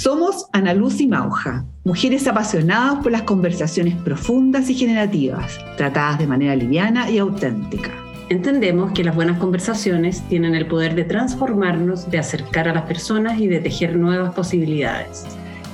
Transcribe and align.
Somos 0.00 0.46
Ana 0.54 0.72
Luz 0.72 0.98
y 1.02 1.06
Mauja, 1.06 1.66
mujeres 1.84 2.26
apasionadas 2.26 3.02
por 3.02 3.12
las 3.12 3.24
conversaciones 3.24 3.94
profundas 3.96 4.70
y 4.70 4.74
generativas, 4.74 5.58
tratadas 5.76 6.18
de 6.18 6.26
manera 6.26 6.56
liviana 6.56 7.10
y 7.10 7.18
auténtica. 7.18 7.90
Entendemos 8.30 8.92
que 8.92 9.04
las 9.04 9.14
buenas 9.14 9.38
conversaciones 9.38 10.26
tienen 10.30 10.54
el 10.54 10.64
poder 10.64 10.94
de 10.94 11.04
transformarnos, 11.04 12.10
de 12.10 12.18
acercar 12.18 12.66
a 12.66 12.72
las 12.72 12.84
personas 12.84 13.38
y 13.38 13.46
de 13.46 13.60
tejer 13.60 13.94
nuevas 13.94 14.32
posibilidades. 14.32 15.26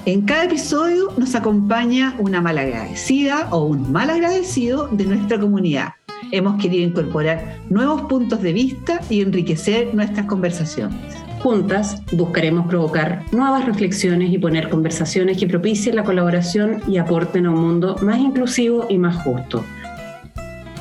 En 0.07 0.23
cada 0.23 0.47
episodio 0.47 1.13
nos 1.17 1.37
acompaña 1.37 2.17
una 2.19 2.41
malagradecida 2.41 3.47
o 3.53 3.67
un 3.67 3.93
mal 3.93 4.11
agradecido 4.11 4.89
de 4.89 5.05
nuestra 5.05 5.39
comunidad. 5.39 5.91
Hemos 6.33 6.61
querido 6.61 6.85
incorporar 6.85 7.61
nuevos 7.71 8.03
puntos 8.09 8.43
de 8.43 8.53
vista 8.53 9.01
y 9.09 9.21
enriquecer 9.21 9.95
nuestras 9.95 10.27
conversaciones. 10.27 11.26
Juntas 11.47 12.03
buscaremos 12.11 12.67
provocar 12.67 13.23
nuevas 13.31 13.67
reflexiones 13.67 14.33
y 14.33 14.39
poner 14.39 14.69
conversaciones 14.69 15.39
que 15.39 15.47
propicien 15.47 15.95
la 15.95 16.03
colaboración 16.03 16.83
y 16.89 16.99
aporten 16.99 17.47
a 17.47 17.51
un 17.53 17.61
mundo 17.61 17.95
más 18.03 18.19
inclusivo 18.19 18.87
y 18.89 18.99
más 18.99 19.23
justo. 19.23 19.65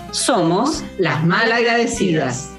Somos 0.09 0.84
las 0.98 1.23
malagradecidas. 1.23 2.52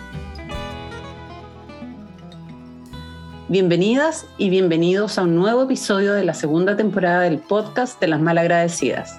Bienvenidas 3.49 4.29
y 4.39 4.51
bienvenidos 4.51 5.19
a 5.19 5.25
un 5.25 5.35
nuevo 5.35 5.65
episodio 5.65 6.13
de 6.13 6.25
la 6.25 6.35
segunda 6.35 6.77
temporada 6.77 7.23
del 7.23 7.39
podcast 7.39 8.01
de 8.01 8.07
las 8.07 8.21
malagradecidas. 8.21 9.19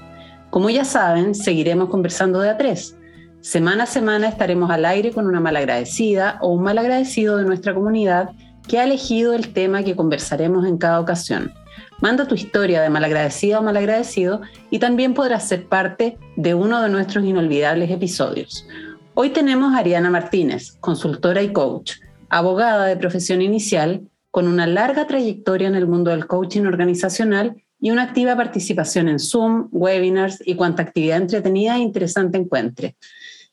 Como 0.50 0.70
ya 0.70 0.86
saben, 0.86 1.36
seguiremos 1.36 1.90
conversando 1.90 2.40
de 2.40 2.52
a 2.52 2.58
tres. 2.58 2.96
Semana 3.42 3.84
a 3.84 3.88
semana 3.88 4.30
estaremos 4.30 4.72
al 4.72 4.86
aire 4.86 5.12
con 5.12 5.28
una 5.28 5.42
malagradecida 5.42 6.38
o 6.40 6.54
un 6.54 6.64
malagradecido 6.64 7.36
de 7.36 7.44
nuestra 7.44 7.74
comunidad 7.74 8.30
que 8.68 8.80
ha 8.80 8.84
elegido 8.84 9.34
el 9.34 9.54
tema 9.54 9.84
que 9.84 9.96
conversaremos 9.96 10.66
en 10.66 10.78
cada 10.78 11.00
ocasión. 11.00 11.54
Manda 12.02 12.28
tu 12.28 12.36
historia 12.36 12.82
de 12.82 12.90
malagradecida 12.90 13.60
o 13.60 13.64
malagradecido 13.64 14.42
y 14.70 14.80
también 14.80 15.14
podrás 15.14 15.48
ser 15.48 15.68
parte 15.68 16.18
de 16.36 16.54
uno 16.54 16.82
de 16.82 16.90
nuestros 16.90 17.26
inolvidables 17.26 17.90
episodios. 17.90 18.68
Hoy 19.14 19.32
tenemos 19.32 19.74
a 19.74 19.80
Ariana 19.80 20.12
Martínez, 20.12 20.78
consultora 20.80 21.42
y 21.42 21.52
coach, 21.52 21.94
abogada 22.30 22.86
de 22.86 22.98
profesión 22.98 23.42
inicial, 23.42 24.08
con 24.30 24.48
una 24.48 24.68
larga 24.68 25.08
trayectoria 25.08 25.68
en 25.68 25.76
el 25.76 25.88
mundo 25.88 26.12
del 26.12 26.28
coaching 26.28 26.66
organizacional 26.66 27.64
y 27.80 27.90
una 27.90 28.04
activa 28.04 28.36
participación 28.36 29.10
en 29.10 29.20
Zoom, 29.20 29.70
webinars 29.72 30.44
y 30.46 30.56
cuanta 30.56 30.84
actividad 30.84 31.18
entretenida 31.18 31.78
e 31.78 31.80
interesante 31.80 32.38
encuentre. 32.38 32.96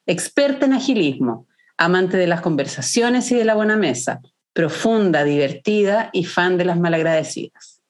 Experta 0.07 0.67
en 0.67 0.75
agilismo, 0.75 1.47
amante 1.79 2.19
de 2.19 2.27
las 2.27 2.43
conversaciones 2.43 3.31
y 3.33 3.37
de 3.37 3.45
la 3.45 3.55
buena 3.55 3.77
mesa, 3.77 4.21
profunda, 4.55 5.25
divertida 5.25 6.09
y 6.13 6.25
fan 6.25 6.57
de 6.57 6.65
las 6.65 6.79
malagradecidas. 6.79 7.83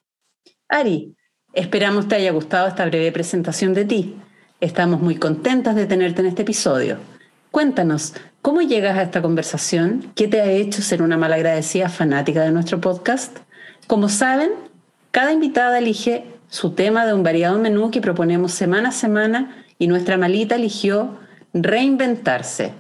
Ari, 0.69 1.15
esperamos 1.53 2.09
te 2.09 2.17
haya 2.17 2.33
gustado 2.33 2.67
esta 2.67 2.87
breve 2.87 3.13
presentación 3.13 3.75
de 3.75 3.85
ti. 3.85 4.17
Estamos 4.61 5.01
muy 5.01 5.17
contentas 5.17 5.77
de 5.77 5.87
tenerte 5.87 6.23
en 6.23 6.29
este 6.29 6.43
episodio. 6.43 6.99
Cuéntanos, 7.51 8.15
¿cómo 8.41 8.63
llegas 8.63 8.97
a 8.97 9.03
esta 9.03 9.21
conversación? 9.23 10.11
¿Qué 10.17 10.27
te 10.27 10.41
ha 10.41 10.51
hecho 10.51 10.81
ser 10.81 11.03
una 11.03 11.19
malagradecida 11.19 11.89
fanática 11.89 12.43
de 12.43 12.51
nuestro 12.51 12.81
podcast? 12.81 13.39
Como 13.87 14.09
saben, 14.09 14.51
cada 15.11 15.33
invitada 15.33 15.79
elige 15.79 16.25
su 16.49 16.71
tema 16.71 17.05
de 17.05 17.13
un 17.13 17.23
variado 17.23 17.59
menú 17.59 17.91
que 17.91 18.01
proponemos 18.01 18.53
semana 18.53 18.89
a 18.89 18.93
semana 18.93 19.65
y 19.79 19.87
nuestra 19.87 20.17
malita 20.17 20.55
eligió 20.55 21.19
reinventarse, 21.53 22.73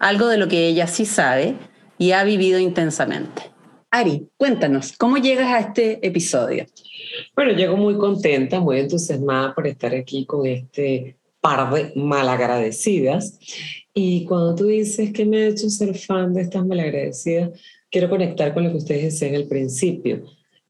algo 0.00 0.26
de 0.26 0.36
lo 0.36 0.48
que 0.48 0.66
ella 0.66 0.88
sí 0.88 1.06
sabe 1.06 1.54
y 2.00 2.12
ha 2.12 2.24
vivido 2.24 2.58
intensamente. 2.58 3.42
Ari, 3.90 4.26
cuéntanos, 4.38 4.96
¿cómo 4.96 5.18
llegas 5.18 5.52
a 5.52 5.60
este 5.60 6.04
episodio? 6.04 6.64
Bueno, 7.36 7.52
llego 7.52 7.76
muy 7.76 7.98
contenta, 7.98 8.58
muy 8.58 8.78
entusiasmada 8.78 9.54
por 9.54 9.66
estar 9.66 9.94
aquí 9.94 10.24
con 10.24 10.46
este 10.46 11.18
par 11.42 11.70
de 11.74 11.92
malagradecidas. 11.96 13.38
Y 13.92 14.24
cuando 14.24 14.54
tú 14.54 14.64
dices 14.64 15.12
que 15.12 15.26
me 15.26 15.42
ha 15.42 15.48
hecho 15.48 15.68
ser 15.68 15.94
fan 15.94 16.32
de 16.32 16.40
estas 16.40 16.64
malagradecidas, 16.64 17.50
quiero 17.90 18.08
conectar 18.08 18.54
con 18.54 18.64
lo 18.64 18.70
que 18.70 18.78
ustedes 18.78 19.02
decían 19.02 19.34
al 19.34 19.46
principio 19.46 20.22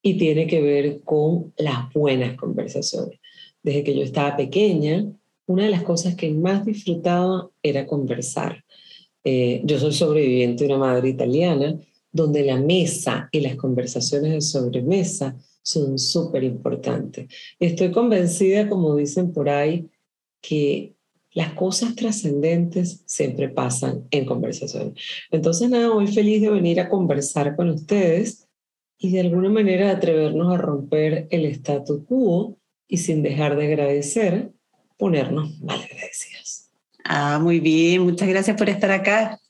y 0.02 0.18
tiene 0.18 0.48
que 0.48 0.60
ver 0.60 1.00
con 1.04 1.52
las 1.58 1.92
buenas 1.92 2.36
conversaciones. 2.36 3.20
Desde 3.62 3.84
que 3.84 3.94
yo 3.94 4.02
estaba 4.02 4.36
pequeña, 4.36 5.06
una 5.47 5.62
de 5.62 5.70
las 5.70 5.84
cosas 5.84 6.16
que 6.16 6.32
más 6.32 6.64
disfrutaba 6.64 7.50
era 7.62 7.86
conversar. 7.86 8.64
Eh, 9.25 9.60
yo 9.64 9.78
soy 9.78 9.92
sobreviviente 9.92 10.64
de 10.64 10.75
una 10.75 10.78
madre 10.78 11.10
italiana, 11.10 11.78
donde 12.12 12.44
la 12.44 12.56
mesa 12.56 13.28
y 13.32 13.41
las 13.41 13.56
conversaciones 13.56 14.32
de 14.32 14.41
sobremesa 14.41 15.36
son 15.62 15.98
súper 15.98 16.44
importantes. 16.44 17.28
Estoy 17.59 17.91
convencida, 17.91 18.69
como 18.69 18.97
dicen 18.97 19.32
por 19.32 19.48
ahí, 19.48 19.88
que 20.41 20.94
las 21.32 21.53
cosas 21.53 21.94
trascendentes 21.94 23.03
siempre 23.06 23.48
pasan 23.48 24.06
en 24.10 24.25
conversación. 24.25 24.94
Entonces, 25.30 25.70
nada, 25.70 25.94
muy 25.94 26.09
feliz 26.09 26.42
de 26.42 26.50
venir 26.50 26.80
a 26.80 26.88
conversar 26.88 27.54
con 27.54 27.69
ustedes 27.70 28.48
y 28.98 29.12
de 29.12 29.20
alguna 29.20 29.48
manera 29.48 29.91
atrevernos 29.91 30.53
a 30.53 30.59
romper 30.59 31.28
el 31.30 31.47
statu 31.47 32.04
quo 32.04 32.59
y 32.88 32.97
sin 32.97 33.22
dejar 33.22 33.56
de 33.56 33.66
agradecer, 33.66 34.53
ponernos 34.98 35.60
mal 35.60 35.80
agradecidos. 35.80 36.49
Ah, 37.12 37.41
muy 37.43 37.59
bien, 37.59 38.03
muchas 38.03 38.28
gracias 38.28 38.56
por 38.56 38.69
estar 38.69 38.93
acá. 38.93 39.41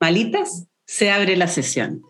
Malitas, 0.00 0.68
se 0.84 1.10
abre 1.10 1.36
la 1.36 1.48
sesión. 1.48 2.02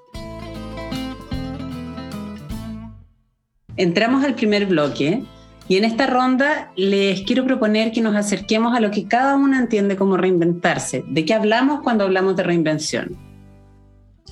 Entramos 3.78 4.24
al 4.24 4.34
primer 4.34 4.66
bloque 4.66 5.22
y 5.68 5.78
en 5.78 5.84
esta 5.84 6.06
ronda 6.06 6.70
les 6.76 7.22
quiero 7.22 7.46
proponer 7.46 7.92
que 7.92 8.02
nos 8.02 8.14
acerquemos 8.14 8.76
a 8.76 8.80
lo 8.80 8.90
que 8.90 9.08
cada 9.08 9.36
una 9.36 9.58
entiende 9.58 9.96
como 9.96 10.18
reinventarse. 10.18 11.02
¿De 11.08 11.24
qué 11.24 11.32
hablamos 11.32 11.80
cuando 11.80 12.04
hablamos 12.04 12.36
de 12.36 12.42
reinvención? 12.42 13.16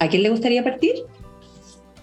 ¿A 0.00 0.08
quién 0.08 0.22
le 0.22 0.28
gustaría 0.28 0.62
partir? 0.62 0.96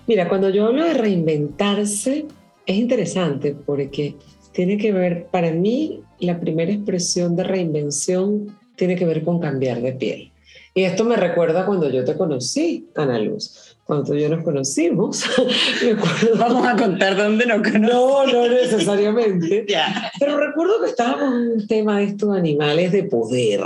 Mira, 0.07 0.27
cuando 0.27 0.49
yo 0.49 0.65
hablo 0.65 0.85
de 0.85 0.95
reinventarse, 0.95 2.25
es 2.65 2.75
interesante 2.75 3.55
porque 3.63 4.15
tiene 4.51 4.77
que 4.77 4.91
ver, 4.91 5.27
para 5.27 5.51
mí, 5.51 6.01
la 6.19 6.39
primera 6.39 6.71
expresión 6.71 7.35
de 7.35 7.43
reinvención 7.43 8.57
tiene 8.75 8.95
que 8.95 9.05
ver 9.05 9.23
con 9.23 9.39
cambiar 9.39 9.81
de 9.81 9.93
piel. 9.93 10.31
Y 10.73 10.83
esto 10.83 11.03
me 11.03 11.17
recuerda 11.17 11.65
cuando 11.65 11.89
yo 11.89 12.05
te 12.05 12.15
conocí, 12.15 12.87
Ana 12.95 13.19
Luz. 13.19 13.77
Cuando 13.83 14.05
tú 14.05 14.13
y 14.13 14.21
yo 14.21 14.29
nos 14.29 14.43
conocimos, 14.43 15.25
Vamos 16.37 16.65
a 16.65 16.77
contar 16.77 17.17
dónde 17.17 17.45
nos 17.45 17.61
conocimos. 17.61 17.91
No, 17.91 18.25
no 18.25 18.47
necesariamente. 18.47 19.65
Pero 20.19 20.37
recuerdo 20.37 20.81
que 20.81 20.89
estábamos 20.89 21.33
en 21.33 21.51
un 21.51 21.67
tema 21.67 21.99
de 21.99 22.05
estos 22.05 22.35
animales 22.35 22.93
de 22.93 23.03
poder. 23.03 23.61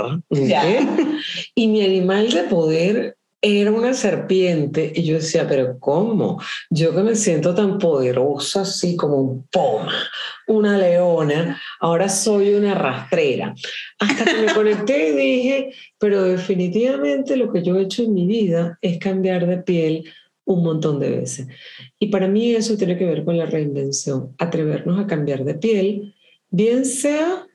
Y 1.54 1.68
mi 1.68 1.84
animal 1.84 2.30
de 2.30 2.42
poder 2.44 3.16
era 3.40 3.70
una 3.70 3.94
serpiente 3.94 4.92
y 4.94 5.04
yo 5.04 5.16
decía, 5.16 5.46
pero 5.48 5.78
¿cómo? 5.78 6.40
Yo 6.70 6.94
que 6.94 7.02
me 7.02 7.14
siento 7.14 7.54
tan 7.54 7.78
poderosa 7.78 8.62
así 8.62 8.96
como 8.96 9.16
un 9.16 9.46
poma, 9.48 9.92
una 10.48 10.76
leona, 10.78 11.60
ahora 11.80 12.08
soy 12.08 12.54
una 12.54 12.74
rastrera. 12.74 13.54
Hasta 13.98 14.24
que 14.24 14.42
me 14.42 14.54
conecté 14.54 15.10
y 15.10 15.12
dije, 15.12 15.70
pero 15.98 16.22
definitivamente 16.22 17.36
lo 17.36 17.52
que 17.52 17.62
yo 17.62 17.76
he 17.76 17.82
hecho 17.82 18.02
en 18.02 18.14
mi 18.14 18.26
vida 18.26 18.78
es 18.80 18.98
cambiar 18.98 19.46
de 19.46 19.58
piel 19.58 20.04
un 20.44 20.62
montón 20.62 20.98
de 20.98 21.10
veces. 21.10 21.48
Y 21.98 22.08
para 22.08 22.28
mí 22.28 22.54
eso 22.54 22.76
tiene 22.76 22.96
que 22.96 23.06
ver 23.06 23.24
con 23.24 23.36
la 23.36 23.46
reinvención, 23.46 24.34
atrevernos 24.38 24.98
a 24.98 25.06
cambiar 25.06 25.44
de 25.44 25.54
piel, 25.54 26.14
bien 26.50 26.84
sea 26.84 27.46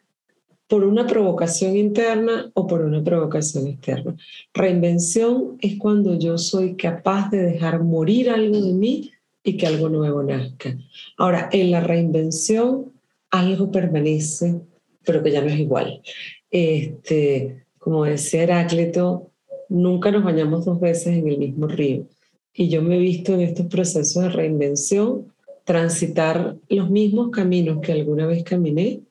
por 0.72 0.86
una 0.86 1.06
provocación 1.06 1.76
interna 1.76 2.50
o 2.54 2.66
por 2.66 2.80
una 2.80 3.04
provocación 3.04 3.68
externa. 3.68 4.16
Reinvención 4.54 5.58
es 5.60 5.78
cuando 5.78 6.18
yo 6.18 6.38
soy 6.38 6.78
capaz 6.78 7.30
de 7.30 7.40
dejar 7.40 7.84
morir 7.84 8.30
algo 8.30 8.62
de 8.62 8.72
mí 8.72 9.12
y 9.44 9.58
que 9.58 9.68
algo 9.68 9.90
nuevo 9.90 10.24
nazca. 10.24 10.78
Ahora, 11.18 11.50
en 11.52 11.72
la 11.72 11.82
reinvención 11.82 12.94
algo 13.32 13.70
permanece, 13.70 14.62
pero 15.04 15.22
que 15.22 15.32
ya 15.32 15.42
no 15.42 15.48
es 15.48 15.60
igual. 15.60 16.02
Este, 16.50 17.66
como 17.78 18.06
decía 18.06 18.44
Heráclito, 18.44 19.30
nunca 19.68 20.10
nos 20.10 20.24
bañamos 20.24 20.64
dos 20.64 20.80
veces 20.80 21.18
en 21.18 21.28
el 21.28 21.38
mismo 21.38 21.68
río. 21.68 22.08
Y 22.54 22.70
yo 22.70 22.82
me 22.82 22.96
he 22.96 23.00
visto 23.00 23.34
en 23.34 23.42
estos 23.42 23.66
procesos 23.66 24.24
de 24.24 24.30
reinvención 24.30 25.34
transitar 25.66 26.56
los 26.70 26.90
mismos 26.90 27.30
caminos 27.30 27.82
que 27.82 27.92
alguna 27.92 28.26
vez 28.26 28.46
caminé, 28.46 29.02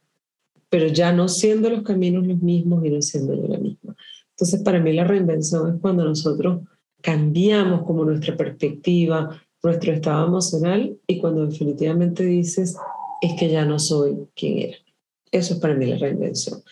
pero 0.70 0.86
ya 0.86 1.12
no 1.12 1.28
siendo 1.28 1.68
los 1.68 1.82
caminos 1.82 2.26
los 2.26 2.40
mismos 2.40 2.84
y 2.84 2.90
no 2.90 3.02
siendo 3.02 3.34
yo 3.34 3.48
la 3.48 3.58
misma. 3.58 3.96
Entonces, 4.30 4.62
para 4.62 4.80
mí 4.80 4.92
la 4.92 5.04
reinvención 5.04 5.74
es 5.74 5.80
cuando 5.80 6.04
nosotros 6.04 6.62
cambiamos 7.02 7.82
como 7.82 8.04
nuestra 8.04 8.36
perspectiva, 8.36 9.38
nuestro 9.62 9.92
estado 9.92 10.28
emocional 10.28 10.96
y 11.06 11.18
cuando 11.18 11.46
definitivamente 11.46 12.24
dices, 12.24 12.76
es 13.20 13.34
que 13.34 13.50
ya 13.50 13.64
no 13.64 13.78
soy 13.78 14.16
quien 14.34 14.58
era. 14.58 14.76
Eso 15.30 15.54
es 15.54 15.60
para 15.60 15.74
mí 15.74 15.86
la 15.86 15.98
reinvención. 15.98 16.62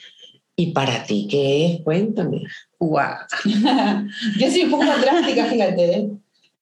¿Y 0.56 0.72
para 0.72 1.04
ti 1.04 1.28
qué 1.30 1.66
es? 1.66 1.80
Cuéntame. 1.82 2.44
Wow. 2.78 3.16
Yo 4.38 4.50
soy 4.50 4.62
un 4.62 4.70
poco 4.70 4.84
drástica, 4.84 5.46
fíjate. 5.46 6.10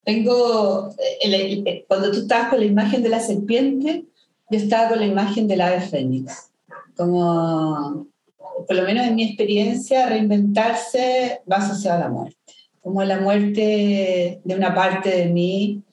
Tengo, 0.03 0.95
cuando 1.87 2.11
tú 2.11 2.19
estabas 2.19 2.49
con 2.49 2.59
la 2.59 2.65
imagen 2.65 3.03
de 3.03 3.09
la 3.09 3.19
serpiente, 3.19 4.05
yo 4.49 4.57
estaba 4.57 4.89
con 4.89 4.99
la 4.99 5.05
imagen 5.05 5.49
del 5.49 5.59
ave 5.59 5.81
fénix. 5.81 6.46
Como, 6.97 8.07
por 8.67 8.75
lo 8.75 8.83
menos 8.83 9.05
en 9.05 9.15
mi 9.15 9.23
experiencia, 9.23 10.07
reinventarse 10.07 11.41
va 11.49 11.57
asociado 11.57 11.97
a 11.97 12.01
la 12.05 12.09
muerte. 12.09 12.37
Como 12.81 13.03
la 13.03 13.19
muerte 13.19 14.41
de 14.43 14.55
una 14.55 14.73
parte 14.73 15.09
de 15.09 15.25
mí, 15.27 15.83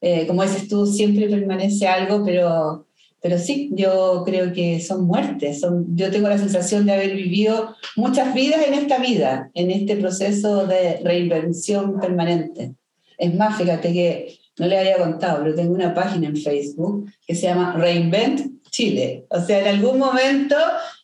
eh, 0.00 0.26
como 0.26 0.42
dices 0.42 0.68
tú, 0.68 0.86
siempre 0.86 1.28
permanece 1.28 1.86
algo, 1.86 2.24
pero, 2.24 2.86
pero 3.20 3.38
sí, 3.38 3.70
yo 3.74 4.22
creo 4.24 4.52
que 4.52 4.80
son 4.80 5.04
muertes. 5.06 5.60
Son, 5.60 5.96
yo 5.96 6.10
tengo 6.10 6.28
la 6.28 6.38
sensación 6.38 6.86
de 6.86 6.92
haber 6.92 7.14
vivido 7.14 7.74
muchas 7.96 8.34
vidas 8.34 8.66
en 8.66 8.74
esta 8.74 8.98
vida, 8.98 9.50
en 9.54 9.70
este 9.70 9.96
proceso 9.96 10.66
de 10.66 11.00
reinvención 11.04 12.00
permanente. 12.00 12.74
Es 13.16 13.34
más, 13.34 13.56
fíjate 13.56 13.92
que 13.92 14.38
no 14.58 14.66
le 14.66 14.78
había 14.78 14.98
contado, 14.98 15.42
pero 15.42 15.54
tengo 15.54 15.74
una 15.74 15.94
página 15.94 16.28
en 16.28 16.36
Facebook 16.36 17.10
que 17.26 17.34
se 17.34 17.46
llama 17.46 17.74
Reinvent 17.76 18.61
Chile. 18.72 19.26
O 19.28 19.40
sea, 19.40 19.60
en 19.60 19.68
algún 19.68 19.98
momento 19.98 20.56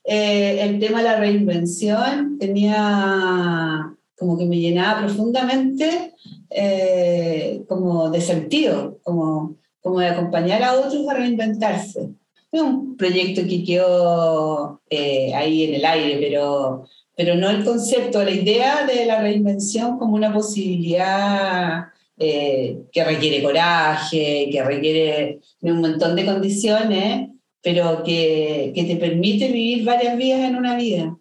eh, 0.03 0.59
el 0.63 0.81
tema 0.81 0.99
de 0.99 1.05
la 1.05 1.21
reinvención 1.21 2.39
tenía 2.39 3.95
como 4.19 4.37
que 4.37 4.47
me 4.47 4.59
llenaba 4.59 5.03
profundamente 5.03 6.15
eh, 6.51 7.63
como 7.69 8.11
de 8.11 8.21
sentido, 8.21 8.99
como, 9.05 9.57
como 9.81 10.01
de 10.01 10.09
acompañar 10.09 10.63
a 10.63 10.75
otros 10.75 11.09
a 11.09 11.15
reinventarse. 11.15 12.09
Es 12.51 12.61
un 12.61 12.97
proyecto 12.97 13.43
que 13.43 13.63
quedó 13.63 14.81
eh, 14.89 15.35
ahí 15.35 15.65
en 15.65 15.75
el 15.75 15.85
aire, 15.85 16.19
pero, 16.19 16.85
pero 17.15 17.35
no 17.37 17.51
el 17.51 17.63
concepto, 17.63 18.25
la 18.25 18.31
idea 18.31 18.87
de 18.87 19.05
la 19.05 19.21
reinvención 19.21 19.99
como 19.99 20.17
una 20.17 20.33
posibilidad 20.33 21.85
eh, 22.17 22.79
que 22.91 23.05
requiere 23.05 23.43
coraje, 23.43 24.49
que 24.51 24.65
requiere 24.65 25.41
un 25.61 25.81
montón 25.81 26.17
de 26.17 26.25
condiciones, 26.25 27.29
pero 27.63 28.03
que, 28.05 28.73
que, 28.75 28.85
te 28.85 28.97
permite 28.97 29.51
vivir 29.51 29.85
varias 29.85 30.17
vidas 30.17 30.41
en 30.41 30.57
una 30.57 30.77
vida. 30.77 31.17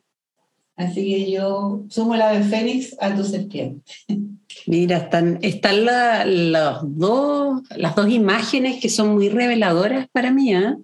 Así 0.76 1.06
que 1.06 1.32
yo 1.32 1.84
sumo 1.90 2.16
la 2.16 2.32
de 2.32 2.44
Fénix 2.44 2.96
a 3.00 3.16
tu 3.16 3.24
serpiente. 3.24 3.82
Mira, 4.68 4.98
están, 4.98 5.40
están 5.42 5.86
la, 5.86 6.82
dos, 6.84 7.62
las 7.76 7.96
dos 7.96 8.10
imágenes 8.10 8.82
que 8.82 8.90
son 8.90 9.14
muy 9.16 9.30
reveladoras 9.30 10.08
para 10.12 10.32
mí, 10.32 10.54
¿eh? 10.54 10.76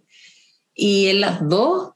y 0.73 1.07
en 1.07 1.21
las 1.21 1.47
dos 1.47 1.91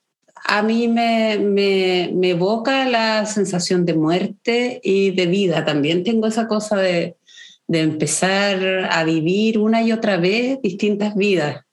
a 0.46 0.62
mí 0.62 0.88
me, 0.88 1.40
me, 1.40 2.12
me 2.14 2.32
evoca 2.32 2.86
la 2.86 3.26
sensación 3.26 3.86
de 3.86 3.94
muerte 3.94 4.80
y 4.84 5.12
de 5.12 5.26
vida. 5.26 5.66
También 5.66 6.04
tengo 6.04 6.28
esa 6.28 6.48
cosa 6.48 6.78
de, 6.78 7.18
de 7.68 7.82
empezar 7.82 8.88
a 8.90 9.04
vivir 9.04 9.60
una 9.60 9.82
y 9.84 9.92
otra 9.92 10.18
vez 10.18 10.62
distintas 10.62 11.16
vidas. 11.16 11.67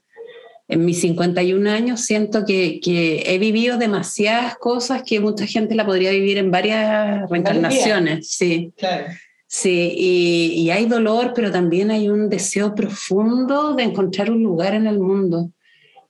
En 0.66 0.84
mis 0.84 1.00
51 1.00 1.70
años 1.70 2.00
siento 2.00 2.44
que, 2.46 2.80
que 2.80 3.22
he 3.26 3.38
vivido 3.38 3.76
demasiadas 3.76 4.56
cosas 4.56 5.02
que 5.02 5.20
mucha 5.20 5.46
gente 5.46 5.74
la 5.74 5.84
podría 5.84 6.10
vivir 6.10 6.38
en 6.38 6.50
varias 6.50 7.28
reencarnaciones. 7.28 8.28
Sí. 8.30 8.72
Claro. 8.76 9.06
Sí, 9.46 9.92
y, 9.96 10.62
y, 10.62 10.70
hay 10.70 10.86
dolor, 10.86 11.32
pero 11.32 11.52
también 11.52 11.92
hay 11.92 12.08
un 12.08 12.28
deseo 12.28 12.74
profundo 12.74 13.74
de 13.74 13.84
encontrar 13.84 14.30
un 14.30 14.42
lugar 14.42 14.74
en 14.74 14.88
el 14.88 14.98
mundo 14.98 15.50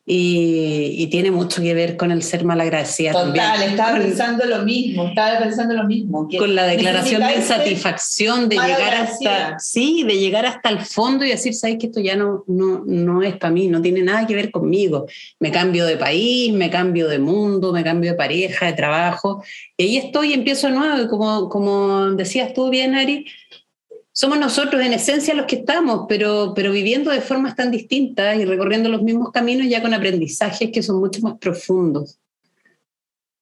y, 0.07 1.07
tiene 1.07 1.31
mucho 1.31 1.63
que 1.63 1.73
ver 1.73 1.97
con 1.97 2.11
el 2.11 2.23
ser 2.23 2.45
malagradecida 2.45 3.13
Total, 3.13 3.35
también. 3.35 3.71
estaba 3.71 3.99
pensando 3.99 4.45
lo 4.45 4.63
mismo, 4.63 5.07
estaba 5.09 5.39
pensando 5.39 5.75
lo 5.75 5.85
mismo. 5.85 6.29
con 6.39 6.55
la 6.55 6.65
declaración 6.67 7.23
de 7.23 7.37
insatisfacción, 7.37 8.49
de 8.49 8.57
llegar 8.57 8.95
hasta, 8.95 9.59
sí, 9.59 10.05
de 10.07 10.19
llegar 10.19 10.45
hasta 10.45 10.69
el 10.69 10.81
fondo 10.81 11.25
y 11.25 11.31
decir, 11.31 11.55
sabes 11.55 11.79
que 11.79 11.87
esto 11.87 12.01
ya 12.01 12.17
no, 12.17 12.45
no, 12.47 12.83
no 12.85 13.23
es 13.23 13.37
para 13.37 13.53
mí, 13.53 13.69
no 13.69 13.81
tiene 13.81 14.03
nada 14.03 14.27
que 14.27 14.35
ver 14.35 14.51
conmigo. 14.51 15.07
Me 15.41 15.51
cambio 15.51 15.87
de 15.87 15.97
país, 15.97 16.53
me 16.53 16.69
cambio 16.69 17.09
de 17.09 17.19
mundo, 17.19 17.73
me 17.73 17.83
cambio 17.83 18.11
de 18.11 18.17
pareja, 18.17 18.67
de 18.67 18.73
trabajo, 18.75 19.43
y 19.77 19.85
ahí 19.85 19.97
estoy 19.97 20.31
y 20.31 20.35
empiezo 20.35 20.69
nuevo, 20.69 21.03
y 21.03 21.09
como, 21.09 21.49
como 21.49 22.11
decías 22.11 22.53
tú 22.53 22.69
bien, 22.69 22.95
Ari, 22.95 23.27
somos 24.15 24.39
nosotros 24.39 24.81
en 24.81 24.93
esencia 24.93 25.35
los 25.35 25.47
que 25.47 25.57
estamos, 25.57 26.07
pero, 26.09 26.53
pero 26.55 26.71
viviendo 26.71 27.11
de 27.11 27.21
formas 27.21 27.57
tan 27.57 27.73
distintas 27.73 28.39
y 28.39 28.45
recorriendo 28.45 28.89
los 28.89 29.03
mismos 29.03 29.33
caminos 29.33 29.67
ya 29.69 29.83
con 29.83 29.93
aprendizajes 29.93 30.71
que 30.71 30.85
son 30.85 31.01
mucho 31.01 31.21
más 31.21 31.37
profundos. 31.39 32.21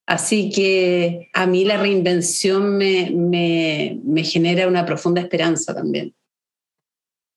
Así 0.07 0.51
que 0.51 1.29
a 1.35 1.47
mí 1.47 1.67
la 1.67 1.77
reinvención 1.77 2.79
me, 2.79 3.11
me, 3.11 4.25
genera 4.25 4.67
una 4.67 4.87
profunda 4.87 5.21
esperanza 5.21 5.75
también. 5.75 6.15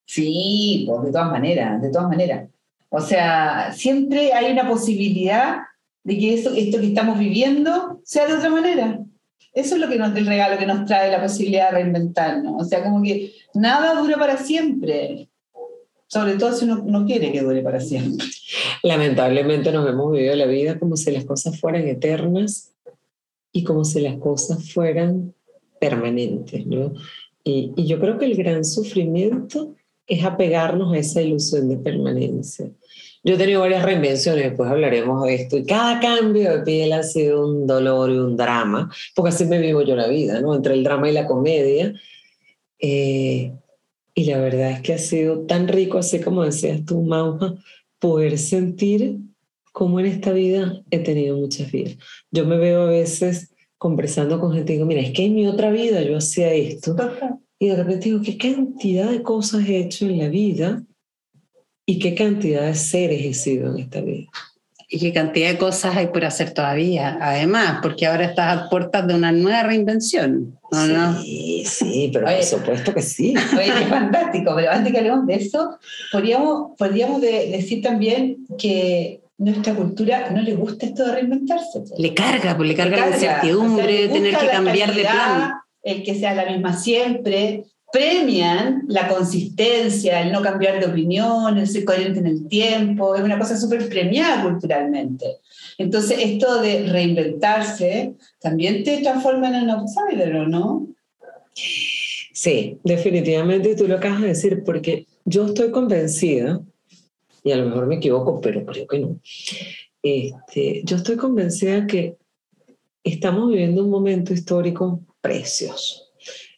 Sí, 0.06 0.86
pues 0.88 1.04
de 1.04 1.12
todas 1.12 1.32
maneras, 1.32 1.82
de 1.82 1.92
todas 1.92 2.08
maneras. 2.08 2.50
O 2.88 3.02
sea, 3.02 3.74
siempre 3.74 4.32
hay 4.32 4.50
una 4.54 4.66
posibilidad 4.66 5.58
de 6.06 6.18
que 6.18 6.36
eso, 6.36 6.54
esto 6.56 6.80
que 6.80 6.88
estamos 6.88 7.20
viviendo 7.20 8.00
sea 8.06 8.28
de 8.28 8.36
otra 8.36 8.50
manera. 8.50 9.05
Eso 9.56 9.76
es 9.76 9.82
lo 9.82 9.88
que 9.88 9.98
nos, 9.98 10.16
el 10.16 10.26
regalo 10.26 10.58
que 10.58 10.66
nos 10.66 10.86
trae 10.86 11.10
la 11.10 11.22
posibilidad 11.22 11.72
de 11.72 11.78
reinventarnos. 11.78 12.62
O 12.62 12.66
sea, 12.66 12.84
como 12.84 13.02
que 13.02 13.34
nada 13.54 14.00
dura 14.00 14.18
para 14.18 14.38
siempre. 14.38 15.30
Sobre 16.08 16.36
todo 16.36 16.54
si 16.54 16.66
uno 16.66 16.84
no 16.86 17.06
quiere 17.06 17.32
que 17.32 17.42
dure 17.42 17.62
para 17.62 17.80
siempre. 17.80 18.28
Lamentablemente 18.84 19.72
nos 19.72 19.90
hemos 19.90 20.12
vivido 20.12 20.36
la 20.36 20.46
vida 20.46 20.78
como 20.78 20.98
si 20.98 21.10
las 21.12 21.24
cosas 21.24 21.60
fueran 21.60 21.88
eternas 21.88 22.74
y 23.54 23.64
como 23.64 23.86
si 23.86 24.02
las 24.02 24.18
cosas 24.18 24.72
fueran 24.74 25.34
permanentes, 25.80 26.66
¿no? 26.68 26.94
Y, 27.44 27.72
y 27.78 27.88
yo 27.88 28.00
creo 28.00 28.18
que 28.18 28.26
el 28.26 28.36
gran 28.36 28.66
sufrimiento 28.66 29.76
es 30.06 30.24
apegarnos 30.24 30.94
a 30.94 30.98
esa 30.98 31.22
ilusión 31.22 31.70
de 31.70 31.78
permanencia. 31.78 32.70
Yo 33.26 33.34
he 33.34 33.38
tenido 33.38 33.62
varias 33.62 33.84
reinvenciones, 33.84 34.44
después 34.44 34.70
hablaremos 34.70 35.24
de 35.24 35.34
esto, 35.34 35.58
y 35.58 35.66
cada 35.66 36.00
cambio 36.00 36.58
de 36.58 36.64
piel 36.64 36.94
ha 36.94 37.02
sido 37.02 37.48
un 37.48 37.66
dolor 37.66 38.12
y 38.12 38.18
un 38.20 38.38
drama, 38.38 38.92
porque 39.16 39.30
así 39.30 39.46
me 39.46 39.60
vivo 39.60 39.82
yo 39.82 39.96
la 39.96 40.08
vida, 40.08 40.40
¿no? 40.42 40.54
Entre 40.54 40.76
el 40.76 40.84
drama 40.84 41.10
y 41.10 41.14
la 41.14 41.26
comedia. 41.26 41.92
Eh, 42.78 43.52
y 44.14 44.26
la 44.26 44.38
verdad 44.38 44.70
es 44.70 44.82
que 44.82 44.94
ha 44.94 45.00
sido 45.00 45.40
tan 45.48 45.68
rico, 45.68 45.98
así 45.98 46.20
como 46.20 46.44
decías 46.44 46.86
tú, 46.86 47.02
Mauja, 47.02 47.56
poder 47.98 48.38
sentir 48.38 49.18
cómo 49.72 50.00
en 50.00 50.06
esta 50.06 50.32
vida 50.32 50.84
he 50.92 51.00
tenido 51.00 51.36
muchas 51.36 51.72
vidas. 51.72 51.98
Yo 52.30 52.46
me 52.46 52.58
veo 52.58 52.84
a 52.84 52.92
veces 52.92 53.56
conversando 53.80 54.40
con 54.40 54.54
gente 54.54 54.74
y 54.74 54.76
digo, 54.76 54.86
mira, 54.86 55.02
es 55.02 55.14
que 55.14 55.26
en 55.26 55.34
mi 55.34 55.48
otra 55.48 55.72
vida 55.72 56.04
yo 56.04 56.18
hacía 56.18 56.54
esto. 56.54 56.96
Y 57.58 57.70
de 57.70 57.76
repente 57.76 58.06
digo, 58.06 58.22
¿qué 58.22 58.38
cantidad 58.38 59.10
de 59.10 59.24
cosas 59.24 59.68
he 59.68 59.80
hecho 59.80 60.06
en 60.06 60.20
la 60.20 60.30
vida? 60.30 60.84
¿Y 61.86 62.00
qué 62.00 62.16
cantidad 62.16 62.64
de 62.64 62.76
seres 62.76 63.24
he 63.24 63.34
sido 63.34 63.72
en 63.72 63.80
esta 63.80 64.02
vida? 64.02 64.28
Y 64.88 65.00
qué 65.00 65.14
cantidad 65.14 65.50
de 65.50 65.58
cosas 65.58 65.96
hay 65.96 66.08
por 66.08 66.26
hacer 66.26 66.54
todavía, 66.54 67.18
además, 67.20 67.80
porque 67.82 68.06
ahora 68.06 68.26
estás 68.26 68.58
a 68.58 68.70
puertas 68.70 69.08
de 69.08 69.16
una 69.16 69.32
nueva 69.32 69.64
reinvención. 69.64 70.60
sí, 71.22 71.64
sí, 71.66 72.12
pero 72.14 72.28
por 72.28 72.44
supuesto 72.44 72.94
que 72.94 73.02
sí. 73.02 73.34
Oye, 73.58 73.72
qué 73.80 73.86
fantástico, 73.86 74.54
pero 74.56 74.72
antes 74.72 74.92
que 74.92 75.00
hablemos 75.00 75.26
de 75.26 75.36
eso, 75.36 75.78
podríamos, 76.12 76.72
podríamos 76.78 77.20
decir 77.22 77.82
también 77.82 78.46
que 78.58 79.22
nuestra 79.38 79.74
cultura 79.74 80.30
no 80.30 80.42
le 80.42 80.56
gusta 80.56 80.86
esto 80.86 81.06
de 81.06 81.14
reinventarse. 81.14 81.84
Le 81.98 82.14
carga, 82.14 82.56
pues 82.56 82.70
le 82.70 82.76
carga, 82.76 82.98
la 82.98 83.10
incertidumbre, 83.10 84.08
tener 84.08 84.38
que 84.38 84.48
cambiar 84.48 84.94
de 84.94 85.02
plan. 85.02 85.54
El 85.84 86.04
que 86.04 86.16
sea 86.16 86.34
la 86.34 86.46
misma 86.46 86.76
siempre, 86.78 87.66
premian 87.92 88.84
la 88.88 89.08
consistencia, 89.08 90.22
el 90.22 90.32
no 90.32 90.42
cambiar 90.42 90.80
de 90.80 90.92
opinión, 90.92 91.58
el 91.58 91.68
ser 91.68 91.86
coherente 91.86 92.20
en 92.20 92.28
el 92.28 92.48
tiempo, 92.48 93.16
es 93.16 93.22
una 93.22 93.40
cosa 93.40 93.58
súper 93.58 93.88
premiada 93.88 94.44
culturalmente. 94.44 95.38
Entonces, 95.78 96.18
esto 96.22 96.62
de 96.62 96.88
reinventarse 96.88 98.14
también 98.40 98.84
te 98.84 99.02
transforma 99.02 99.50
en 99.50 99.64
un 99.64 99.70
outsider, 99.70 100.48
¿no? 100.48 100.88
Sí, 101.54 102.78
definitivamente 102.84 103.76
tú 103.76 103.88
lo 103.88 103.96
acabas 103.96 104.22
de 104.22 104.28
decir, 104.28 104.64
porque 104.66 105.06
yo 105.24 105.46
estoy 105.46 105.72
convencida, 105.72 106.62
y 107.44 107.52
a 107.52 107.58
lo 107.58 107.68
mejor 107.68 107.88
me 107.88 107.96
equivoco, 107.96 108.42
pero 108.42 108.66
creo 108.66 108.88
que 108.88 109.00
no, 109.00 109.20
este, 110.04 110.82
yo 110.84 110.98
estoy 110.98 111.16
convencida 111.16 111.88
que 111.88 112.18
estamos 113.04 113.50
viviendo 113.50 113.84
un 113.84 113.90
momento 113.90 114.34
histórico 114.34 115.02
precioso 115.22 116.05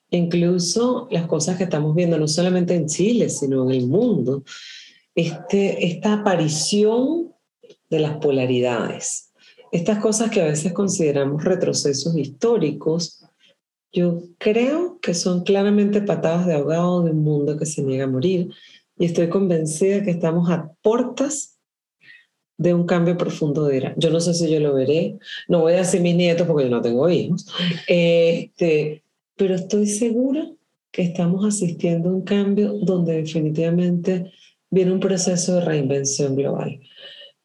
incluso 0.09 1.07
las 1.11 1.27
cosas 1.27 1.57
que 1.57 1.65
estamos 1.65 1.95
viendo, 1.95 2.17
no 2.17 2.27
solamente 2.27 2.75
en 2.75 2.87
Chile, 2.87 3.29
sino 3.29 3.63
en 3.63 3.71
el 3.71 3.87
mundo, 3.87 4.43
este, 5.15 5.85
esta 5.85 6.13
aparición 6.13 7.33
de 7.89 7.99
las 7.99 8.17
polaridades, 8.17 9.33
estas 9.71 9.99
cosas 9.99 10.29
que 10.29 10.41
a 10.41 10.45
veces 10.45 10.73
consideramos 10.73 11.43
retrocesos 11.43 12.15
históricos, 12.15 13.23
yo 13.91 14.21
creo 14.37 14.99
que 15.01 15.13
son 15.13 15.43
claramente 15.43 16.01
patadas 16.01 16.45
de 16.45 16.53
ahogado 16.53 17.03
de 17.03 17.11
un 17.11 17.23
mundo 17.23 17.57
que 17.57 17.65
se 17.65 17.81
niega 17.81 18.05
a 18.05 18.09
morir 18.09 18.49
y 18.97 19.05
estoy 19.05 19.29
convencida 19.29 20.03
que 20.03 20.11
estamos 20.11 20.49
a 20.49 20.71
puertas 20.81 21.57
de 22.57 22.73
un 22.73 22.85
cambio 22.85 23.17
profundo 23.17 23.65
de 23.65 23.77
era. 23.77 23.93
Yo 23.97 24.09
no 24.09 24.19
sé 24.19 24.33
si 24.33 24.49
yo 24.49 24.59
lo 24.59 24.73
veré, 24.73 25.17
no 25.47 25.61
voy 25.61 25.73
a 25.73 25.77
decir 25.77 26.01
mis 26.01 26.15
nietos 26.15 26.47
porque 26.47 26.63
yo 26.63 26.69
no 26.69 26.81
tengo 26.81 27.09
hijos, 27.09 27.45
este, 27.87 29.03
pero 29.37 29.55
estoy 29.55 29.87
segura 29.87 30.49
que 30.91 31.03
estamos 31.03 31.45
asistiendo 31.45 32.09
a 32.09 32.13
un 32.13 32.23
cambio 32.23 32.73
donde 32.81 33.13
definitivamente 33.21 34.31
viene 34.69 34.91
un 34.91 34.99
proceso 34.99 35.55
de 35.55 35.61
reinvención 35.61 36.35
global. 36.35 36.79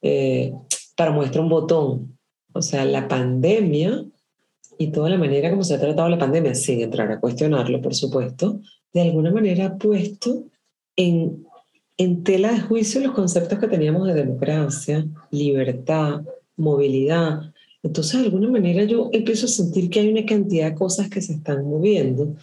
Eh, 0.00 0.52
para 0.96 1.12
muestra 1.12 1.42
un 1.42 1.48
botón, 1.48 2.18
o 2.52 2.62
sea, 2.62 2.84
la 2.84 3.08
pandemia 3.08 4.04
y 4.78 4.88
toda 4.88 5.10
la 5.10 5.18
manera 5.18 5.50
como 5.50 5.64
se 5.64 5.74
ha 5.74 5.80
tratado 5.80 6.08
la 6.08 6.18
pandemia, 6.18 6.54
sin 6.54 6.80
entrar 6.80 7.10
a 7.10 7.20
cuestionarlo, 7.20 7.80
por 7.80 7.94
supuesto, 7.94 8.60
de 8.92 9.02
alguna 9.02 9.30
manera 9.30 9.66
ha 9.66 9.76
puesto 9.76 10.44
en, 10.96 11.46
en 11.96 12.24
tela 12.24 12.52
de 12.52 12.60
juicio 12.60 13.00
los 13.00 13.12
conceptos 13.12 13.58
que 13.58 13.68
teníamos 13.68 14.06
de 14.06 14.14
democracia, 14.14 15.06
libertad, 15.30 16.22
movilidad. 16.56 17.51
Entonces, 17.82 18.20
de 18.20 18.26
alguna 18.26 18.48
manera 18.48 18.84
yo 18.84 19.10
empiezo 19.12 19.46
a 19.46 19.48
sentir 19.48 19.90
que 19.90 20.00
hay 20.00 20.08
una 20.08 20.24
cantidad 20.24 20.70
de 20.70 20.74
cosas 20.76 21.08
que 21.08 21.20
se 21.20 21.34
están 21.34 21.64
moviendo. 21.64 22.36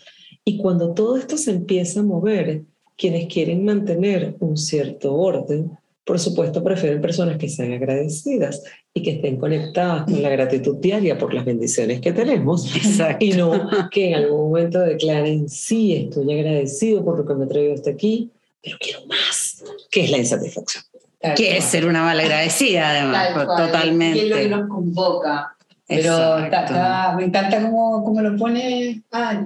Y 0.43 0.57
cuando 0.57 0.93
todo 0.93 1.17
esto 1.17 1.37
se 1.37 1.51
empieza 1.51 2.01
a 2.01 2.03
mover, 2.03 2.63
quienes 2.97 3.31
quieren 3.31 3.63
mantener 3.63 4.35
un 4.39 4.57
cierto 4.57 5.15
orden, 5.15 5.71
por 6.03 6.19
supuesto, 6.19 6.63
prefieren 6.63 7.01
personas 7.01 7.37
que 7.37 7.47
sean 7.47 7.71
agradecidas 7.71 8.63
y 8.93 9.03
que 9.03 9.11
estén 9.11 9.37
conectadas 9.37 10.05
con 10.05 10.21
la 10.23 10.29
gratitud 10.29 10.77
diaria 10.77 11.17
por 11.17 11.33
las 11.33 11.45
bendiciones 11.45 12.01
que 12.01 12.11
tenemos 12.11 12.67
y 13.19 13.33
no 13.33 13.69
que 13.91 14.09
en 14.09 14.15
algún 14.15 14.49
momento 14.49 14.79
declaren, 14.79 15.47
sí, 15.47 15.93
estoy 15.93 16.33
agradecido 16.33 17.05
por 17.05 17.19
lo 17.19 17.25
que 17.27 17.35
me 17.35 17.45
ha 17.45 17.47
traído 17.47 17.75
hasta 17.75 17.91
aquí, 17.91 18.31
pero 18.61 18.77
quiero 18.79 19.05
más, 19.05 19.63
que 19.91 20.05
es 20.05 20.09
la 20.09 20.17
insatisfacción. 20.17 20.83
Que 21.35 21.57
es 21.57 21.65
ser 21.65 21.85
una 21.85 22.09
agradecida 22.09 22.89
además, 22.89 23.29
pues, 23.33 23.47
totalmente. 23.47 24.17
Y 24.17 24.21
es 24.21 24.29
lo 24.29 24.35
que 24.37 24.49
nos 24.49 24.69
convoca. 24.69 25.55
Pero 25.87 26.37
me 27.17 27.25
encanta 27.25 27.61
cómo, 27.61 28.03
cómo 28.03 28.21
lo 28.21 28.37
pone. 28.37 29.01
Ah, 29.11 29.43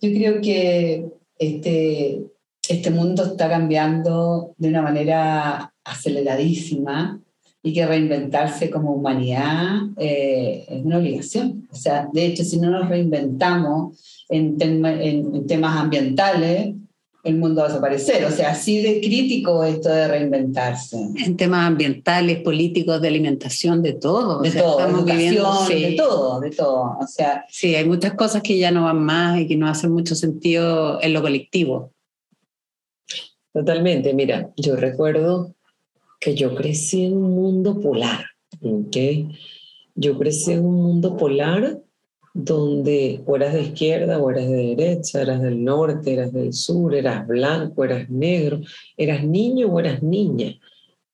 yo 0.00 0.10
creo 0.10 0.40
que 0.40 1.06
este, 1.38 2.22
este 2.68 2.90
mundo 2.90 3.24
está 3.24 3.48
cambiando 3.48 4.54
de 4.56 4.68
una 4.68 4.82
manera 4.82 5.72
aceleradísima 5.84 7.20
y 7.62 7.72
que 7.72 7.86
reinventarse 7.86 8.70
como 8.70 8.92
humanidad 8.92 9.82
eh, 9.96 10.64
es 10.68 10.84
una 10.84 10.98
obligación. 10.98 11.68
O 11.70 11.76
sea, 11.76 12.08
de 12.12 12.26
hecho, 12.26 12.44
si 12.44 12.58
no 12.58 12.70
nos 12.70 12.88
reinventamos 12.88 14.24
en, 14.28 14.56
en, 14.60 15.46
temas 15.46 15.76
ambientales, 15.76 16.74
el 17.22 17.36
mundo 17.36 17.60
va 17.60 17.66
a 17.66 17.70
desaparecer. 17.70 18.24
O 18.24 18.30
sea, 18.30 18.50
así 18.50 18.82
de 18.82 19.00
crítico 19.00 19.62
esto 19.64 19.88
de 19.88 20.08
reinventarse. 20.08 20.96
En 21.24 21.36
temas 21.36 21.66
ambientales, 21.66 22.40
políticos, 22.42 23.00
de 23.00 23.08
alimentación, 23.08 23.82
de 23.82 23.92
todo. 23.92 24.40
De 24.40 24.50
todo, 24.50 24.80
estamos 24.80 25.04
viviendo, 25.04 25.66
de 25.68 25.94
todo, 25.96 26.40
de 26.40 26.50
todo. 26.50 26.98
O 27.00 27.06
sea, 27.06 27.44
sí, 27.48 27.74
hay 27.74 27.84
muchas 27.84 28.14
cosas 28.14 28.42
que 28.42 28.58
ya 28.58 28.70
no 28.70 28.84
van 28.84 29.02
más 29.02 29.40
y 29.40 29.46
que 29.46 29.56
no 29.56 29.68
hacen 29.68 29.92
mucho 29.92 30.14
sentido 30.14 31.00
en 31.00 31.12
lo 31.12 31.22
colectivo. 31.22 31.92
Totalmente, 33.52 34.14
mira, 34.14 34.50
yo 34.56 34.76
recuerdo 34.76 35.54
que 36.18 36.34
yo 36.34 36.54
crecí 36.54 37.04
en 37.04 37.16
un 37.16 37.34
mundo 37.34 37.80
polar, 37.80 38.24
¿ok? 38.62 38.96
Yo 39.94 40.18
crecí 40.18 40.52
en 40.52 40.64
un 40.64 40.76
mundo 40.76 41.16
polar 41.16 41.82
donde 42.34 43.22
o 43.26 43.36
eras 43.36 43.54
de 43.54 43.62
izquierda 43.62 44.18
o 44.18 44.30
eras 44.30 44.48
de 44.48 44.74
derecha, 44.74 45.22
eras 45.22 45.42
del 45.42 45.62
norte, 45.62 46.14
eras 46.14 46.32
del 46.32 46.52
sur, 46.52 46.94
eras 46.94 47.26
blanco, 47.26 47.84
eras 47.84 48.08
negro, 48.08 48.60
eras 48.96 49.24
niño 49.24 49.68
o 49.68 49.80
eras 49.80 50.02
niña. 50.02 50.58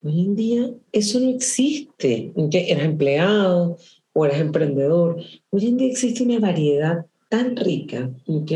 Hoy 0.02 0.20
en 0.20 0.36
día 0.36 0.70
eso 0.92 1.18
no 1.18 1.28
existe, 1.30 2.32
¿ok? 2.36 2.54
Eras 2.54 2.84
empleado 2.84 3.78
o 4.12 4.26
eras 4.26 4.40
emprendedor. 4.40 5.16
Hoy 5.50 5.66
en 5.66 5.76
día 5.76 5.88
existe 5.88 6.22
una 6.22 6.38
variedad 6.38 7.06
tan 7.28 7.56
rica, 7.56 8.10
¿ok? 8.26 8.52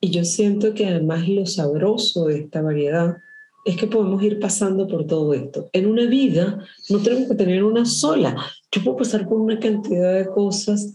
Y 0.00 0.10
yo 0.10 0.24
siento 0.24 0.74
que 0.74 0.86
además 0.86 1.28
lo 1.28 1.46
sabroso 1.46 2.26
de 2.26 2.40
esta 2.40 2.62
variedad 2.62 3.16
es 3.64 3.76
que 3.76 3.86
podemos 3.88 4.22
ir 4.22 4.38
pasando 4.38 4.86
por 4.86 5.06
todo 5.06 5.34
esto. 5.34 5.68
En 5.72 5.86
una 5.86 6.06
vida 6.06 6.64
no 6.88 6.98
tenemos 7.00 7.28
que 7.28 7.34
tener 7.34 7.64
una 7.64 7.84
sola. 7.84 8.36
Yo 8.70 8.84
puedo 8.84 8.98
pasar 8.98 9.28
por 9.28 9.40
una 9.40 9.58
cantidad 9.58 10.14
de 10.14 10.26
cosas. 10.26 10.94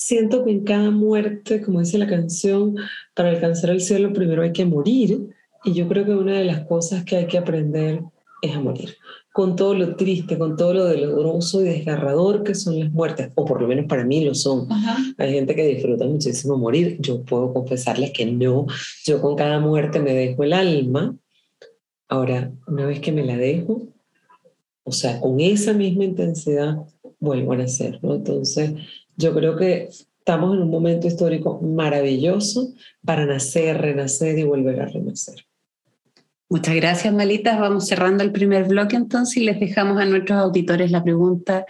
Siento 0.00 0.44
que 0.44 0.52
en 0.52 0.62
cada 0.62 0.90
muerte, 0.90 1.60
como 1.60 1.80
dice 1.80 1.98
la 1.98 2.06
canción, 2.06 2.76
para 3.14 3.30
alcanzar 3.30 3.70
el 3.70 3.80
cielo 3.80 4.12
primero 4.12 4.42
hay 4.42 4.52
que 4.52 4.64
morir. 4.64 5.30
Y 5.64 5.72
yo 5.72 5.88
creo 5.88 6.04
que 6.04 6.14
una 6.14 6.38
de 6.38 6.44
las 6.44 6.66
cosas 6.66 7.04
que 7.04 7.16
hay 7.16 7.26
que 7.26 7.38
aprender 7.38 8.02
es 8.40 8.54
a 8.54 8.60
morir. 8.60 8.96
Con 9.32 9.56
todo 9.56 9.74
lo 9.74 9.96
triste, 9.96 10.38
con 10.38 10.56
todo 10.56 10.72
lo 10.74 10.84
doloroso 10.84 11.60
y 11.62 11.64
desgarrador 11.64 12.44
que 12.44 12.54
son 12.54 12.78
las 12.78 12.92
muertes, 12.92 13.32
o 13.34 13.44
por 13.44 13.60
lo 13.60 13.66
menos 13.66 13.86
para 13.86 14.04
mí 14.04 14.24
lo 14.24 14.34
son. 14.34 14.68
Hay 15.18 15.32
gente 15.32 15.56
que 15.56 15.66
disfruta 15.66 16.04
muchísimo 16.04 16.56
morir. 16.56 16.96
Yo 17.00 17.24
puedo 17.24 17.52
confesarles 17.52 18.12
que 18.12 18.26
no. 18.26 18.66
Yo 19.04 19.20
con 19.20 19.34
cada 19.34 19.58
muerte 19.58 19.98
me 19.98 20.14
dejo 20.14 20.44
el 20.44 20.52
alma 20.52 21.16
Ahora, 22.08 22.50
una 22.66 22.86
vez 22.86 23.00
que 23.00 23.12
me 23.12 23.22
la 23.22 23.36
dejo, 23.36 23.86
o 24.82 24.92
sea, 24.92 25.20
con 25.20 25.40
esa 25.40 25.74
misma 25.74 26.04
intensidad, 26.04 26.78
vuelvo 27.20 27.52
a 27.52 27.56
nacer, 27.56 27.98
¿no? 28.02 28.14
Entonces, 28.14 28.72
yo 29.18 29.34
creo 29.34 29.56
que 29.56 29.88
estamos 29.90 30.54
en 30.54 30.62
un 30.62 30.70
momento 30.70 31.06
histórico 31.06 31.60
maravilloso 31.60 32.72
para 33.04 33.26
nacer, 33.26 33.78
renacer 33.78 34.38
y 34.38 34.44
volver 34.44 34.80
a 34.80 34.86
renacer. 34.86 35.44
Muchas 36.48 36.74
gracias, 36.76 37.12
Malitas. 37.12 37.60
Vamos 37.60 37.88
cerrando 37.88 38.24
el 38.24 38.32
primer 38.32 38.64
bloque 38.64 38.96
entonces 38.96 39.36
y 39.36 39.44
les 39.44 39.60
dejamos 39.60 40.00
a 40.00 40.06
nuestros 40.06 40.38
auditores 40.38 40.90
la 40.90 41.02
pregunta, 41.02 41.66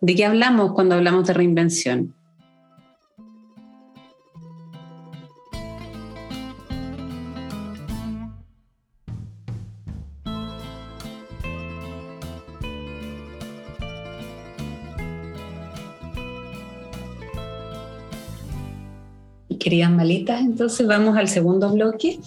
¿de 0.00 0.14
qué 0.14 0.24
hablamos 0.24 0.72
cuando 0.74 0.94
hablamos 0.94 1.26
de 1.26 1.32
reinvención? 1.32 2.14
Queridas 19.64 19.90
malitas, 19.90 20.42
entonces 20.42 20.86
vamos 20.86 21.16
al 21.16 21.26
segundo 21.26 21.72
bloque. 21.72 22.20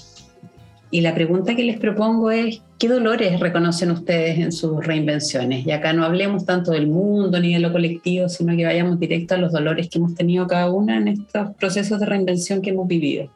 Y 0.89 1.01
la 1.01 1.13
pregunta 1.13 1.55
que 1.55 1.63
les 1.63 1.77
propongo 1.77 2.31
es, 2.31 2.61
¿qué 2.79 2.87
dolores 2.87 3.39
reconocen 3.39 3.91
ustedes 3.91 4.39
en 4.39 4.51
sus 4.51 4.83
reinvenciones? 4.83 5.67
Y 5.67 5.71
acá 5.71 5.93
no 5.93 6.03
hablemos 6.03 6.45
tanto 6.45 6.71
del 6.71 6.87
mundo 6.87 7.39
ni 7.39 7.53
de 7.53 7.59
lo 7.59 7.71
colectivo, 7.71 8.27
sino 8.27 8.55
que 8.55 8.65
vayamos 8.65 8.99
directo 8.99 9.35
a 9.35 9.37
los 9.37 9.51
dolores 9.51 9.89
que 9.89 9.99
hemos 9.99 10.15
tenido 10.15 10.47
cada 10.47 10.71
una 10.71 10.97
en 10.97 11.09
estos 11.09 11.53
procesos 11.59 11.99
de 11.99 12.07
reinvención 12.07 12.61
que 12.61 12.71
hemos 12.71 12.87
vivido. 12.87 13.29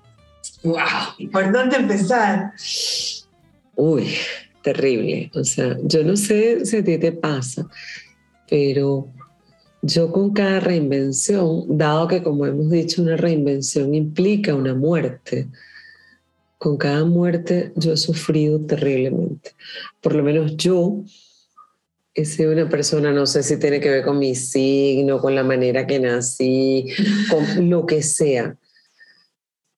¡Wow! 0.64 1.30
¿Por 1.32 1.52
dónde 1.52 1.76
empezar? 1.76 2.54
Uy, 3.76 4.08
terrible. 4.64 5.30
O 5.36 5.44
sea, 5.44 5.78
yo 5.84 6.04
no 6.04 6.16
sé 6.16 6.66
si 6.66 6.78
a 6.78 6.84
ti 6.84 6.98
te 6.98 7.12
pasa, 7.12 7.68
pero 8.50 9.10
yo 9.82 10.12
con 10.12 10.32
cada 10.32 10.60
reinvención, 10.60 11.66
dado 11.78 12.08
que 12.08 12.22
como 12.22 12.46
hemos 12.46 12.70
dicho, 12.70 13.02
una 13.02 13.18
reinvención 13.18 13.94
implica 13.96 14.54
una 14.56 14.76
muerte, 14.76 15.48
con 16.58 16.78
cada 16.78 17.04
muerte 17.06 17.74
yo 17.76 17.94
he 17.94 17.98
sufrido 17.98 18.60
terriblemente. 18.62 19.56
Por 20.00 20.14
lo 20.14 20.24
menos 20.24 20.56
yo 20.58 21.04
he 22.14 22.26
sido 22.26 22.52
una 22.52 22.70
persona, 22.70 23.12
no 23.12 23.26
sé 23.26 23.42
si 23.42 23.58
tiene 23.58 23.80
que 23.80 23.90
ver 23.90 24.04
con 24.04 24.20
mi 24.20 24.36
signo, 24.36 25.20
con 25.20 25.34
la 25.34 25.44
manera 25.44 25.88
que 25.88 26.00
nací, 26.00 26.88
con 27.30 27.46
lo 27.70 27.86
que 27.86 28.04
sea, 28.04 28.58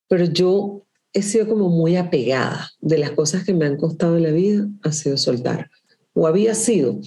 pero 0.07 0.25
yo 0.25 0.86
he 1.13 1.22
sido 1.22 1.48
como 1.48 1.69
muy 1.69 1.95
apegada. 1.95 2.72
De 2.81 2.98
las 2.98 3.12
cosas 3.12 3.43
que 3.43 3.53
me 3.53 3.65
han 3.65 3.77
costado 3.77 4.17
en 4.17 4.24
la 4.24 4.31
vida 4.31 4.67
ha 4.81 4.91
sido 4.91 5.15
soltar, 5.15 5.69
o 6.13 6.27
había 6.27 6.53
sido. 6.53 7.00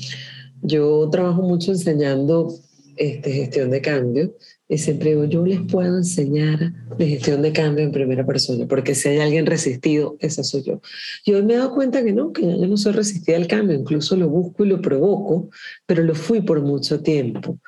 Yo 0.62 1.08
trabajo 1.10 1.42
mucho 1.42 1.72
enseñando 1.72 2.52
este, 2.96 3.32
gestión 3.32 3.70
de 3.70 3.80
cambio 3.80 4.34
y 4.68 4.78
siempre 4.78 5.10
digo, 5.10 5.24
yo 5.24 5.46
les 5.46 5.60
puedo 5.60 5.96
enseñar 5.96 6.72
de 6.98 7.06
gestión 7.06 7.42
de 7.42 7.52
cambio 7.52 7.84
en 7.84 7.92
primera 7.92 8.26
persona, 8.26 8.66
porque 8.66 8.94
si 8.94 9.08
hay 9.08 9.18
alguien 9.18 9.46
resistido, 9.46 10.16
esa 10.18 10.42
soy 10.42 10.62
yo. 10.62 10.80
Y 11.24 11.32
me 11.32 11.54
he 11.54 11.56
dado 11.56 11.72
cuenta 11.72 12.02
que 12.02 12.12
no, 12.12 12.32
que 12.32 12.42
yo 12.42 12.66
no 12.66 12.76
soy 12.76 12.92
resistida 12.92 13.36
al 13.36 13.46
cambio, 13.46 13.76
incluso 13.76 14.16
lo 14.16 14.28
busco 14.28 14.64
y 14.64 14.68
lo 14.68 14.80
provoco, 14.80 15.50
pero 15.86 16.02
lo 16.02 16.14
fui 16.14 16.40
por 16.40 16.62
mucho 16.62 17.00
tiempo. 17.00 17.60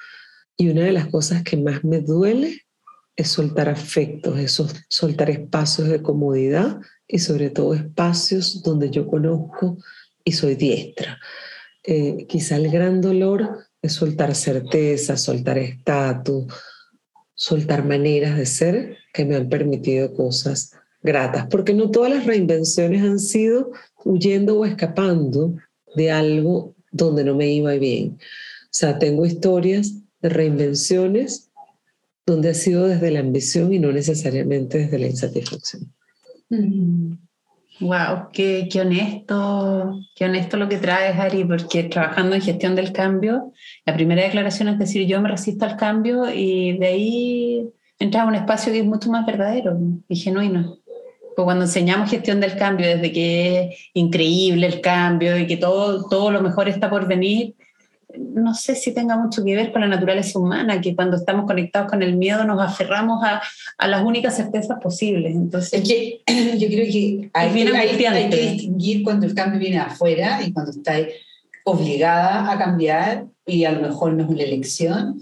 Y 0.57 0.71
una 0.71 0.85
de 0.85 0.93
las 0.93 1.07
cosas 1.07 1.45
que 1.45 1.57
más 1.57 1.85
me 1.85 2.01
duele 2.01 2.63
es 3.15 3.29
soltar 3.29 3.69
afectos, 3.69 4.39
es 4.39 4.61
soltar 4.89 5.31
espacios 5.31 5.89
de 5.89 6.03
comodidad 6.03 6.81
y 7.07 7.21
sobre 7.21 7.51
todo 7.51 7.75
espacios 7.75 8.63
donde 8.63 8.91
yo 8.91 9.07
conozco 9.07 9.79
y 10.25 10.33
soy 10.33 10.57
diestra. 10.57 11.19
Eh, 11.85 12.27
quizá 12.29 12.57
el 12.57 12.71
gran 12.71 13.01
dolor 13.01 13.68
es 13.83 13.93
soltar 13.93 14.35
certeza, 14.35 15.17
soltar 15.17 15.59
estatus, 15.59 16.53
soltar 17.35 17.85
maneras 17.85 18.37
de 18.37 18.47
ser 18.47 18.97
que 19.13 19.25
me 19.25 19.37
han 19.37 19.49
permitido 19.49 20.13
cosas 20.15 20.73
gratas, 21.03 21.47
porque 21.49 21.75
no 21.75 21.91
todas 21.91 22.13
las 22.13 22.27
reinvenciones 22.27 23.03
han 23.03 23.21
sido 23.21 23.71
huyendo 24.05 24.59
o 24.59 24.65
escapando 24.65 25.55
de 25.95 26.11
algo 26.11 26.75
donde 26.91 27.25
no 27.25 27.35
me 27.35 27.53
iba 27.53 27.73
bien. 27.75 28.19
O 28.65 28.71
sea, 28.71 28.99
tengo 28.99 29.25
historias 29.25 29.95
de 30.21 30.29
reinvenciones 30.29 31.51
donde 32.27 32.51
ha 32.51 32.55
sido 32.55 32.87
desde 32.87 33.11
la 33.11 33.21
ambición 33.21 33.73
y 33.73 33.79
no 33.79 33.93
necesariamente 33.93 34.79
desde 34.79 34.99
la 34.99 35.07
insatisfacción. 35.07 35.93
Wow, 37.81 38.31
qué, 38.33 38.69
qué, 38.71 38.81
honesto, 38.81 40.01
qué 40.17 40.25
honesto 40.25 40.57
lo 40.57 40.69
que 40.69 40.79
traes, 40.79 41.17
Ari, 41.17 41.45
porque 41.45 41.85
trabajando 41.85 42.35
en 42.35 42.43
gestión 42.43 42.75
del 42.75 42.93
cambio, 42.93 43.53
la 43.87 43.95
primera 43.95 44.23
declaración 44.23 44.69
es 44.69 44.79
decir, 44.81 45.07
yo 45.07 45.21
me 45.21 45.29
resisto 45.29 45.65
al 45.65 45.77
cambio 45.77 46.29
y 46.33 46.77
de 46.77 46.87
ahí 46.87 47.69
entras 48.01 48.25
a 48.25 48.27
un 48.27 48.35
espacio 48.35 48.73
que 48.73 48.81
es 48.81 48.85
mucho 48.85 49.11
más 49.11 49.25
verdadero 49.25 49.79
y 50.09 50.17
genuino. 50.17 50.79
Pues 51.37 51.45
cuando 51.45 51.67
enseñamos 51.67 52.11
gestión 52.11 52.41
del 52.41 52.57
cambio, 52.57 52.89
desde 52.89 53.13
que 53.13 53.61
es 53.61 53.91
increíble 53.95 54.67
el 54.67 54.81
cambio 54.81 55.39
y 55.39 55.47
que 55.47 55.57
todo, 55.57 56.09
todo 56.09 56.33
lo 56.33 56.43
mejor 56.43 56.69
está 56.69 56.91
por 56.91 57.07
venir, 57.07 57.55
no 58.17 58.55
sé 58.55 58.75
si 58.75 58.93
tenga 58.93 59.17
mucho 59.17 59.45
que 59.45 59.55
ver 59.55 59.71
con 59.71 59.83
la 59.83 59.89
naturaleza 59.89 60.39
humana, 60.39 60.81
que 60.81 60.97
cuando 60.97 61.17
estamos 61.17 61.47
conectados 61.47 61.91
con 61.91 62.03
el 62.03 62.17
miedo 62.17 62.45
nos 62.45 62.61
aferramos 62.61 63.23
a, 63.23 63.43
a 63.77 63.89
las 63.89 64.03
únicas 64.03 64.37
certezas 64.37 64.79
posibles. 64.81 65.35
Entonces, 65.35 65.75
es 65.75 65.89
que 65.89 66.23
yo 66.59 66.69
creo 66.69 66.87
que 66.91 67.31
hay, 67.35 67.63
hay, 67.63 68.05
hay, 68.07 68.31
que 68.31 68.51
distinguir 68.51 69.03
cuando 69.03 69.27
el 69.27 69.35
cambio 69.35 69.61
viene 69.61 69.79
afuera 69.79 70.41
y 70.43 70.53
cuando 70.53 70.71
estás 70.71 71.03
obligada 71.65 72.51
a 72.51 72.59
cambiar 72.59 73.27
y 73.45 73.65
a 73.65 73.73
lo 73.73 73.83
mejor 73.83 74.15
no 74.15 74.25
es 74.25 74.31
una 74.31 74.43
elección, 74.43 75.21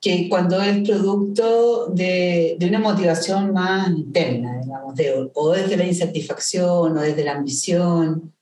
que 0.00 0.28
cuando 0.28 0.60
es 0.60 0.86
producto 0.88 1.86
de, 1.88 2.56
de 2.58 2.66
una 2.66 2.80
motivación 2.80 3.52
más 3.52 3.88
interna, 3.90 4.60
digamos, 4.62 4.94
de, 4.94 5.30
o 5.32 5.52
desde 5.52 5.76
la 5.76 5.86
insatisfacción 5.86 6.98
o 6.98 7.00
desde 7.00 7.24
la 7.24 7.32
ambición 7.32 8.32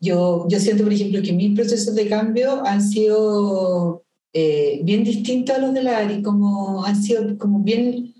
yo, 0.00 0.46
yo 0.48 0.60
siento, 0.60 0.84
por 0.84 0.92
ejemplo, 0.92 1.22
que 1.22 1.32
mis 1.32 1.54
procesos 1.54 1.94
de 1.94 2.08
cambio 2.08 2.64
han 2.64 2.82
sido 2.82 4.04
eh, 4.32 4.80
bien 4.82 5.04
distintos 5.04 5.56
a 5.56 5.58
los 5.58 5.72
de 5.72 5.82
la 5.82 5.98
ARI, 5.98 6.22
como 6.22 6.84
han 6.84 7.02
sido 7.02 7.38
como 7.38 7.60
bien, 7.60 8.14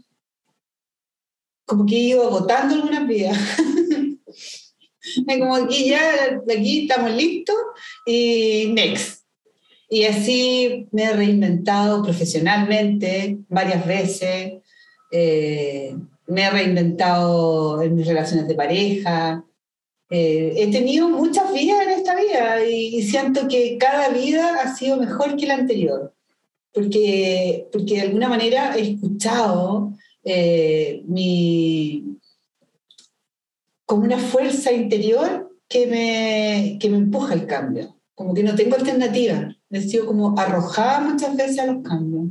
como 1.67 1.85
que 1.85 1.97
he 1.97 2.01
ido 2.01 2.27
agotando 2.27 2.75
algunas 2.75 3.07
vías. 3.07 3.37
como 5.27 5.57
aquí 5.57 5.91
ya, 5.91 6.41
aquí 6.51 6.83
estamos 6.83 7.13
listos 7.13 7.57
y 8.07 8.73
next. 8.73 9.25
Y 9.89 10.05
así 10.05 10.89
me 10.91 11.05
he 11.05 11.13
reinventado 11.13 12.03
profesionalmente 12.03 13.39
varias 13.49 13.87
veces, 13.87 14.55
eh, 15.13 15.95
me 16.27 16.43
he 16.43 16.51
reinventado 16.51 17.83
en 17.83 17.95
mis 17.95 18.07
relaciones 18.07 18.49
de 18.49 18.55
pareja, 18.55 19.45
eh, 20.09 20.55
he 20.57 20.71
tenido 20.71 21.09
muchas 21.09 21.53
vidas 21.53 21.83
en 21.83 21.91
esta 21.91 22.15
vida 22.15 22.65
y, 22.65 23.03
siento 23.03 23.49
que 23.49 23.77
cada 23.79 24.11
vida 24.11 24.61
ha 24.63 24.75
sido 24.75 24.99
mejor 24.99 25.37
que 25.37 25.47
la 25.47 25.55
anterior, 25.55 26.15
porque, 26.73 27.69
porque 27.73 27.95
de 27.95 28.03
alguna 28.03 28.29
manera 28.29 28.77
he 28.77 28.93
escuchado 28.93 29.93
eh, 30.23 31.03
mi, 31.07 32.19
como 33.85 34.05
una 34.05 34.19
fuerza 34.19 34.73
interior 34.73 35.51
que 35.69 35.87
me, 35.89 36.79
que 36.81 36.89
me 36.89 36.99
empuja 36.99 37.33
al 37.33 37.47
cambio, 37.47 37.97
como 38.15 38.33
que 38.33 38.45
no 38.45 38.55
tengo 38.55 38.77
alternativa, 38.77 39.57
he 39.71 39.81
sido 39.81 40.07
como 40.07 40.39
arrojada 40.39 41.01
muchas 41.01 41.37
veces 41.37 41.59
a 41.59 41.67
los 41.67 41.83
cambios. 41.83 42.31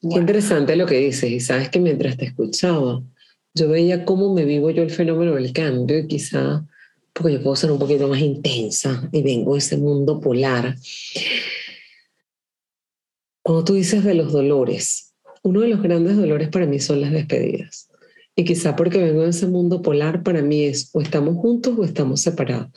Qué 0.00 0.18
interesante 0.18 0.76
lo 0.76 0.86
que 0.86 0.98
dices 0.98 1.30
y 1.30 1.40
sabes 1.40 1.68
que 1.68 1.80
mientras 1.80 2.16
te 2.16 2.26
escuchaba, 2.26 3.02
yo 3.54 3.68
veía 3.68 4.04
cómo 4.04 4.34
me 4.34 4.44
vivo 4.44 4.70
yo 4.70 4.82
el 4.82 4.90
fenómeno 4.90 5.34
del 5.34 5.52
cambio 5.52 5.98
y 5.98 6.08
quizá 6.08 6.66
porque 7.12 7.34
yo 7.34 7.42
puedo 7.42 7.54
ser 7.54 7.70
un 7.70 7.78
poquito 7.78 8.08
más 8.08 8.20
intensa 8.20 9.08
y 9.12 9.22
vengo 9.22 9.52
de 9.52 9.60
ese 9.60 9.76
mundo 9.76 10.20
polar. 10.20 10.76
Cuando 13.42 13.64
tú 13.64 13.74
dices 13.74 14.02
de 14.02 14.14
los 14.14 14.32
dolores, 14.32 15.14
uno 15.44 15.60
de 15.60 15.68
los 15.68 15.80
grandes 15.80 16.16
dolores 16.16 16.48
para 16.48 16.66
mí 16.66 16.80
son 16.80 17.00
las 17.00 17.12
despedidas. 17.12 17.88
Y 18.34 18.44
quizá 18.44 18.74
porque 18.74 18.98
vengo 18.98 19.22
de 19.22 19.30
ese 19.30 19.46
mundo 19.46 19.80
polar, 19.80 20.24
para 20.24 20.42
mí 20.42 20.64
es 20.64 20.90
o 20.92 21.00
estamos 21.00 21.36
juntos 21.36 21.78
o 21.78 21.84
estamos 21.84 22.20
separados. 22.20 22.70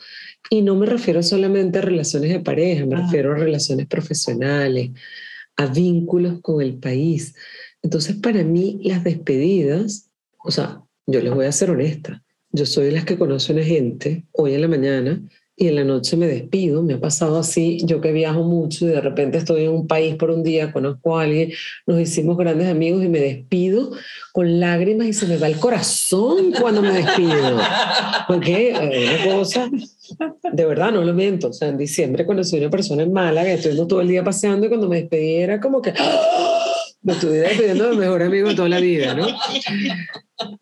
Y 0.50 0.62
no 0.62 0.76
me 0.76 0.86
refiero 0.86 1.20
solamente 1.24 1.78
a 1.78 1.82
relaciones 1.82 2.30
de 2.30 2.38
pareja, 2.38 2.86
me 2.86 2.94
refiero 2.94 3.32
a 3.32 3.36
relaciones 3.36 3.88
profesionales, 3.88 4.92
a 5.56 5.66
vínculos 5.66 6.40
con 6.42 6.62
el 6.62 6.78
país. 6.78 7.34
Entonces, 7.82 8.14
para 8.16 8.44
mí, 8.44 8.80
las 8.84 9.02
despedidas 9.02 10.07
o 10.48 10.50
sea, 10.50 10.82
yo 11.06 11.20
les 11.20 11.32
voy 11.32 11.44
a 11.44 11.52
ser 11.52 11.70
honesta. 11.70 12.22
Yo 12.50 12.64
soy 12.64 12.86
de 12.86 12.92
las 12.92 13.04
que 13.04 13.18
conoce 13.18 13.52
una 13.52 13.62
gente 13.62 14.24
hoy 14.32 14.54
en 14.54 14.62
la 14.62 14.68
mañana 14.68 15.22
y 15.54 15.68
en 15.68 15.74
la 15.74 15.84
noche 15.84 16.16
me 16.16 16.26
despido. 16.26 16.82
Me 16.82 16.94
ha 16.94 17.00
pasado 17.00 17.38
así, 17.38 17.82
yo 17.84 18.00
que 18.00 18.12
viajo 18.12 18.44
mucho 18.44 18.86
y 18.86 18.88
de 18.88 19.00
repente 19.02 19.36
estoy 19.36 19.64
en 19.64 19.72
un 19.72 19.86
país 19.86 20.14
por 20.14 20.30
un 20.30 20.42
día, 20.42 20.72
conozco 20.72 21.18
a 21.18 21.24
alguien, 21.24 21.52
nos 21.86 22.00
hicimos 22.00 22.38
grandes 22.38 22.66
amigos 22.66 23.04
y 23.04 23.10
me 23.10 23.20
despido 23.20 23.90
con 24.32 24.58
lágrimas 24.58 25.08
y 25.08 25.12
se 25.12 25.26
me 25.26 25.36
va 25.36 25.48
el 25.48 25.58
corazón 25.58 26.52
cuando 26.58 26.80
me 26.80 26.92
despido. 26.92 27.58
Porque 28.26 28.70
eh, 28.70 29.26
una 29.26 29.36
cosa, 29.36 29.70
de 30.50 30.64
verdad 30.64 30.92
no 30.92 31.04
lo 31.04 31.12
miento. 31.12 31.48
O 31.48 31.52
sea, 31.52 31.68
en 31.68 31.76
diciembre 31.76 32.24
conocí 32.24 32.56
a 32.56 32.60
una 32.60 32.70
persona 32.70 33.02
en 33.02 33.12
Málaga, 33.12 33.52
estuvimos 33.52 33.86
todo 33.86 34.00
el 34.00 34.08
día 34.08 34.24
paseando 34.24 34.64
y 34.64 34.68
cuando 34.70 34.88
me 34.88 34.96
despedí 34.96 35.34
era 35.34 35.60
como 35.60 35.82
que 35.82 35.92
me 37.02 37.12
estuve 37.12 37.38
despidiendo 37.38 37.88
del 37.88 37.98
mejor 37.98 38.22
amigo 38.22 38.48
de 38.48 38.54
toda 38.54 38.68
la 38.70 38.80
vida, 38.80 39.14
¿no? 39.14 39.26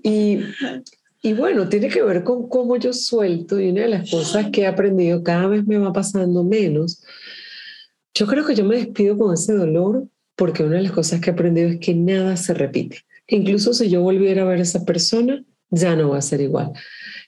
Y, 0.03 1.33
bueno, 1.35 1.69
tiene 1.69 1.89
que 1.89 2.03
ver 2.03 2.25
con 2.25 2.49
cómo 2.49 2.77
yo 2.77 2.93
suelto 2.93 3.61
y 3.61 3.71
una 3.71 3.83
de 3.83 3.89
las 3.89 4.11
cosas 4.11 4.51
que 4.51 4.62
he 4.62 4.67
aprendido 4.67 5.23
cada 5.23 5.49
vez 5.49 5.67
me 5.67 5.79
va 5.79 5.93
pasando 5.93 6.45
menos. 6.45 7.03
Yo 8.15 8.27
creo 8.27 8.47
que 8.47 8.55
yo 8.55 8.65
me 8.65 8.77
despido 8.77 9.19
con 9.19 9.35
ese 9.35 9.53
dolor 9.53 10.09
porque 10.37 10.62
una 10.62 10.77
de 10.77 10.83
las 10.85 10.93
cosas 10.93 11.21
que 11.21 11.31
he 11.31 11.33
aprendido 11.33 11.69
es 11.69 11.81
que 11.81 11.95
nada 11.95 12.37
se 12.37 12.55
repite. 12.55 13.03
Incluso 13.29 13.75
si 13.75 13.91
yo 13.91 14.03
volviera 14.03 14.43
a 14.43 14.47
ver 14.47 14.61
a 14.61 14.62
esa 14.62 14.85
persona, 14.85 15.45
ya 15.71 15.97
no 15.97 16.11
va 16.11 16.19
a 16.19 16.23
ser 16.23 16.41
igual. 16.41 16.73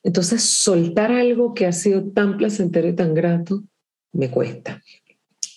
Entonces, 0.05 0.43
soltar 0.43 1.11
algo 1.11 1.55
que 1.55 1.67
ha 1.67 1.73
sido 1.73 2.05
tan 2.13 2.37
placentero 2.37 2.89
y 2.89 2.95
tan 2.95 3.15
grato, 3.15 3.65
me 4.13 4.31
cuesta. 4.31 4.81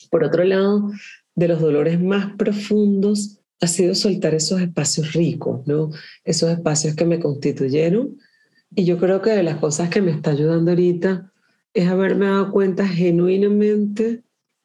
Por 0.10 0.23
otro 0.23 0.43
lado, 0.43 0.91
de 1.36 1.47
los 1.47 1.62
dolores 1.62 2.01
más 2.01 2.36
profundos 2.38 3.40
ha 3.62 3.67
sido 3.67 3.93
soltar 3.93 4.34
esos 4.34 4.60
espacios 4.60 5.13
ricos, 5.13 5.65
¿no? 5.67 5.91
Esos 6.24 6.50
espacios 6.50 6.95
que 6.95 7.06
me 7.06 7.19
constituyeron. 7.19 8.17
Y 8.76 8.86
yo 8.86 8.97
creo 8.97 9.21
que 9.21 9.30
de 9.30 9.43
las 9.43 9.58
cosas 9.58 9.89
que 9.89 10.02
me 10.02 10.12
está 10.12 10.32
ayudando 10.32 10.71
ahorita 10.71 11.32
es 11.74 11.88
haberme 11.88 12.26
dado 12.26 12.52
cuenta 12.52 12.88
genuinamente 12.88 14.24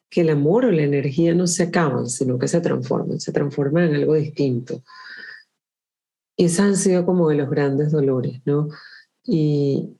que 0.08 0.22
el 0.22 0.30
amor 0.30 0.64
o 0.64 0.72
la 0.72 0.82
energía 0.82 1.34
no 1.34 1.46
se 1.46 1.64
acaban, 1.64 2.08
sino 2.08 2.38
que 2.38 2.48
se 2.48 2.60
transforman, 2.60 3.20
se 3.20 3.32
transforman 3.32 3.84
en 3.90 3.96
algo 3.96 4.14
distinto. 4.14 4.82
Y 6.34 6.46
esos 6.46 6.60
han 6.60 6.76
sido 6.76 7.04
como 7.04 7.28
de 7.28 7.36
los 7.36 7.50
grandes 7.50 7.92
dolores, 7.92 8.40
¿no? 8.46 8.68
Y, 9.24 9.90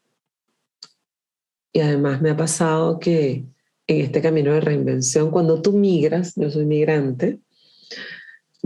y 1.72 1.80
además 1.80 2.22
me 2.22 2.30
ha 2.30 2.36
pasado 2.36 2.98
que 2.98 3.44
en 3.88 4.00
este 4.00 4.22
camino 4.22 4.52
de 4.54 4.60
reinvención, 4.60 5.30
cuando 5.30 5.60
tú 5.60 5.72
migras, 5.72 6.34
yo 6.36 6.50
soy 6.50 6.64
migrante, 6.64 7.40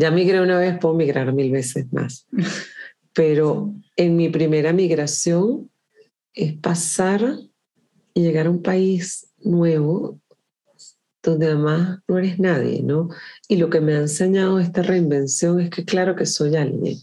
ya 0.01 0.11
migré 0.11 0.41
una 0.41 0.59
vez, 0.59 0.79
puedo 0.79 0.95
migrar 0.95 1.33
mil 1.33 1.53
veces 1.53 1.93
más. 1.93 2.27
Pero 3.13 3.75
en 3.97 4.17
mi 4.17 4.31
primera 4.31 4.73
migración 4.73 5.71
es 6.33 6.55
pasar 6.55 7.37
y 8.15 8.23
llegar 8.23 8.47
a 8.47 8.51
un 8.51 8.63
país 8.63 9.29
nuevo 9.39 10.19
donde 11.23 11.47
además 11.47 11.99
no 12.09 12.19
eres 12.19 12.39
nadie, 12.39 12.83
¿no? 12.83 13.11
Y 13.47 13.57
lo 13.57 13.69
que 13.69 13.83
me 13.83 13.95
ha 13.95 13.99
enseñado 13.99 14.59
esta 14.59 14.83
reinvención 14.83 15.61
es 15.61 15.69
que 15.69 15.85
claro 15.85 16.17
que 16.17 16.25
soy 16.25 16.57
alguien. 16.57 16.97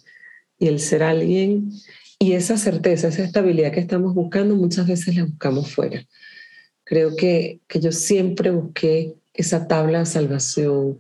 Y 0.58 0.68
el 0.68 0.80
ser 0.80 1.04
alguien 1.04 1.72
y 2.18 2.32
esa 2.32 2.58
certeza, 2.58 3.10
esa 3.10 3.24
estabilidad 3.24 3.72
que 3.72 3.80
estamos 3.80 4.16
buscando, 4.16 4.56
muchas 4.56 4.88
veces 4.88 5.16
la 5.16 5.26
buscamos 5.26 5.72
fuera. 5.72 6.04
Creo 6.84 7.16
que, 7.16 7.60
que 7.68 7.80
yo 7.80 7.92
siempre 7.92 8.50
busqué 8.50 9.14
esa 9.36 9.68
tabla 9.68 10.00
de 10.00 10.06
salvación, 10.08 11.00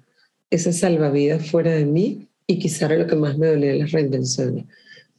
ese 0.50 0.74
salvavidas 0.74 1.50
fuera 1.50 1.72
de 1.72 1.86
mí 1.86 2.28
y 2.46 2.60
quizá 2.60 2.86
era 2.86 2.98
lo 2.98 3.08
que 3.08 3.16
más 3.16 3.38
me 3.38 3.48
dolía 3.48 3.72
en 3.72 3.80
las 3.80 3.92
reinvenciones. 3.92 4.66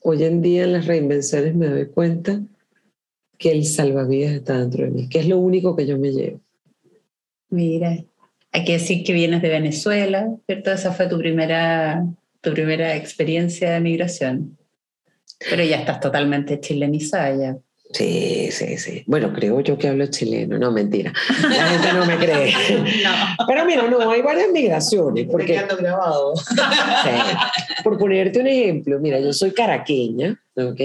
Hoy 0.01 0.25
en 0.25 0.41
día 0.41 0.65
en 0.65 0.73
las 0.73 0.87
reinvenciones 0.87 1.55
me 1.55 1.67
doy 1.67 1.87
cuenta 1.87 2.41
que 3.37 3.53
el 3.53 3.65
salvavidas 3.65 4.33
está 4.33 4.59
dentro 4.59 4.85
de 4.85 4.91
mí, 4.91 5.09
que 5.09 5.21
es 5.21 5.29
lo 5.29 5.39
único 5.39 5.77
que 5.77 5.87
yo 5.87 5.99
me 5.99 6.13
llevo. 6.13 6.41
Mira, 7.51 8.05
hay 8.53 8.65
que 8.65 8.73
decir 8.73 9.05
que 9.05 9.13
vienes 9.13 9.43
de 9.43 9.49
Venezuela, 9.49 10.35
¿cierto? 10.47 10.73
Esa 10.73 10.93
fue 10.93 11.09
tu 11.09 11.19
primera, 11.19 12.05
tu 12.41 12.53
primera 12.53 12.97
experiencia 12.97 13.73
de 13.73 13.81
migración. 13.81 14.59
Pero 15.51 15.63
ya 15.63 15.77
estás 15.77 16.01
totalmente 16.01 16.59
chilenizada 16.59 17.37
ya. 17.37 17.59
Sí, 17.93 18.51
sí, 18.51 18.77
sí. 18.77 19.03
Bueno, 19.07 19.33
creo 19.33 19.61
yo 19.61 19.79
que 19.79 19.89
hablo 19.89 20.07
chileno, 20.07 20.59
no, 20.59 20.71
mentira. 20.71 21.13
La 21.43 21.69
gente 21.69 21.93
no 21.95 22.05
me 22.05 22.17
cree. 22.19 22.53
Pero 23.47 23.65
mira, 23.65 23.89
no, 23.89 24.11
hay 24.11 24.21
varias 24.21 24.51
migraciones. 24.53 25.27
Porque, 25.31 25.61
grabado. 25.79 26.35
Por 27.83 27.99
ponerte 27.99 28.41
un 28.41 28.47
ejemplo, 28.47 28.99
mira, 28.99 29.19
yo 29.21 29.33
soy 29.33 29.53
caraqueña, 29.53 30.39
¿ok? 30.65 30.81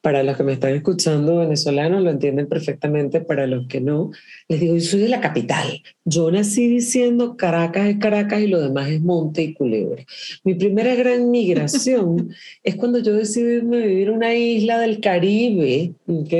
Para 0.00 0.22
los 0.22 0.36
que 0.36 0.42
me 0.42 0.52
están 0.52 0.74
escuchando 0.74 1.38
venezolanos 1.38 2.02
lo 2.02 2.10
entienden 2.10 2.48
perfectamente, 2.48 3.20
para 3.20 3.46
los 3.46 3.66
que 3.66 3.80
no, 3.80 4.10
les 4.48 4.60
digo, 4.60 4.74
yo 4.74 4.80
soy 4.80 5.00
de 5.00 5.08
la 5.08 5.20
capital. 5.20 5.82
Yo 6.04 6.30
nací 6.30 6.68
diciendo 6.68 7.36
Caracas 7.36 7.88
es 7.88 7.98
Caracas 7.98 8.40
y 8.40 8.46
lo 8.46 8.60
demás 8.60 8.90
es 8.90 9.00
Monte 9.00 9.42
y 9.42 9.54
Culebra. 9.54 10.04
Mi 10.42 10.54
primera 10.54 10.94
gran 10.94 11.30
migración 11.30 12.34
es 12.62 12.76
cuando 12.76 12.98
yo 12.98 13.14
decidí 13.14 13.54
irme 13.54 13.82
a 13.82 13.86
vivir 13.86 14.08
en 14.08 14.14
una 14.14 14.34
isla 14.34 14.78
del 14.78 15.00
Caribe, 15.00 15.94
¿ok? 16.06 16.32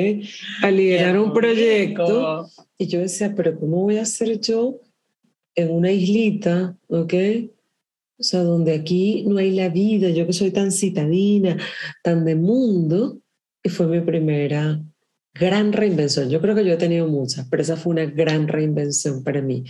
A 0.62 0.70
liderar 0.70 1.18
un 1.18 1.32
proyecto. 1.32 2.48
Y 2.78 2.86
yo 2.86 3.00
decía, 3.00 3.34
pero 3.34 3.58
¿cómo 3.58 3.82
voy 3.82 3.98
a 3.98 4.02
hacer 4.02 4.40
yo 4.40 4.80
en 5.54 5.70
una 5.70 5.92
islita, 5.92 6.76
¿ok? 6.88 7.14
O 8.18 8.22
sea, 8.22 8.42
donde 8.42 8.74
aquí 8.74 9.24
no 9.26 9.38
hay 9.38 9.50
la 9.50 9.68
vida, 9.68 10.08
yo 10.10 10.26
que 10.26 10.32
soy 10.32 10.50
tan 10.50 10.70
citadina, 10.70 11.56
tan 12.02 12.24
de 12.24 12.36
mundo, 12.36 13.20
y 13.62 13.68
fue 13.68 13.86
mi 13.86 14.00
primera 14.00 14.80
gran 15.34 15.72
reinvención. 15.72 16.30
Yo 16.30 16.40
creo 16.40 16.54
que 16.54 16.64
yo 16.64 16.74
he 16.74 16.76
tenido 16.76 17.08
muchas, 17.08 17.48
pero 17.48 17.62
esa 17.62 17.76
fue 17.76 17.92
una 17.92 18.06
gran 18.06 18.46
reinvención 18.46 19.24
para 19.24 19.42
mí. 19.42 19.64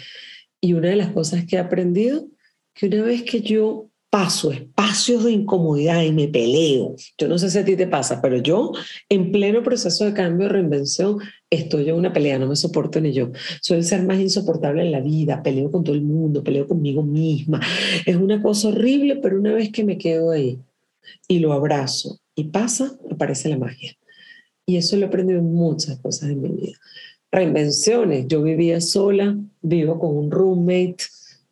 Y 0.61 0.75
una 0.75 0.89
de 0.89 0.97
las 0.97 1.13
cosas 1.13 1.47
que 1.47 1.57
he 1.57 1.59
aprendido, 1.59 2.27
que 2.75 2.87
una 2.87 3.03
vez 3.03 3.23
que 3.23 3.41
yo 3.41 3.89
paso 4.15 4.53
espacios 4.53 5.25
de 5.25 5.33
incomodidad 5.33 6.03
y 6.03 6.13
me 6.13 6.29
peleo. 6.29 6.95
Yo 7.19 7.27
no 7.27 7.37
sé 7.37 7.51
si 7.51 7.59
a 7.59 7.65
ti 7.65 7.75
te 7.75 7.89
pasa, 7.89 8.23
pero 8.23 8.37
yo 8.37 8.71
en 9.09 9.33
pleno 9.33 9.61
proceso 9.65 10.05
de 10.05 10.15
cambio, 10.15 10.49
reinvención, 10.49 11.19
estoy 11.55 11.89
en 11.89 11.95
una 11.95 12.13
pelea, 12.13 12.39
no 12.39 12.47
me 12.47 12.57
soporto 12.57 13.01
ni 13.01 13.13
yo. 13.13 13.31
Soy 13.61 13.79
el 13.79 13.85
ser 13.85 14.03
más 14.05 14.19
insoportable 14.19 14.83
en 14.83 14.93
la 14.93 15.01
vida, 15.01 15.43
peleo 15.43 15.71
con 15.71 15.85
todo 15.85 15.95
el 15.95 16.03
mundo, 16.03 16.43
peleo 16.43 16.67
conmigo 16.67 17.03
misma. 17.03 17.61
Es 18.07 18.17
una 18.17 18.43
cosa 18.43 18.69
horrible, 18.69 19.17
pero 19.17 19.39
una 19.39 19.53
vez 19.53 19.71
que 19.71 19.85
me 19.85 19.99
quedo 19.99 20.31
ahí 20.31 20.59
y 21.29 21.39
lo 21.39 21.53
abrazo 21.53 22.21
y 22.35 22.45
pasa, 22.45 22.97
aparece 23.11 23.49
la 23.49 23.59
magia. 23.59 23.97
Y 24.67 24.77
eso 24.77 24.97
lo 24.97 25.03
he 25.03 25.09
aprendido 25.09 25.41
en 25.41 25.53
muchas 25.53 25.99
cosas 25.99 26.31
en 26.31 26.41
mi 26.41 26.49
vida. 26.49 26.79
Reinvenciones. 27.31 28.27
Yo 28.29 28.43
vivía 28.43 28.81
sola, 28.81 29.37
vivo 29.61 29.99
con 29.99 30.17
un 30.17 30.31
roommate 30.31 31.05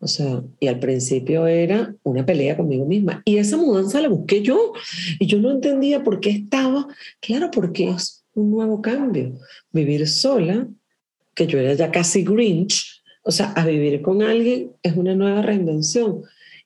o 0.04 0.08
sea, 0.08 0.42
y 0.58 0.66
al 0.66 0.80
principio 0.80 1.46
era 1.46 1.94
una 2.02 2.26
pelea 2.26 2.56
conmigo 2.56 2.84
misma. 2.84 3.22
Y 3.24 3.36
esa 3.36 3.56
mudanza 3.56 4.00
la 4.00 4.08
busqué 4.08 4.42
yo. 4.42 4.72
Y 5.20 5.26
yo 5.26 5.38
no 5.38 5.52
entendía 5.52 6.02
por 6.02 6.18
qué 6.18 6.30
estaba. 6.30 6.88
Claro, 7.20 7.52
porque 7.52 7.88
es 7.88 8.21
un 8.34 8.50
nuevo 8.50 8.80
cambio. 8.80 9.32
Vivir 9.72 10.06
sola, 10.08 10.68
que 11.34 11.46
yo 11.46 11.58
era 11.58 11.74
ya 11.74 11.90
casi 11.90 12.24
Grinch, 12.24 13.02
o 13.22 13.30
sea, 13.30 13.52
a 13.52 13.64
vivir 13.64 14.02
con 14.02 14.22
alguien 14.22 14.72
es 14.82 14.96
una 14.96 15.14
nueva 15.14 15.42
reinvención. 15.42 16.22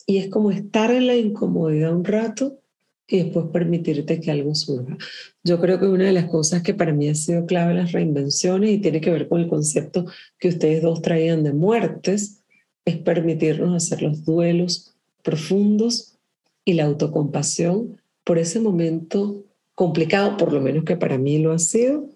Y 0.07 0.19
es 0.19 0.29
como 0.29 0.51
estar 0.51 0.91
en 0.91 1.07
la 1.07 1.17
incomodidad 1.17 1.95
un 1.95 2.05
rato 2.05 2.59
y 3.09 3.19
después 3.19 3.47
permitirte 3.53 4.21
que 4.21 4.31
algo 4.31 4.55
surja. 4.55 4.97
Yo 5.45 5.61
creo 5.61 5.79
que 5.79 5.87
una 5.87 6.05
de 6.05 6.13
las 6.13 6.27
cosas 6.27 6.63
que 6.63 6.75
para 6.75 6.93
mí 6.93 7.09
ha 7.09 7.15
sido 7.15 7.47
clave 7.47 7.73
en 7.73 7.79
las 7.79 7.93
reinvenciones 7.93 8.71
y 8.71 8.79
tiene 8.79 9.01
que 9.01 9.11
ver 9.11 9.29
con 9.29 9.41
el 9.41 9.49
concepto 9.49 10.07
que 10.39 10.49
ustedes 10.49 10.83
dos 10.83 11.03
traían 11.03 11.45
de 11.45 11.53
muertes, 11.53 12.43
es 12.85 12.97
permitirnos 12.99 13.75
hacer 13.75 14.03
los 14.03 14.25
duelos 14.25 14.95
profundos 15.23 16.17
y 16.65 16.75
la 16.75 16.85
autocompasión 16.85 18.01
por 18.25 18.39
ese 18.39 18.61
momento 18.61 19.45
complicado, 19.77 20.37
por 20.37 20.53
lo 20.53 20.61
menos 20.61 20.83
que 20.83 20.97
para 20.97 21.17
mí 21.17 21.39
lo 21.39 21.53
ha 21.53 21.61
sido, 21.61 22.11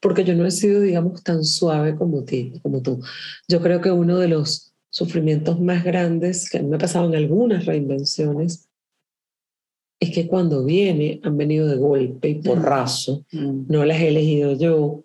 porque 0.00 0.24
yo 0.24 0.34
no 0.34 0.46
he 0.46 0.50
sido, 0.50 0.80
digamos, 0.80 1.22
tan 1.22 1.44
suave 1.44 1.94
como, 1.94 2.24
ti, 2.24 2.54
como 2.62 2.80
tú. 2.80 3.02
Yo 3.46 3.60
creo 3.60 3.82
que 3.82 3.90
uno 3.90 4.18
de 4.18 4.28
los 4.28 4.72
sufrimientos 4.88 5.60
más 5.60 5.84
grandes 5.84 6.48
que 6.48 6.62
me 6.62 6.76
ha 6.76 6.78
pasado 6.78 7.06
en 7.08 7.16
algunas 7.16 7.66
reinvenciones 7.66 8.70
es 10.00 10.14
que 10.14 10.26
cuando 10.26 10.64
viene 10.64 11.20
han 11.22 11.36
venido 11.36 11.68
de 11.68 11.76
golpe 11.76 12.30
y 12.30 12.34
porrazo, 12.36 13.26
mm. 13.30 13.66
no 13.68 13.84
las 13.84 14.00
he 14.00 14.08
elegido 14.08 14.54
yo, 14.56 15.04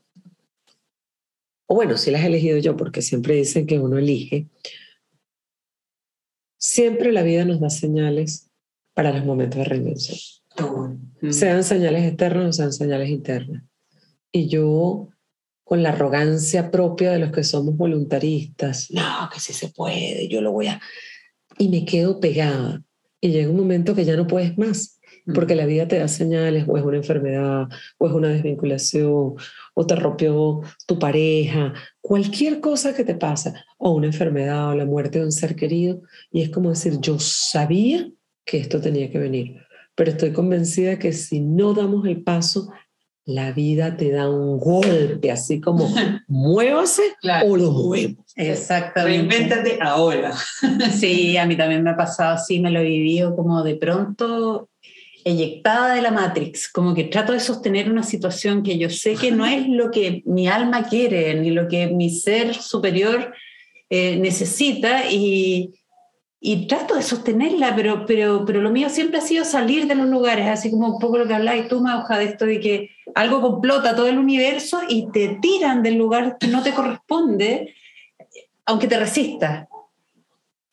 o 1.69 1.75
bueno, 1.75 1.97
sí 1.97 2.12
las 2.12 2.23
he 2.23 2.27
elegido 2.27 2.57
yo 2.60 2.77
porque 2.77 3.01
siempre 3.01 3.36
dicen 3.36 3.67
que 3.67 3.77
uno 3.77 3.97
elige, 3.97 4.47
Siempre 6.57 7.12
la 7.12 7.21
vida 7.21 7.45
nos 7.45 7.60
da 7.60 7.69
señales 7.69 8.49
para 8.93 9.13
los 9.13 9.25
momentos 9.25 9.60
de 9.60 9.65
reinvención. 9.65 10.17
Mm. 11.22 11.32
Sean 11.32 11.63
señales 11.63 12.04
externas 12.06 12.50
o 12.50 12.54
sean 12.54 12.74
señales 12.74 13.10
internas. 13.10 13.63
Y 14.32 14.48
yo, 14.48 15.10
con 15.63 15.84
la 15.84 15.89
arrogancia 15.89 16.72
propia 16.72 17.12
de 17.12 17.20
los 17.20 17.32
que 17.32 17.43
somos 17.43 17.76
voluntaristas, 17.76 18.91
no, 18.91 19.30
que 19.34 19.39
sí 19.39 19.54
se 19.54 19.70
puede, 19.70 20.28
yo 20.28 20.41
lo 20.41 20.52
voy 20.52 20.67
a... 20.67 20.82
Y 21.58 21.70
me 21.70 21.86
quedo 21.86 22.20
pegada. 22.20 22.84
Y 23.20 23.30
llega 23.30 23.50
un 23.50 23.58
momento 23.58 23.96
que 23.96 24.06
ya 24.06 24.15
no 24.15 24.28
puedes 24.28 24.58
más 24.58 24.98
porque 25.34 25.56
la 25.56 25.65
vida 25.65 25.88
te 25.88 26.00
da 26.00 26.08
señales, 26.08 26.65
o 26.67 26.78
es 26.78 26.84
una 26.84 26.98
enfermedad, 26.98 27.67
o 27.98 28.08
es 28.08 28.13
una 28.13 28.30
desvinculación, 28.30 29.36
o 29.74 29.86
te 29.86 29.96
rompió 29.96 30.62
tu 30.86 31.00
pareja, 31.00 31.74
cualquier 32.02 32.60
cosa 32.60 32.96
que 32.96 33.04
te 33.04 33.15
pasa, 33.15 33.65
o 33.78 33.91
una 33.91 34.08
enfermedad, 34.08 34.70
o 34.70 34.76
la 34.76 34.86
muerte 34.86 35.20
de 35.20 35.26
un 35.26 35.32
ser 35.32 35.56
querido, 35.56 36.02
y 36.32 36.41
es 36.41 36.50
como 36.50 36.70
decir, 36.70 37.00
yo 37.02 37.20
sabía 37.20 38.10
que 38.46 38.58
esto 38.58 38.80
tenía 38.80 39.12
que 39.12 39.20
venir, 39.20 39.58
pero 39.97 40.12
estoy 40.12 40.31
convencida 40.31 40.99
que 40.99 41.12
si 41.12 41.39
no 41.39 41.73
damos 41.73 42.05
el 42.05 42.21
paso, 42.21 42.71
la 43.25 43.51
vida 43.51 43.97
te 43.97 44.12
da 44.12 44.29
un 44.29 44.60
golpe, 44.60 45.31
así 45.31 45.60
como 45.60 45.89
muévase 46.27 47.01
o 47.43 47.57
lo 47.57 47.71
muevo. 47.71 48.23
Exactamente. 48.36 49.36
Reinvéntate 49.36 49.79
ahora. 49.81 50.33
Sí, 50.95 51.36
a 51.36 51.47
mí 51.47 51.57
también 51.57 51.83
me 51.83 51.89
ha 51.89 51.97
pasado 51.97 52.36
así, 52.36 52.60
me 52.60 52.69
lo 52.69 52.79
he 52.79 52.83
vivido 52.83 53.36
como 53.36 53.63
de 53.63 53.75
pronto 53.75 54.69
eyectada 55.25 55.95
de 55.95 56.03
la 56.03 56.12
Matrix, 56.12 56.71
como 56.71 56.93
que 56.93 57.05
trato 57.05 57.33
de 57.33 57.39
sostener 57.39 57.91
una 57.91 58.03
situación 58.03 58.62
que 58.62 58.77
yo 58.77 58.91
sé 58.91 59.15
que 59.15 59.31
no 59.31 59.47
es 59.47 59.67
lo 59.67 59.89
que 59.89 60.21
mi 60.25 60.47
alma 60.47 60.88
quiere, 60.88 61.33
ni 61.33 61.49
lo 61.49 61.67
que 61.67 61.88
mi 61.88 62.12
ser 62.12 62.53
superior 62.53 63.33
eh, 63.89 64.15
necesita, 64.17 65.12
y, 65.12 65.73
y, 66.39 66.67
trato 66.67 66.95
de 66.95 67.02
sostenerla, 67.02 67.76
pero, 67.76 68.06
pero, 68.06 68.45
pero 68.45 68.62
lo 68.62 68.69
mío 68.69 68.89
siempre 68.89 69.17
ha 69.17 69.21
sido 69.21 69.43
salir 69.43 69.88
de 69.88 69.95
los 69.95 70.08
lugares, 70.08 70.47
así 70.47 70.69
como 70.71 70.88
un 70.88 71.00
poco 71.00 71.17
lo 71.17 71.28
que 71.28 71.34
habláis 71.34 71.67
tú, 71.67 71.82
Mauja, 71.82 72.17
de 72.19 72.26
esto 72.26 72.45
de 72.45 72.60
que 72.60 72.89
algo 73.15 73.41
complota 73.41 73.95
todo 73.95 74.08
el 74.08 74.17
universo 74.17 74.82
y 74.88 75.08
te 75.12 75.39
tiran 75.41 75.84
del 75.84 75.95
lugar 75.95 76.38
que 76.39 76.47
no 76.47 76.63
te 76.63 76.73
corresponde, 76.73 77.73
aunque 78.65 78.88
te 78.88 79.00
resistas 79.00 79.67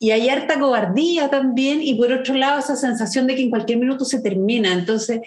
y 0.04 0.10
hay 0.10 0.28
harta 0.28 0.58
cobardía 0.58 1.30
también, 1.30 1.80
y 1.80 1.94
por 1.94 2.12
otro 2.12 2.34
lado 2.34 2.58
esa 2.58 2.76
sensación 2.76 3.26
de 3.26 3.36
que 3.36 3.42
en 3.42 3.48
cualquier 3.48 3.78
minuto 3.78 4.04
se 4.04 4.20
termina. 4.20 4.70
Entonces 4.74 5.22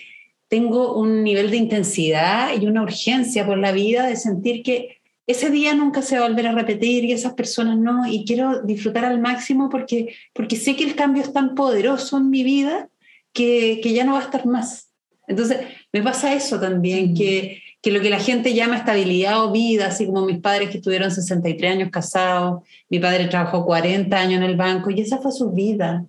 tengo 0.48 0.96
un 0.96 1.24
nivel 1.24 1.50
de 1.50 1.58
intensidad 1.58 2.50
y 2.56 2.68
una 2.68 2.84
urgencia 2.84 3.44
por 3.44 3.58
la 3.58 3.72
vida 3.72 4.06
de 4.06 4.16
sentir 4.16 4.62
que 4.62 4.97
ese 5.28 5.50
día 5.52 5.76
nunca 5.76 6.02
se 6.02 6.18
va 6.18 6.26
a 6.26 6.30
volver 6.30 6.48
a 6.48 6.54
repetir 6.54 7.04
y 7.04 7.12
esas 7.12 7.34
personas 7.34 7.78
no, 7.78 8.08
y 8.08 8.26
quiero 8.26 8.64
disfrutar 8.64 9.06
al 9.06 9.20
máximo 9.20 9.70
porque, 9.70 10.16
porque 10.34 10.56
sé 10.56 10.76
que 10.76 10.86
el 10.86 10.96
cambio 10.96 11.22
es 11.22 11.34
tan 11.34 11.54
poderoso 11.54 12.18
en 12.18 12.30
mi 12.30 12.44
vida 12.44 12.90
que, 13.34 13.80
que 13.84 13.94
ya 13.94 14.04
no 14.04 14.14
va 14.14 14.20
a 14.20 14.24
estar 14.24 14.46
más. 14.46 14.90
Entonces 15.28 15.60
me 15.92 16.02
pasa 16.02 16.34
eso 16.34 16.60
también, 16.60 17.14
que 17.14 17.62
que 17.82 17.92
lo 17.92 18.02
que 18.02 18.10
la 18.10 18.20
gente 18.20 18.54
llama 18.54 18.78
estabilidad 18.78 19.44
o 19.46 19.52
vida, 19.52 19.88
así 19.88 20.06
como 20.06 20.26
mis 20.26 20.40
padres 20.40 20.70
que 20.70 20.78
estuvieron 20.78 21.12
63 21.12 21.72
años 21.72 21.90
casados, 21.90 22.64
mi 22.90 23.00
padre 23.00 23.28
trabajó 23.28 23.66
40 23.66 24.18
años 24.18 24.38
en 24.38 24.44
el 24.44 24.58
banco 24.58 24.90
y 24.90 25.02
esa 25.02 25.20
fue 25.20 25.32
su 25.32 25.52
vida. 25.52 26.06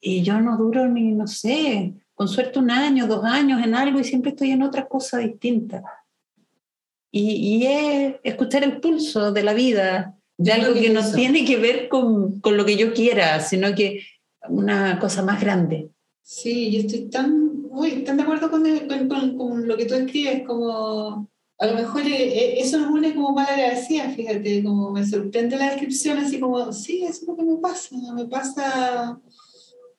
Y 0.00 0.22
yo 0.22 0.40
no 0.40 0.56
duro 0.56 0.88
ni, 0.88 1.12
no 1.12 1.26
sé, 1.26 1.94
con 2.14 2.28
suerte 2.28 2.58
un 2.58 2.70
año, 2.70 3.06
dos 3.06 3.24
años 3.24 3.62
en 3.62 3.74
algo 3.74 4.00
y 4.00 4.04
siempre 4.04 4.30
estoy 4.30 4.50
en 4.50 4.62
otra 4.62 4.86
cosa 4.88 5.18
distinta. 5.18 5.82
Y, 7.16 7.30
y 7.30 7.66
es 7.66 8.14
escuchar 8.24 8.62
el 8.62 8.78
pulso 8.78 9.32
de 9.32 9.42
la 9.42 9.54
vida, 9.54 10.18
de 10.36 10.52
algo 10.52 10.74
que, 10.74 10.90
no 10.90 11.00
tiene 11.12 11.46
que 11.46 11.56
ver 11.56 11.88
con, 11.88 12.40
con, 12.40 12.58
lo 12.58 12.66
que 12.66 12.76
yo 12.76 12.92
quiera, 12.92 13.40
sino 13.40 13.74
que 13.74 14.02
una 14.50 14.98
cosa 14.98 15.22
más 15.22 15.40
grande. 15.40 15.88
Sí, 16.22 16.70
yo 16.72 16.80
estoy 16.80 17.08
tan 17.08 17.46
uy, 17.70 17.92
¿están 17.92 18.16
de 18.16 18.22
acuerdo 18.22 18.50
con, 18.50 18.62
con, 19.36 19.66
lo 19.66 19.76
que 19.76 19.86
tú 19.86 19.94
escribes? 19.94 20.42
Como, 20.46 21.28
a 21.58 21.66
lo 21.66 21.74
mejor 21.74 22.02
eh, 22.02 22.38
eh, 22.38 22.60
eso 22.60 22.78
nos 22.78 22.90
une 22.90 23.14
como 23.14 23.32
mal 23.32 23.46
agradecida, 23.48 24.10
fíjate, 24.10 24.62
como 24.62 24.90
me 24.90 25.06
sorprende 25.06 25.56
la 25.56 25.70
descripción, 25.70 26.18
así 26.18 26.40
como, 26.40 26.72
sí, 26.72 27.02
eso 27.04 27.22
es 27.22 27.28
lo 27.28 27.36
que 27.36 27.44
me 27.44 27.56
pasa, 27.56 27.96
me 28.14 28.26
pasa 28.26 29.18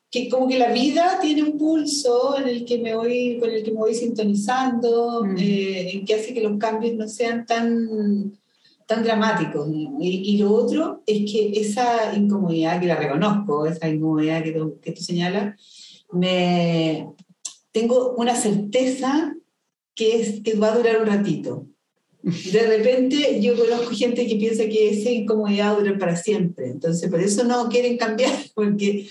que 0.10 0.30
como 0.30 0.48
que 0.48 0.58
la 0.58 0.72
vida 0.72 1.20
tiene 1.22 1.44
un 1.44 1.58
pulso 1.58 2.38
en 2.38 2.48
el 2.48 2.66
que 2.66 2.78
me 2.78 2.96
voy, 2.96 3.38
con 3.40 3.50
el 3.50 3.64
que 3.64 3.72
me 3.72 3.78
voy 3.78 3.94
sintonizando, 3.94 5.24
mm. 5.24 5.36
eh, 5.38 6.04
que 6.06 6.16
hace 6.16 6.34
que 6.34 6.42
los 6.42 6.58
cambios 6.58 6.96
no 6.96 7.08
sean 7.08 7.46
tan, 7.46 8.40
tan 8.86 9.04
dramáticos. 9.04 9.68
Y, 10.00 10.34
y, 10.34 10.38
lo 10.38 10.54
otro 10.54 11.04
es 11.06 11.30
que 11.30 11.60
esa 11.60 12.16
incomodidad, 12.16 12.80
que 12.80 12.88
la 12.88 12.96
reconozco, 12.96 13.66
esa 13.66 13.90
incomodidad 13.90 14.44
que 14.44 14.52
tú, 14.54 14.80
que 14.82 14.94
tú 14.94 15.04
señalas, 15.04 15.60
me, 16.12 17.08
tengo 17.74 18.16
una 18.16 18.36
certeza 18.36 19.36
que, 19.94 20.22
es, 20.22 20.42
que 20.42 20.54
va 20.54 20.72
a 20.72 20.78
durar 20.78 21.02
un 21.02 21.08
ratito. 21.08 21.68
De 22.24 22.62
repente 22.66 23.40
yo 23.42 23.58
conozco 23.58 23.92
gente 23.96 24.26
que 24.28 24.36
piensa 24.36 24.66
que 24.66 24.90
esa 24.90 25.10
incomodidad 25.10 25.78
dura 25.78 25.98
para 25.98 26.16
siempre, 26.16 26.68
entonces 26.68 27.10
por 27.10 27.22
eso 27.22 27.44
no 27.44 27.70
quieren 27.70 27.98
cambiar, 27.98 28.34
porque 28.56 29.08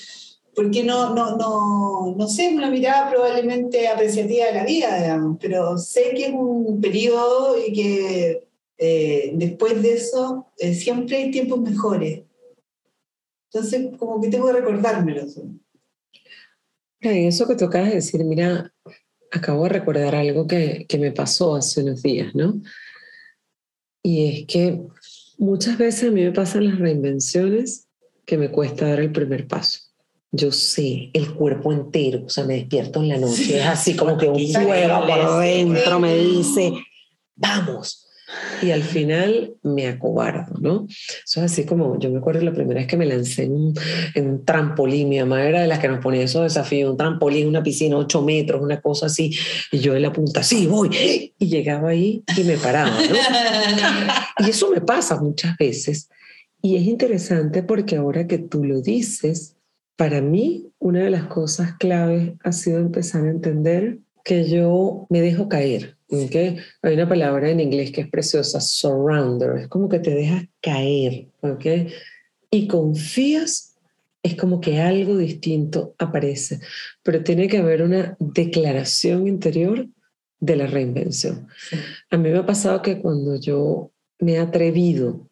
porque 0.57 0.83
no, 0.83 1.15
no, 1.15 1.37
no, 1.37 2.15
no 2.17 2.29
sé, 2.29 2.49
una 2.49 2.71
mirada 2.71 3.11
probablemente 3.11 3.87
apreciativa 3.89 4.47
de 4.47 4.55
la 4.55 4.65
vida, 4.65 4.99
digamos, 4.99 5.37
pero 5.39 5.77
sé 5.77 6.15
que 6.17 6.29
es 6.29 6.33
un 6.33 6.81
periodo 6.81 7.63
y 7.63 7.75
que 7.75 8.49
eh, 8.79 9.33
después 9.35 9.83
de 9.83 9.93
eso 9.93 10.47
eh, 10.57 10.75
siempre 10.75 11.19
hay 11.19 11.31
tiempos 11.31 11.61
mejores. 11.61 12.23
Entonces, 13.53 13.91
como 13.99 14.19
que 14.19 14.29
tengo 14.29 14.47
que 14.47 14.55
recordármelo. 14.55 15.27
Eso 17.01 17.47
que 17.47 17.55
tú 17.55 17.67
acabas 17.67 17.91
de 17.91 17.97
decir, 17.97 18.25
mira, 18.25 18.73
acabo 19.31 19.65
de 19.65 19.69
recordar 19.69 20.15
algo 20.15 20.47
que, 20.47 20.87
que 20.89 20.99
me 20.99 21.13
pasó 21.13 21.55
hace 21.55 21.83
unos 21.83 22.03
días, 22.03 22.35
¿no? 22.35 22.63
Y 24.03 24.41
es 24.41 24.47
que 24.47 24.81
muchas 25.37 25.77
veces 25.77 26.09
a 26.09 26.13
mí 26.13 26.23
me 26.23 26.33
pasan 26.33 26.65
las 26.65 26.79
reinvenciones 26.79 27.89
que 28.25 28.39
me 28.39 28.51
cuesta 28.51 28.89
dar 28.89 29.01
el 29.01 29.13
primer 29.13 29.47
paso. 29.47 29.86
Yo 30.33 30.53
sé, 30.53 31.11
el 31.13 31.35
cuerpo 31.35 31.73
entero, 31.73 32.25
o 32.27 32.29
sea, 32.29 32.45
me 32.45 32.55
despierto 32.55 33.01
en 33.01 33.09
la 33.09 33.17
noche, 33.17 33.59
es 33.59 33.67
así 33.67 33.95
como 33.95 34.19
que 34.19 34.29
un 34.29 34.47
fuego 34.49 35.07
por 35.07 35.41
dentro 35.41 36.01
me 36.01 36.17
dice, 36.17 36.73
vamos, 37.37 38.07
y 38.61 38.71
al 38.73 38.83
final 38.83 39.55
me 39.63 39.87
acobardo, 39.87 40.59
¿no? 40.61 40.87
Eso 40.89 41.45
es 41.45 41.53
así 41.53 41.65
como, 41.65 41.99
yo 41.99 42.11
me 42.11 42.19
acuerdo 42.19 42.41
la 42.43 42.53
primera 42.53 42.81
vez 42.81 42.89
que 42.89 42.97
me 42.97 43.07
lancé 43.07 43.45
en 43.45 43.53
un, 43.53 43.75
en 44.15 44.29
un 44.29 44.45
trampolín, 44.45 45.09
mi 45.09 45.21
mamá 45.21 45.45
era 45.45 45.61
de 45.61 45.69
las 45.69 45.79
que 45.79 45.89
nos 45.89 46.01
ponía 46.01 46.23
esos 46.23 46.43
desafíos, 46.43 46.91
un 46.91 46.97
trampolín, 46.97 47.47
una 47.47 47.63
piscina, 47.63 47.97
ocho 47.97 48.23
metros, 48.23 48.61
una 48.61 48.81
cosa 48.81 49.07
así, 49.07 49.37
y 49.71 49.79
yo 49.79 49.95
en 49.95 50.03
la 50.03 50.13
punta, 50.13 50.43
sí, 50.43 50.67
voy, 50.67 50.91
y 51.39 51.47
llegaba 51.47 51.91
ahí 51.91 52.25
y 52.37 52.43
me 52.43 52.57
paraba, 52.57 52.91
¿no? 52.91 53.17
y 54.47 54.51
eso 54.51 54.71
me 54.71 54.81
pasa 54.81 55.21
muchas 55.21 55.57
veces, 55.57 56.09
y 56.61 56.77
es 56.77 56.83
interesante 56.83 57.63
porque 57.63 57.97
ahora 57.97 58.27
que 58.27 58.39
tú 58.39 58.65
lo 58.65 58.81
dices, 58.81 59.56
para 59.97 60.21
mí 60.21 60.71
una 60.79 61.05
de 61.05 61.11
las 61.11 61.25
cosas 61.25 61.75
claves 61.79 62.33
ha 62.45 62.53
sido 62.53 62.79
empezar 62.79 63.25
a 63.25 63.31
entender 63.31 63.99
que 64.25 64.49
yo 64.49 65.07
me 65.09 65.21
dejo 65.21 65.49
caer, 65.49 65.97
¿okay? 66.09 66.59
Hay 66.83 66.95
una 66.95 67.09
palabra 67.09 67.49
en 67.49 67.61
inglés 67.61 67.93
que 67.93 68.03
es 68.03 68.11
preciosa, 68.11 68.61
surrender, 68.61 69.57
es 69.57 69.69
como 69.69 69.89
que 69.89 70.01
te 70.01 70.15
dejas 70.15 70.45
caer, 70.61 71.29
¿okay? 71.41 71.89
Y 72.51 72.67
confías, 72.67 73.77
es 74.23 74.35
como 74.35 74.61
que 74.61 74.81
algo 74.81 75.17
distinto 75.17 75.95
aparece, 75.99 76.61
pero 77.03 77.23
tiene 77.23 77.49
que 77.49 77.59
haber 77.59 77.83
una 77.83 78.17
declaración 78.19 79.29
interior 79.29 79.87
de 80.41 80.57
la 80.57 80.67
reinvención. 80.67 81.47
A 82.11 82.17
mí 82.17 82.29
me 82.31 82.39
ha 82.39 82.47
pasado 82.47 82.83
que 82.83 83.01
cuando 83.01 83.37
yo 83.37 83.93
me 84.19 84.33
he 84.33 84.39
atrevido 84.39 85.29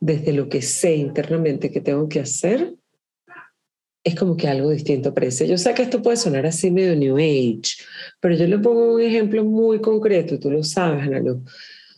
desde 0.00 0.32
lo 0.32 0.48
que 0.48 0.62
sé 0.62 0.94
internamente 0.94 1.70
que 1.70 1.80
tengo 1.80 2.08
que 2.08 2.20
hacer, 2.20 2.75
es 4.06 4.14
como 4.14 4.36
que 4.36 4.46
algo 4.46 4.70
distinto 4.70 5.08
aparece. 5.08 5.48
Yo 5.48 5.58
sé 5.58 5.74
que 5.74 5.82
esto 5.82 6.00
puede 6.00 6.16
sonar 6.16 6.46
así 6.46 6.70
medio 6.70 6.94
New 6.94 7.16
Age, 7.16 7.82
pero 8.20 8.36
yo 8.36 8.46
le 8.46 8.56
pongo 8.60 8.94
un 8.94 9.00
ejemplo 9.00 9.44
muy 9.44 9.80
concreto, 9.80 10.38
tú 10.38 10.48
lo 10.48 10.62
sabes, 10.62 11.02
Ana 11.02 11.20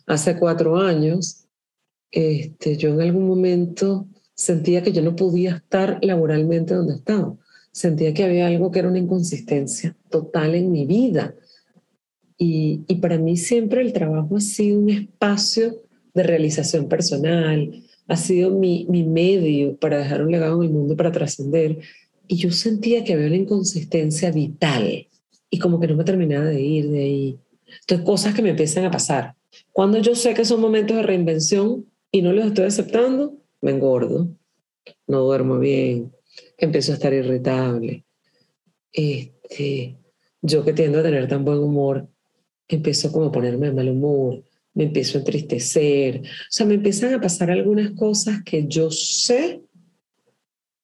Hace 0.07 0.35
cuatro 0.39 0.75
años, 0.75 1.45
este, 2.09 2.77
yo 2.77 2.89
en 2.89 3.01
algún 3.01 3.27
momento 3.27 4.07
sentía 4.33 4.81
que 4.81 4.91
yo 4.91 5.03
no 5.03 5.15
podía 5.15 5.57
estar 5.57 5.99
laboralmente 6.01 6.73
donde 6.73 6.95
estaba. 6.95 7.37
Sentía 7.71 8.11
que 8.11 8.23
había 8.23 8.47
algo 8.47 8.71
que 8.71 8.79
era 8.79 8.87
una 8.89 8.97
inconsistencia 8.97 9.95
total 10.09 10.55
en 10.55 10.71
mi 10.71 10.87
vida. 10.87 11.35
Y, 12.39 12.81
y 12.87 12.95
para 12.95 13.19
mí 13.19 13.37
siempre 13.37 13.81
el 13.81 13.93
trabajo 13.93 14.37
ha 14.37 14.41
sido 14.41 14.79
un 14.79 14.89
espacio 14.89 15.75
de 16.15 16.23
realización 16.23 16.89
personal, 16.89 17.83
ha 18.09 18.17
sido 18.17 18.49
mi, 18.49 18.87
mi 18.89 19.03
medio 19.03 19.77
para 19.77 19.99
dejar 19.99 20.23
un 20.23 20.31
legado 20.31 20.63
en 20.63 20.69
el 20.69 20.73
mundo, 20.73 20.97
para 20.97 21.11
trascender. 21.11 21.77
Y 22.31 22.37
yo 22.37 22.51
sentía 22.51 23.03
que 23.03 23.13
había 23.13 23.25
una 23.25 23.37
inconsistencia 23.37 24.29
vital 24.29 25.07
y 25.49 25.57
como 25.57 25.79
que 25.79 25.87
no 25.87 25.95
me 25.95 26.03
terminaba 26.03 26.45
de 26.45 26.61
ir 26.61 26.87
de 26.91 26.99
ahí. 26.99 27.39
Entonces, 27.81 28.05
cosas 28.05 28.35
que 28.35 28.43
me 28.43 28.51
empiezan 28.51 28.85
a 28.85 28.91
pasar. 28.91 29.35
Cuando 29.71 29.97
yo 29.97 30.13
sé 30.13 30.35
que 30.35 30.45
son 30.45 30.61
momentos 30.61 30.95
de 30.95 31.01
reinvención 31.01 31.87
y 32.11 32.21
no 32.21 32.31
los 32.31 32.45
estoy 32.45 32.65
aceptando, 32.65 33.35
me 33.61 33.71
engordo, 33.71 34.29
no 35.07 35.21
duermo 35.21 35.57
bien, 35.57 36.13
empiezo 36.59 36.91
a 36.91 36.95
estar 36.95 37.13
irritable. 37.13 38.05
Este, 38.93 39.97
yo 40.43 40.63
que 40.63 40.73
tiendo 40.73 40.99
a 40.99 41.03
tener 41.03 41.27
tan 41.27 41.43
buen 41.43 41.57
humor, 41.57 42.07
empiezo 42.67 43.11
como 43.11 43.25
a 43.25 43.31
ponerme 43.31 43.67
de 43.69 43.73
mal 43.73 43.89
humor, 43.89 44.43
me 44.75 44.83
empiezo 44.83 45.17
a 45.17 45.21
entristecer, 45.21 46.21
o 46.21 46.51
sea, 46.51 46.67
me 46.67 46.75
empiezan 46.75 47.11
a 47.15 47.19
pasar 47.19 47.49
algunas 47.49 47.89
cosas 47.91 48.43
que 48.43 48.67
yo 48.67 48.91
sé, 48.91 49.61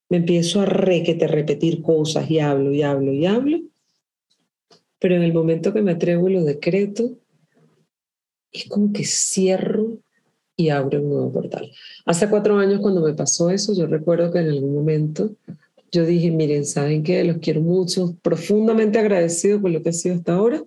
me 0.10 0.18
empiezo 0.18 0.62
a 0.62 0.66
requete, 0.66 1.28
repetir 1.28 1.82
cosas 1.82 2.30
y 2.30 2.40
hablo 2.40 2.72
y 2.72 2.84
hablo 2.84 3.12
y 3.12 3.26
hablo, 3.26 3.60
pero 5.00 5.16
en 5.16 5.24
el 5.24 5.34
momento 5.34 5.74
que 5.74 5.82
me 5.82 5.92
atrevo 5.92 6.30
y 6.30 6.34
lo 6.34 6.44
decreto, 6.44 7.18
es 8.52 8.66
como 8.68 8.94
que 8.94 9.04
cierro 9.04 9.98
y 10.56 10.70
abro 10.70 11.02
un 11.02 11.10
nuevo 11.10 11.32
portal. 11.32 11.72
Hace 12.06 12.30
cuatro 12.30 12.58
años 12.58 12.80
cuando 12.80 13.02
me 13.02 13.14
pasó 13.14 13.50
eso, 13.50 13.74
yo 13.74 13.88
recuerdo 13.88 14.32
que 14.32 14.40
en 14.40 14.50
algún 14.50 14.74
momento 14.74 15.36
yo 15.92 16.06
dije, 16.06 16.32
miren, 16.32 16.66
¿saben 16.66 17.04
qué? 17.04 17.24
Los 17.24 17.38
quiero 17.38 17.62
mucho, 17.62 18.18
profundamente 18.22 19.00
agradecido 19.00 19.62
por 19.62 19.72
lo 19.72 19.82
que 19.82 19.90
ha 19.90 19.94
sido 19.94 20.16
hasta 20.16 20.34
ahora, 20.34 20.64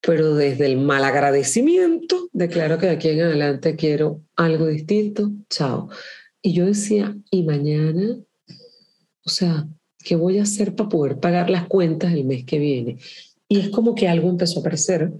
pero 0.00 0.34
desde 0.34 0.66
el 0.66 0.78
mal 0.78 1.04
agradecimiento 1.04 2.28
declaro 2.32 2.78
que 2.78 2.86
de 2.86 2.92
aquí 2.92 3.08
en 3.08 3.20
adelante 3.20 3.76
quiero 3.76 4.20
algo 4.36 4.66
distinto, 4.66 5.30
chao. 5.48 5.88
Y 6.42 6.52
yo 6.52 6.66
decía, 6.66 7.16
¿y 7.30 7.44
mañana? 7.44 8.18
O 9.24 9.30
sea, 9.30 9.68
¿qué 9.98 10.16
voy 10.16 10.38
a 10.38 10.42
hacer 10.42 10.74
para 10.74 10.88
poder 10.88 11.20
pagar 11.20 11.48
las 11.48 11.68
cuentas 11.68 12.12
el 12.12 12.24
mes 12.24 12.44
que 12.44 12.58
viene? 12.58 12.98
Y 13.48 13.60
es 13.60 13.68
como 13.70 13.94
que 13.94 14.08
algo 14.08 14.28
empezó 14.28 14.58
a 14.58 14.60
aparecer 14.60 15.12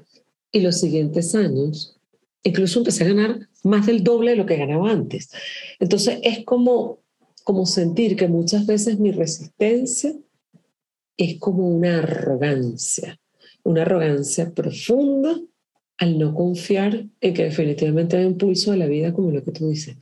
y 0.50 0.60
los 0.60 0.80
siguientes 0.80 1.34
años 1.34 1.98
incluso 2.42 2.80
empecé 2.80 3.04
a 3.04 3.08
ganar 3.08 3.48
más 3.62 3.86
del 3.86 4.02
doble 4.02 4.32
de 4.32 4.36
lo 4.36 4.46
que 4.46 4.56
ganaba 4.56 4.90
antes. 4.90 5.30
Entonces 5.78 6.18
es 6.22 6.44
como, 6.44 6.98
como 7.44 7.66
sentir 7.66 8.16
que 8.16 8.26
muchas 8.26 8.66
veces 8.66 8.98
mi 8.98 9.12
resistencia 9.12 10.12
es 11.16 11.38
como 11.38 11.68
una 11.68 11.98
arrogancia 11.98 13.20
una 13.64 13.82
arrogancia 13.82 14.52
profunda 14.52 15.40
al 15.98 16.18
no 16.18 16.34
confiar 16.34 17.06
en 17.20 17.34
que 17.34 17.44
definitivamente 17.44 18.16
hay 18.16 18.24
un 18.24 18.38
pulso 18.38 18.72
de 18.72 18.78
la 18.78 18.86
vida 18.86 19.12
como 19.12 19.30
lo 19.30 19.42
que 19.44 19.52
tú 19.52 19.68
dices. 19.68 19.96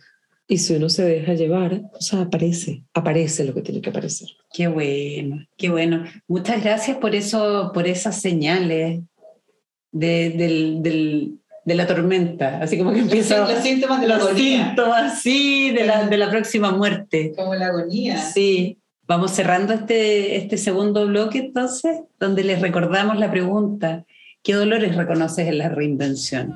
Y 0.51 0.59
si 0.59 0.75
uno 0.75 0.89
se 0.89 1.05
deja 1.05 1.35
llevar, 1.35 1.81
o 1.93 2.01
sea, 2.01 2.23
aparece, 2.23 2.83
aparece 2.93 3.45
lo 3.45 3.55
que 3.55 3.63
tiene 3.63 3.81
que 3.81 3.91
aparecer. 3.91 4.27
Qué 4.53 4.67
bueno, 4.67 5.47
qué 5.57 5.69
bueno. 5.71 6.03
Muchas 6.27 6.61
gracias 6.61 6.97
por 6.97 7.15
eso, 7.15 7.71
por 7.73 7.87
esas 7.87 8.21
señales 8.21 9.01
de, 9.93 10.31
del, 10.31 10.83
del, 10.83 11.39
de 11.65 11.75
la 11.77 11.87
tormenta, 11.87 12.59
así 12.61 12.77
como 12.77 12.93
que 12.93 12.99
empieza 12.99 13.39
los 13.49 13.63
síntomas 13.63 14.01
de 14.01 14.09
la 14.09 14.17
los 14.17 14.27
agonía. 14.27 14.67
síntomas, 14.67 15.23
sí, 15.23 15.71
de 15.71 15.85
la, 15.85 16.09
de 16.09 16.17
la 16.17 16.29
próxima 16.29 16.73
muerte. 16.73 17.33
Como 17.37 17.55
la 17.55 17.67
agonía. 17.67 18.19
Sí, 18.19 18.77
vamos 19.07 19.31
cerrando 19.31 19.73
este, 19.73 20.37
este 20.37 20.57
segundo 20.57 21.07
bloque 21.07 21.39
entonces, 21.39 22.01
donde 22.19 22.43
les 22.43 22.61
recordamos 22.61 23.21
la 23.21 23.31
pregunta, 23.31 24.05
¿qué 24.43 24.55
dolores 24.55 24.97
reconoces 24.97 25.47
en 25.47 25.59
la 25.59 25.69
reinvención? 25.69 26.55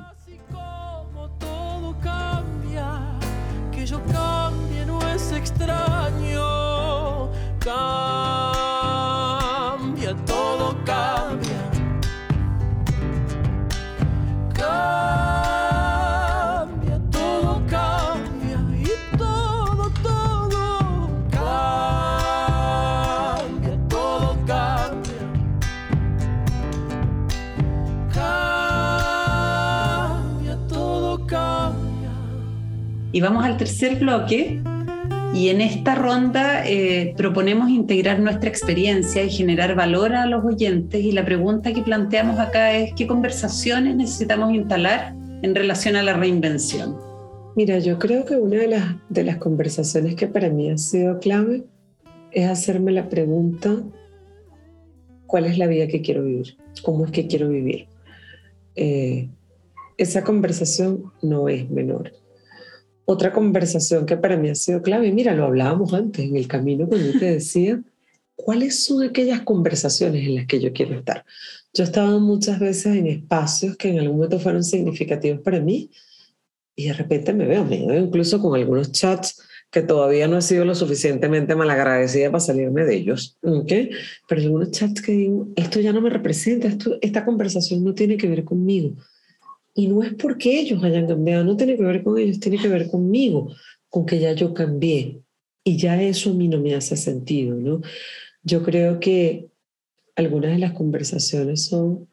Y 33.15 33.21
vamos 33.21 33.45
al 33.45 33.55
tercer 33.55 33.97
bloque. 33.97 34.61
Y 35.33 35.47
en 35.47 35.61
esta 35.61 35.95
ronda 35.95 36.67
eh, 36.67 37.13
proponemos 37.15 37.69
integrar 37.69 38.19
nuestra 38.19 38.49
experiencia 38.49 39.23
y 39.23 39.29
generar 39.29 39.73
valor 39.73 40.13
a 40.13 40.25
los 40.25 40.43
oyentes. 40.43 41.01
Y 41.01 41.13
la 41.13 41.23
pregunta 41.23 41.71
que 41.71 41.81
planteamos 41.81 42.37
acá 42.39 42.75
es, 42.75 42.91
¿qué 42.93 43.07
conversaciones 43.07 43.95
necesitamos 43.95 44.53
instalar 44.53 45.15
en 45.43 45.55
relación 45.55 45.95
a 45.95 46.03
la 46.03 46.11
reinvención? 46.11 46.97
Mira, 47.55 47.79
yo 47.79 47.99
creo 47.99 48.25
que 48.25 48.35
una 48.35 48.57
de 48.57 49.23
las, 49.23 49.37
conversaciones 49.37 50.15
que 50.15 50.27
para 50.27 50.49
mí 50.49 50.69
ha 50.69 50.77
sido 50.77 51.17
clave 51.19 51.63
es 52.33 52.49
hacerme 52.49 52.91
la 52.91 53.07
pregunta, 53.07 53.81
¿cuál 55.25 55.45
es 55.45 55.57
la 55.57 55.67
vida 55.67 55.87
que 55.87 56.01
quiero 56.01 56.21
vivir? 56.21 56.57
¿Cómo 56.83 57.05
es 57.05 57.11
que 57.11 57.27
quiero 57.27 57.47
vivir? 57.47 57.87
Eh, 58.75 59.29
esa 59.97 60.25
conversación 60.25 61.13
no 61.21 61.47
es 61.47 61.69
menor, 61.69 62.11
otra 63.05 63.31
conversación 63.31 64.05
que 64.05 64.17
para 64.17 64.37
mí 64.37 64.49
ha 64.49 64.55
sido 64.55 64.81
clave, 64.81 65.11
mira, 65.11 65.33
lo 65.35 65.45
hablábamos 65.45 65.93
antes 65.93 66.25
en 66.25 66.35
el 66.35 66.47
camino 66.47 66.87
cuando 66.87 67.11
yo 67.11 67.19
te 67.19 67.33
decía, 67.33 67.81
¿cuáles 68.35 68.83
son 68.83 69.03
aquellas 69.03 69.41
conversaciones 69.41 70.27
en 70.27 70.35
las 70.35 70.47
que 70.47 70.59
yo 70.59 70.73
quiero 70.73 70.95
estar? 70.95 71.23
Yo 71.73 71.83
he 71.83 71.85
estado 71.85 72.19
muchas 72.19 72.59
veces 72.59 72.95
en 72.95 73.07
espacios 73.07 73.77
que 73.77 73.89
en 73.89 73.99
algún 73.99 74.17
momento 74.17 74.39
fueron 74.39 74.63
significativos 74.63 75.41
para 75.41 75.59
mí 75.59 75.91
y 76.75 76.87
de 76.87 76.93
repente 76.93 77.33
me 77.33 77.45
veo, 77.45 77.63
me 77.63 77.85
veo 77.85 78.03
incluso 78.03 78.41
con 78.41 78.55
algunos 78.55 78.91
chats 78.91 79.41
que 79.71 79.81
todavía 79.81 80.27
no 80.27 80.37
he 80.37 80.41
sido 80.41 80.63
lo 80.63 80.73
suficientemente 80.73 81.55
malagradecida 81.55 82.31
para 82.31 82.39
salirme 82.39 82.85
de 82.85 82.95
ellos, 82.95 83.37
¿ok? 83.41 83.71
Pero 84.27 84.41
algunos 84.41 84.71
chats 84.71 85.01
que 85.01 85.11
digo, 85.11 85.49
esto 85.55 85.79
ya 85.79 85.91
no 85.91 86.01
me 86.01 86.09
representa, 86.09 86.67
esto, 86.67 86.97
esta 87.01 87.25
conversación 87.25 87.83
no 87.83 87.93
tiene 87.93 88.15
que 88.15 88.27
ver 88.27 88.45
conmigo. 88.45 88.95
Y 89.75 89.87
no 89.87 90.01
es 90.01 90.13
porque 90.13 90.59
ellos 90.59 90.83
hayan 90.83 91.05
cambiado, 91.05 91.43
no 91.43 91.57
tiene 91.57 91.75
que 91.75 91.83
ver 91.83 92.01
con 92.03 92.17
ellos, 92.17 92.39
tiene 92.39 92.57
que 92.57 92.69
ver 92.69 92.89
conmigo, 92.89 93.51
con 93.89 94.05
que 94.05 94.19
ya 94.19 94.31
yo 94.31 94.53
cambié. 94.53 95.21
Y 95.63 95.77
ya 95.77 96.01
eso 96.01 96.31
a 96.31 96.33
mí 96.33 96.47
no 96.47 96.59
me 96.59 96.73
hace 96.73 96.95
sentido, 96.95 97.55
¿no? 97.55 97.81
Yo 98.41 98.63
creo 98.63 98.99
que 98.99 99.49
algunas 100.15 100.51
de 100.51 100.59
las 100.59 100.71
conversaciones 100.71 101.65
son 101.65 102.07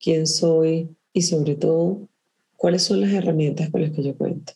quién 0.00 0.26
soy 0.26 0.88
y 1.12 1.22
sobre 1.22 1.56
todo 1.56 2.08
cuáles 2.56 2.82
son 2.82 3.00
las 3.00 3.12
herramientas 3.12 3.70
con 3.70 3.82
las 3.82 3.90
que 3.90 4.02
yo 4.02 4.16
cuento. 4.16 4.52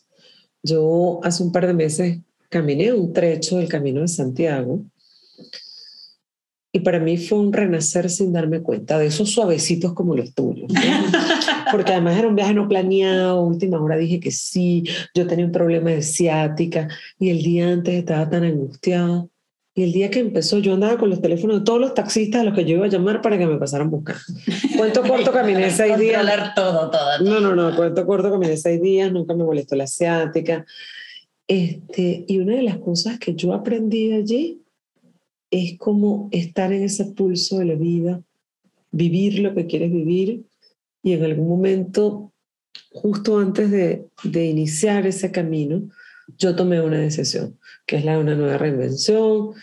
Yo 0.63 1.19
hace 1.23 1.43
un 1.43 1.51
par 1.51 1.67
de 1.67 1.73
meses 1.73 2.19
caminé 2.49 2.93
un 2.93 3.13
trecho 3.13 3.57
del 3.57 3.67
Camino 3.67 4.01
de 4.01 4.07
Santiago 4.07 4.85
y 6.71 6.81
para 6.81 6.99
mí 6.99 7.17
fue 7.17 7.39
un 7.39 7.51
renacer 7.51 8.09
sin 8.09 8.31
darme 8.31 8.61
cuenta 8.61 8.99
de 8.99 9.07
esos 9.07 9.31
suavecitos 9.31 9.93
como 9.93 10.15
los 10.15 10.33
tuyos. 10.33 10.71
Porque 11.71 11.91
además 11.91 12.17
era 12.17 12.27
un 12.27 12.35
viaje 12.35 12.53
no 12.53 12.67
planeado, 12.67 13.41
última 13.41 13.81
hora 13.81 13.97
dije 13.97 14.19
que 14.19 14.31
sí, 14.31 14.83
yo 15.15 15.25
tenía 15.27 15.45
un 15.45 15.51
problema 15.51 15.89
de 15.91 16.01
ciática 16.01 16.87
y 17.19 17.29
el 17.29 17.41
día 17.41 17.69
antes 17.69 17.95
estaba 17.95 18.29
tan 18.29 18.43
angustiada 18.43 19.25
y 19.79 19.83
el 19.83 19.93
día 19.93 20.09
que 20.09 20.19
empezó, 20.19 20.59
yo 20.59 20.73
andaba 20.73 20.97
con 20.97 21.09
los 21.09 21.21
teléfonos 21.21 21.59
de 21.59 21.63
todos 21.63 21.79
los 21.79 21.93
taxistas 21.93 22.41
a 22.41 22.43
los 22.43 22.53
que 22.53 22.65
yo 22.65 22.75
iba 22.75 22.85
a 22.85 22.89
llamar 22.89 23.21
para 23.21 23.37
que 23.37 23.47
me 23.47 23.57
pasaran 23.57 23.87
a 23.87 23.89
buscar. 23.89 24.17
Cuento 24.77 25.03
corto, 25.03 25.31
caminé 25.31 25.71
seis 25.71 25.97
días. 25.97 26.21
todo, 26.53 26.89
todo, 26.89 27.19
No, 27.21 27.39
no, 27.39 27.55
no, 27.55 27.75
cuento 27.75 28.05
corto, 28.05 28.29
caminé 28.29 28.57
seis 28.57 28.81
días, 28.81 29.11
nunca 29.11 29.33
me 29.33 29.45
molestó 29.45 29.75
la 29.75 29.85
asiática. 29.85 30.65
Este, 31.47 32.25
y 32.27 32.39
una 32.39 32.55
de 32.55 32.63
las 32.63 32.77
cosas 32.79 33.19
que 33.19 33.35
yo 33.35 33.53
aprendí 33.53 34.11
allí 34.11 34.61
es 35.51 35.77
como 35.77 36.29
estar 36.31 36.71
en 36.73 36.83
ese 36.83 37.05
pulso 37.05 37.59
de 37.59 37.65
la 37.65 37.75
vida, 37.75 38.21
vivir 38.91 39.39
lo 39.39 39.53
que 39.53 39.67
quieres 39.67 39.91
vivir 39.91 40.45
y 41.03 41.13
en 41.13 41.23
algún 41.23 41.47
momento, 41.47 42.31
justo 42.91 43.37
antes 43.39 43.71
de, 43.71 44.05
de 44.23 44.45
iniciar 44.45 45.07
ese 45.07 45.31
camino, 45.31 45.89
yo 46.37 46.55
tomé 46.55 46.81
una 46.81 46.99
decisión, 46.99 47.57
que 47.85 47.97
es 47.97 48.05
la 48.05 48.13
de 48.13 48.19
una 48.19 48.35
nueva 48.35 48.57
reinvención. 48.57 49.53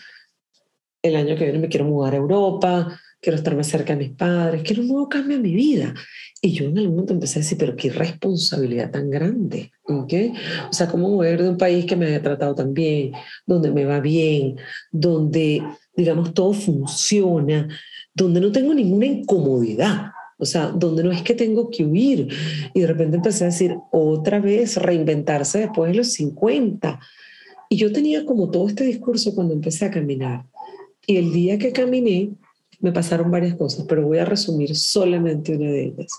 El 1.01 1.15
año 1.15 1.35
que 1.35 1.45
viene 1.45 1.59
me 1.59 1.69
quiero 1.69 1.85
mudar 1.85 2.13
a 2.13 2.17
Europa, 2.17 2.99
quiero 3.21 3.37
estar 3.37 3.55
más 3.55 3.67
cerca 3.67 3.95
de 3.95 4.07
mis 4.07 4.15
padres, 4.15 4.61
quiero 4.63 4.81
un 4.81 4.89
nuevo 4.89 5.09
cambio 5.09 5.37
en 5.37 5.43
mi 5.43 5.53
vida. 5.53 5.93
Y 6.41 6.51
yo 6.53 6.65
en 6.65 6.77
algún 6.77 6.95
momento 6.95 7.13
empecé 7.13 7.39
a 7.39 7.41
decir, 7.41 7.57
pero 7.57 7.75
qué 7.75 7.89
responsabilidad 7.89 8.91
tan 8.91 9.09
grande. 9.09 9.71
¿okay? 9.85 10.33
O 10.69 10.73
sea, 10.73 10.87
¿cómo 10.87 11.09
mover 11.09 11.41
de 11.41 11.49
un 11.49 11.57
país 11.57 11.85
que 11.85 11.95
me 11.95 12.05
haya 12.05 12.21
tratado 12.21 12.55
tan 12.55 12.73
bien, 12.73 13.13
donde 13.45 13.71
me 13.71 13.85
va 13.85 13.99
bien, 13.99 14.57
donde, 14.91 15.63
digamos, 15.95 16.33
todo 16.33 16.53
funciona, 16.53 17.67
donde 18.13 18.39
no 18.39 18.51
tengo 18.51 18.73
ninguna 18.73 19.07
incomodidad? 19.07 20.11
O 20.39 20.45
sea, 20.45 20.67
donde 20.67 21.03
no 21.03 21.11
es 21.11 21.23
que 21.23 21.33
tengo 21.33 21.69
que 21.71 21.83
huir. 21.83 22.27
Y 22.73 22.81
de 22.81 22.87
repente 22.87 23.17
empecé 23.17 23.43
a 23.43 23.47
decir, 23.47 23.75
otra 23.91 24.39
vez, 24.39 24.77
reinventarse 24.77 25.59
después 25.59 25.91
de 25.91 25.97
los 25.97 26.13
50. 26.13 26.99
Y 27.69 27.77
yo 27.77 27.91
tenía 27.91 28.23
como 28.25 28.51
todo 28.51 28.67
este 28.67 28.83
discurso 28.83 29.33
cuando 29.33 29.55
empecé 29.55 29.85
a 29.85 29.91
caminar. 29.91 30.45
Y 31.07 31.17
el 31.17 31.33
día 31.33 31.57
que 31.57 31.71
caminé, 31.71 32.31
me 32.79 32.91
pasaron 32.91 33.31
varias 33.31 33.55
cosas, 33.55 33.85
pero 33.87 34.05
voy 34.05 34.19
a 34.19 34.25
resumir 34.25 34.75
solamente 34.75 35.55
una 35.55 35.71
de 35.71 35.85
ellas. 35.85 36.11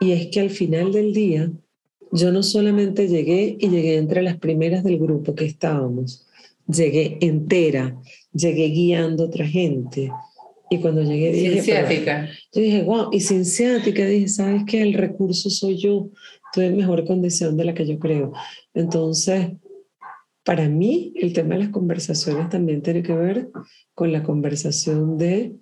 Y 0.00 0.12
es 0.12 0.28
que 0.28 0.40
al 0.40 0.50
final 0.50 0.92
del 0.92 1.12
día, 1.12 1.50
yo 2.12 2.32
no 2.32 2.42
solamente 2.42 3.08
llegué 3.08 3.56
y 3.58 3.68
llegué 3.68 3.96
entre 3.96 4.22
las 4.22 4.38
primeras 4.38 4.84
del 4.84 4.98
grupo 4.98 5.34
que 5.34 5.44
estábamos, 5.44 6.26
llegué 6.66 7.18
entera, 7.20 8.00
llegué 8.32 8.68
guiando 8.68 9.24
a 9.24 9.26
otra 9.26 9.46
gente, 9.46 10.10
y 10.70 10.80
cuando 10.80 11.02
llegué 11.02 11.32
dije, 11.32 11.62
ciática. 11.62 12.28
yo 12.52 12.62
dije, 12.62 12.82
wow, 12.82 13.10
y 13.12 13.20
sin 13.20 13.44
ciática 13.44 14.04
dije, 14.06 14.28
¿sabes 14.28 14.62
qué? 14.66 14.82
El 14.82 14.94
recurso 14.94 15.50
soy 15.50 15.76
yo, 15.76 16.10
estoy 16.46 16.66
en 16.66 16.76
mejor 16.76 17.04
condición 17.04 17.56
de 17.56 17.64
la 17.64 17.74
que 17.74 17.86
yo 17.86 17.98
creo. 17.98 18.32
Entonces, 18.72 19.48
para 20.42 20.68
mí, 20.68 21.12
el 21.16 21.32
tema 21.32 21.54
de 21.54 21.64
las 21.64 21.68
conversaciones 21.70 22.48
también 22.48 22.82
tiene 22.82 23.02
que 23.02 23.14
ver 23.14 23.48
con 23.94 24.12
la 24.12 24.22
conversación 24.22 25.16
de 25.18 25.54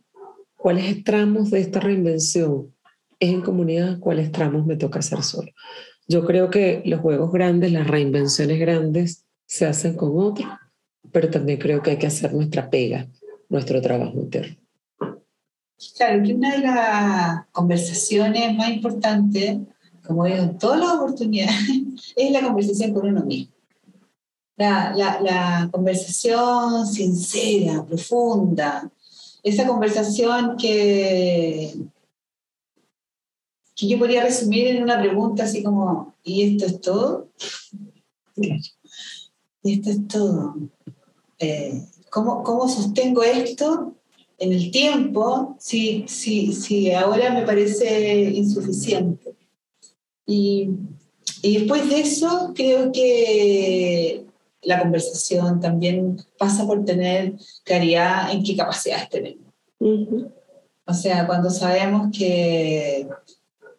cuáles 0.62 1.02
tramos 1.02 1.50
de 1.50 1.60
esta 1.60 1.80
reinvención 1.80 2.72
es 3.18 3.30
en 3.30 3.40
comunidad, 3.40 3.98
cuáles 3.98 4.30
tramos 4.30 4.64
me 4.64 4.76
toca 4.76 5.00
hacer 5.00 5.24
solo. 5.24 5.50
Yo 6.06 6.24
creo 6.24 6.50
que 6.50 6.82
los 6.86 7.00
juegos 7.00 7.32
grandes, 7.32 7.72
las 7.72 7.88
reinvenciones 7.88 8.60
grandes, 8.60 9.24
se 9.44 9.66
hacen 9.66 9.96
con 9.96 10.12
otros, 10.14 10.48
pero 11.10 11.28
también 11.30 11.58
creo 11.58 11.82
que 11.82 11.90
hay 11.90 11.98
que 11.98 12.06
hacer 12.06 12.32
nuestra 12.32 12.70
pega, 12.70 13.08
nuestro 13.48 13.82
trabajo 13.82 14.14
interno. 14.14 14.56
Claro, 15.96 16.22
que 16.22 16.32
una 16.32 16.52
de 16.54 16.60
las 16.60 17.46
conversaciones 17.50 18.54
más 18.54 18.70
importantes, 18.70 19.58
como 20.06 20.26
digo 20.26 20.38
en 20.44 20.58
todas 20.58 20.78
las 20.78 20.92
oportunidades, 20.92 21.58
es 22.16 22.30
la 22.30 22.40
conversación 22.40 22.94
con 22.94 23.08
uno 23.08 23.24
mismo. 23.24 23.52
La, 24.56 24.94
la, 24.94 25.20
la 25.20 25.68
conversación 25.72 26.86
sincera, 26.86 27.84
profunda, 27.84 28.88
esa 29.42 29.66
conversación 29.66 30.56
que, 30.56 31.74
que 33.74 33.88
yo 33.88 33.98
podría 33.98 34.22
resumir 34.22 34.68
en 34.68 34.82
una 34.82 35.00
pregunta 35.00 35.44
así 35.44 35.62
como, 35.62 36.14
¿y 36.22 36.42
esto 36.42 36.66
es 36.66 36.80
todo? 36.80 37.28
¿Y 38.36 39.72
esto 39.74 39.90
es 39.90 40.08
todo? 40.08 40.56
Eh, 41.38 41.82
¿cómo, 42.10 42.42
¿Cómo 42.42 42.68
sostengo 42.68 43.22
esto 43.22 43.94
en 44.38 44.52
el 44.52 44.70
tiempo 44.70 45.56
si, 45.58 46.04
si, 46.06 46.52
si 46.52 46.92
ahora 46.92 47.32
me 47.32 47.42
parece 47.42 48.30
insuficiente? 48.30 49.34
Y, 50.26 50.70
y 51.42 51.58
después 51.58 51.88
de 51.88 52.00
eso, 52.00 52.52
creo 52.54 52.92
que 52.92 54.24
la 54.62 54.80
conversación 54.80 55.60
también 55.60 56.16
pasa 56.38 56.66
por 56.66 56.84
tener 56.84 57.34
claridad 57.64 58.32
en 58.32 58.42
qué 58.42 58.56
capacidades 58.56 59.08
tenemos. 59.08 59.46
O 60.84 60.94
sea, 60.94 61.26
cuando 61.26 61.50
sabemos 61.50 62.16
que, 62.16 63.08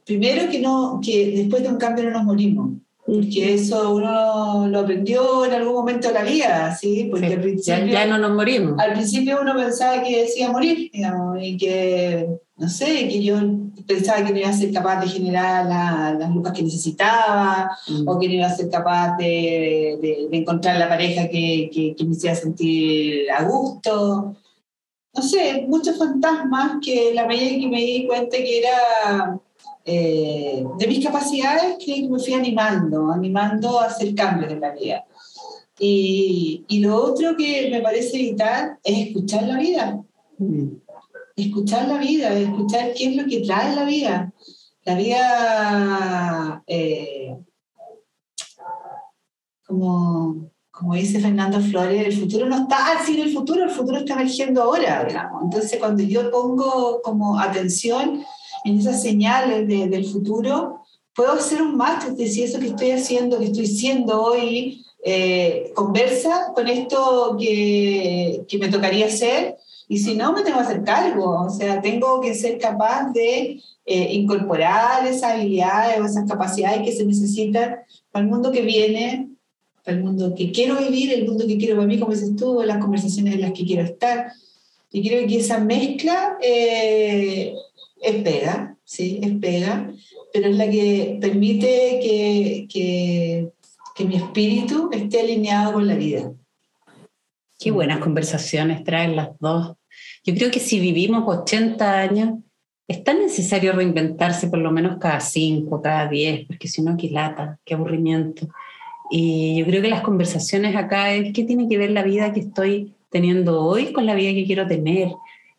primero 0.06 0.50
que, 0.50 0.60
no, 0.60 1.00
que 1.04 1.32
después 1.32 1.64
de 1.64 1.70
un 1.70 1.78
cambio 1.78 2.06
no 2.06 2.12
nos 2.12 2.24
morimos, 2.24 2.72
porque 3.06 3.54
eso 3.56 3.96
uno 3.96 4.68
lo 4.68 4.80
aprendió 4.80 5.46
en 5.46 5.54
algún 5.54 5.74
momento 5.74 6.08
de 6.08 6.14
la 6.14 6.24
vida, 6.24 6.76
¿sí? 6.76 7.08
Porque 7.12 7.28
Sí, 7.28 7.34
al 7.34 7.42
principio, 7.42 7.86
Ya, 7.86 7.92
ya 7.92 8.06
no 8.08 8.18
nos 8.18 8.32
morimos. 8.32 8.80
al 8.80 8.94
principio 8.94 9.40
uno 9.42 9.56
pensaba 9.56 10.02
que 10.02 10.22
decía 10.24 10.52
morir, 10.52 10.90
digamos, 10.94 11.38
y 11.42 11.58
que, 11.58 12.30
no 12.56 12.70
sé, 12.70 13.08
que 13.08 13.24
yo 13.24 13.36
pensaba 13.88 14.24
que 14.24 14.32
no 14.32 14.40
iba 14.40 14.50
a 14.50 14.54
ser 14.54 14.72
capaz 14.72 15.02
de 15.02 15.08
generar 15.08 15.66
la- 15.66 16.16
las 16.20 16.30
lucas 16.30 16.54
que 16.54 16.62
necesitaba, 16.64 17.70
Mm. 17.90 18.08
o 18.08 18.20
que 18.20 18.28
no 18.28 18.34
iba 18.36 18.46
a 18.48 18.56
ser 18.56 18.70
capaz 18.70 19.18
de, 19.18 19.98
de- 20.02 20.28
de 20.30 20.38
encontrar 20.38 20.78
la 20.78 20.88
pareja 20.88 21.28
que, 21.28 21.70
que, 21.74 21.96
que 21.96 22.04
me 22.06 22.12
hiciera 22.12 22.36
sentir 22.36 23.30
a 23.32 23.44
gusto. 23.44 24.36
No 25.16 25.22
sé, 25.22 25.66
muchos 25.68 25.98
fantasmas 25.98 26.78
que 26.84 27.14
la 27.14 27.26
medida 27.28 27.60
que 27.60 27.68
me 27.68 27.82
di 27.82 28.08
cuenta 28.08 28.38
que 28.38 28.60
era 28.60 29.40
eh, 29.86 30.64
de 30.80 30.88
mis 30.88 31.04
capacidades, 31.06 31.76
que 31.84 32.08
me 32.08 32.18
fui 32.20 32.34
animando, 32.34 33.12
animando 33.12 33.80
a 33.80 33.86
hacer 33.88 34.16
cambios 34.16 34.52
en 34.52 34.62
la 34.62 34.72
vida. 34.72 35.04
Y, 35.80 36.64
y 36.68 36.80
lo 36.80 36.96
otro 37.04 37.36
que 37.36 37.68
me 37.70 37.82
parece 37.82 38.18
vital 38.18 38.78
es 38.84 39.08
escuchar 39.08 39.44
la 39.44 39.58
vida 39.58 40.00
Mm. 40.40 40.68
Escuchar 41.36 41.88
la 41.88 41.98
vida, 41.98 42.34
escuchar 42.38 42.94
qué 42.94 43.10
es 43.10 43.16
lo 43.16 43.26
que 43.26 43.42
trae 43.42 43.76
la 43.76 43.84
vida. 43.86 44.34
La 44.86 44.96
vida, 44.96 46.64
eh, 46.68 47.38
como, 49.66 50.50
como 50.72 50.96
dice 50.96 51.20
Fernando 51.20 51.60
Flores, 51.62 52.06
el 52.06 52.18
futuro 52.20 52.46
no 52.48 52.58
está 52.64 52.92
al 52.92 53.00
fin 53.00 53.20
el 53.20 53.34
futuro, 53.34 53.64
el 53.64 53.70
futuro 53.70 53.98
está 54.00 54.14
emergiendo 54.14 54.62
ahora, 54.62 55.06
digamos. 55.06 55.44
Entonces, 55.44 55.80
cuando 55.80 56.04
yo 56.04 56.30
pongo 56.32 57.02
como 57.02 57.40
atención 57.40 58.24
en 58.66 58.80
esas 58.80 59.02
señales 59.02 59.68
de- 59.68 59.88
del 59.88 60.06
futuro, 60.06 60.82
puedo 61.16 61.34
hacer 61.34 61.62
un 61.62 61.76
match 61.78 62.06
de 62.06 62.28
si 62.28 62.44
eso 62.44 62.60
que 62.60 62.68
estoy 62.68 62.92
haciendo, 62.92 63.40
que 63.40 63.46
estoy 63.46 63.68
siendo 63.68 64.22
hoy, 64.22 64.86
eh, 65.06 65.72
conversa 65.76 66.52
con 66.56 66.68
esto 66.68 67.36
que, 67.40 68.44
que 68.48 68.58
me 68.58 68.70
tocaría 68.70 69.06
hacer 69.08 69.58
y 69.94 69.98
si 70.00 70.16
no, 70.16 70.34
me 70.34 70.42
tengo 70.42 70.58
que 70.58 70.64
hacer 70.64 70.84
cargo, 70.84 71.42
o 71.46 71.50
sea, 71.50 71.82
tengo 71.82 72.20
que 72.20 72.34
ser 72.34 72.58
capaz 72.58 73.12
de 73.14 73.62
eh, 73.86 74.14
incorporar 74.14 75.06
esas 75.06 75.34
habilidades 75.34 76.00
o 76.00 76.06
esas 76.06 76.28
capacidades 76.28 76.82
que 76.82 76.92
se 76.92 77.06
necesitan 77.06 77.76
para 78.12 78.26
el 78.26 78.32
mundo 78.32 78.52
que 78.52 78.62
viene 78.62 79.30
para 79.84 79.98
el 79.98 80.04
mundo 80.04 80.34
que 80.36 80.52
quiero 80.52 80.78
vivir, 80.78 81.14
el 81.14 81.28
mundo 81.28 81.46
que 81.46 81.58
quiero 81.58 81.76
para 81.76 81.88
mí, 81.88 82.00
como 82.00 82.14
dices 82.14 82.36
tú, 82.36 82.62
las 82.64 82.78
conversaciones 82.78 83.36
en 83.36 83.42
las 83.42 83.52
que 83.52 83.66
quiero 83.66 83.84
estar. 83.84 84.32
Y 84.92 85.08
creo 85.08 85.28
que 85.28 85.38
esa 85.38 85.60
mezcla 85.60 86.38
eh, 86.42 87.54
es 88.02 88.16
pega, 88.24 88.78
sí, 88.84 89.20
es 89.22 89.34
pega, 89.34 89.92
pero 90.32 90.50
es 90.50 90.56
la 90.56 90.70
que 90.70 91.18
permite 91.20 92.00
que, 92.02 92.68
que, 92.70 93.50
que 93.96 94.06
mi 94.06 94.16
espíritu 94.16 94.90
esté 94.92 95.20
alineado 95.20 95.74
con 95.74 95.86
la 95.86 95.96
vida. 95.96 96.32
Qué 97.60 97.72
buenas 97.72 98.00
conversaciones 98.00 98.84
traen 98.84 99.16
las 99.16 99.30
dos. 99.40 99.76
Yo 100.24 100.34
creo 100.34 100.52
que 100.52 100.60
si 100.60 100.80
vivimos 100.80 101.24
80 101.28 102.00
años, 102.00 102.40
es 102.88 103.04
tan 103.04 103.20
necesario 103.20 103.74
reinventarse 103.74 104.48
por 104.48 104.60
lo 104.60 104.72
menos 104.72 104.98
cada 105.00 105.20
5, 105.20 105.82
cada 105.82 106.08
10, 106.08 106.48
porque 106.48 106.68
si 106.68 106.82
no, 106.82 106.96
qué 106.98 107.10
lata, 107.10 107.60
qué 107.66 107.74
aburrimiento. 107.74 108.48
Y 109.10 109.58
yo 109.58 109.66
creo 109.66 109.82
que 109.82 109.90
las 109.90 110.02
conversaciones 110.02 110.76
acá 110.76 111.14
es 111.14 111.34
qué 111.34 111.44
tiene 111.44 111.68
que 111.68 111.78
ver 111.78 111.92
la 111.92 112.04
vida 112.04 112.34
que 112.34 112.42
estoy 112.42 112.94
teniendo 113.10 113.62
hoy 113.62 113.94
con 113.94 114.06
la 114.06 114.16
vida 114.16 114.32
que 114.32 114.46
quiero 114.46 114.68
tener. 114.68 115.10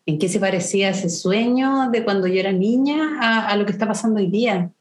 ¿En 0.05 0.19
qué 0.19 0.29
se 0.29 0.39
parecía 0.39 0.89
ese 0.89 1.09
sueño 1.09 1.89
de 1.91 2.03
cuando 2.03 2.27
yo 2.27 2.39
era 2.39 2.51
niña 2.51 3.17
a, 3.21 3.47
a 3.47 3.57
lo 3.57 3.65
que 3.65 3.71
está 3.71 3.87
pasando 3.87 4.19
hoy 4.19 4.27
día? 4.27 4.71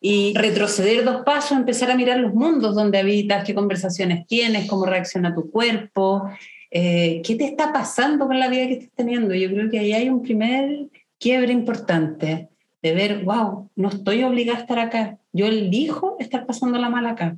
Y 0.00 0.34
retroceder 0.36 1.04
dos 1.04 1.22
pasos, 1.24 1.56
empezar 1.56 1.90
a 1.90 1.96
mirar 1.96 2.18
los 2.18 2.34
mundos 2.34 2.74
donde 2.74 2.98
habitas, 2.98 3.44
qué 3.44 3.54
conversaciones 3.54 4.26
tienes, 4.26 4.68
cómo 4.68 4.84
reacciona 4.84 5.34
tu 5.34 5.50
cuerpo, 5.50 6.28
eh, 6.70 7.22
qué 7.24 7.36
te 7.36 7.44
está 7.44 7.72
pasando 7.72 8.26
con 8.26 8.38
la 8.38 8.48
vida 8.48 8.66
que 8.66 8.74
estás 8.74 8.92
teniendo. 8.94 9.34
Yo 9.34 9.48
creo 9.50 9.70
que 9.70 9.78
ahí 9.78 9.92
hay 9.92 10.08
un 10.08 10.22
primer 10.22 10.88
quiebre 11.18 11.52
importante 11.52 12.48
de 12.82 12.94
ver, 12.94 13.24
wow, 13.24 13.70
no 13.74 13.88
estoy 13.88 14.22
obligada 14.22 14.58
a 14.58 14.60
estar 14.62 14.78
acá, 14.78 15.18
yo 15.32 15.46
elijo 15.46 16.16
estar 16.18 16.46
pasando 16.46 16.78
la 16.78 16.88
mal 16.88 17.06
acá. 17.06 17.36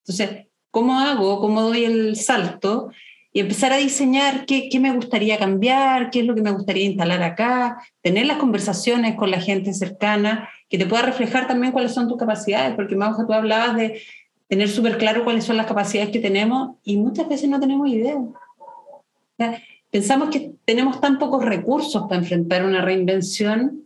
Entonces, 0.00 0.46
¿cómo 0.70 0.98
hago? 0.98 1.40
¿Cómo 1.40 1.62
doy 1.62 1.84
el 1.84 2.16
salto? 2.16 2.90
Y 3.32 3.40
empezar 3.40 3.72
a 3.72 3.76
diseñar 3.76 4.46
qué, 4.46 4.68
qué 4.70 4.80
me 4.80 4.92
gustaría 4.92 5.38
cambiar, 5.38 6.10
qué 6.10 6.20
es 6.20 6.26
lo 6.26 6.34
que 6.34 6.42
me 6.42 6.50
gustaría 6.50 6.86
instalar 6.86 7.22
acá, 7.22 7.78
tener 8.00 8.26
las 8.26 8.38
conversaciones 8.38 9.16
con 9.16 9.30
la 9.30 9.40
gente 9.40 9.74
cercana, 9.74 10.48
que 10.68 10.78
te 10.78 10.86
pueda 10.86 11.02
reflejar 11.02 11.46
también 11.46 11.72
cuáles 11.72 11.92
son 11.92 12.08
tus 12.08 12.16
capacidades, 12.16 12.74
porque 12.74 12.96
Mauja, 12.96 13.26
tú 13.26 13.32
hablabas 13.32 13.76
de 13.76 14.00
tener 14.48 14.68
súper 14.68 14.98
claro 14.98 15.24
cuáles 15.24 15.44
son 15.44 15.56
las 15.56 15.66
capacidades 15.66 16.10
que 16.10 16.20
tenemos 16.20 16.76
y 16.82 16.96
muchas 16.96 17.28
veces 17.28 17.48
no 17.48 17.60
tenemos 17.60 17.88
idea. 17.88 18.16
O 18.16 19.04
sea, 19.36 19.62
pensamos 19.90 20.30
que 20.30 20.52
tenemos 20.64 21.00
tan 21.00 21.18
pocos 21.18 21.44
recursos 21.44 22.02
para 22.08 22.20
enfrentar 22.20 22.64
una 22.64 22.82
reinvención 22.82 23.84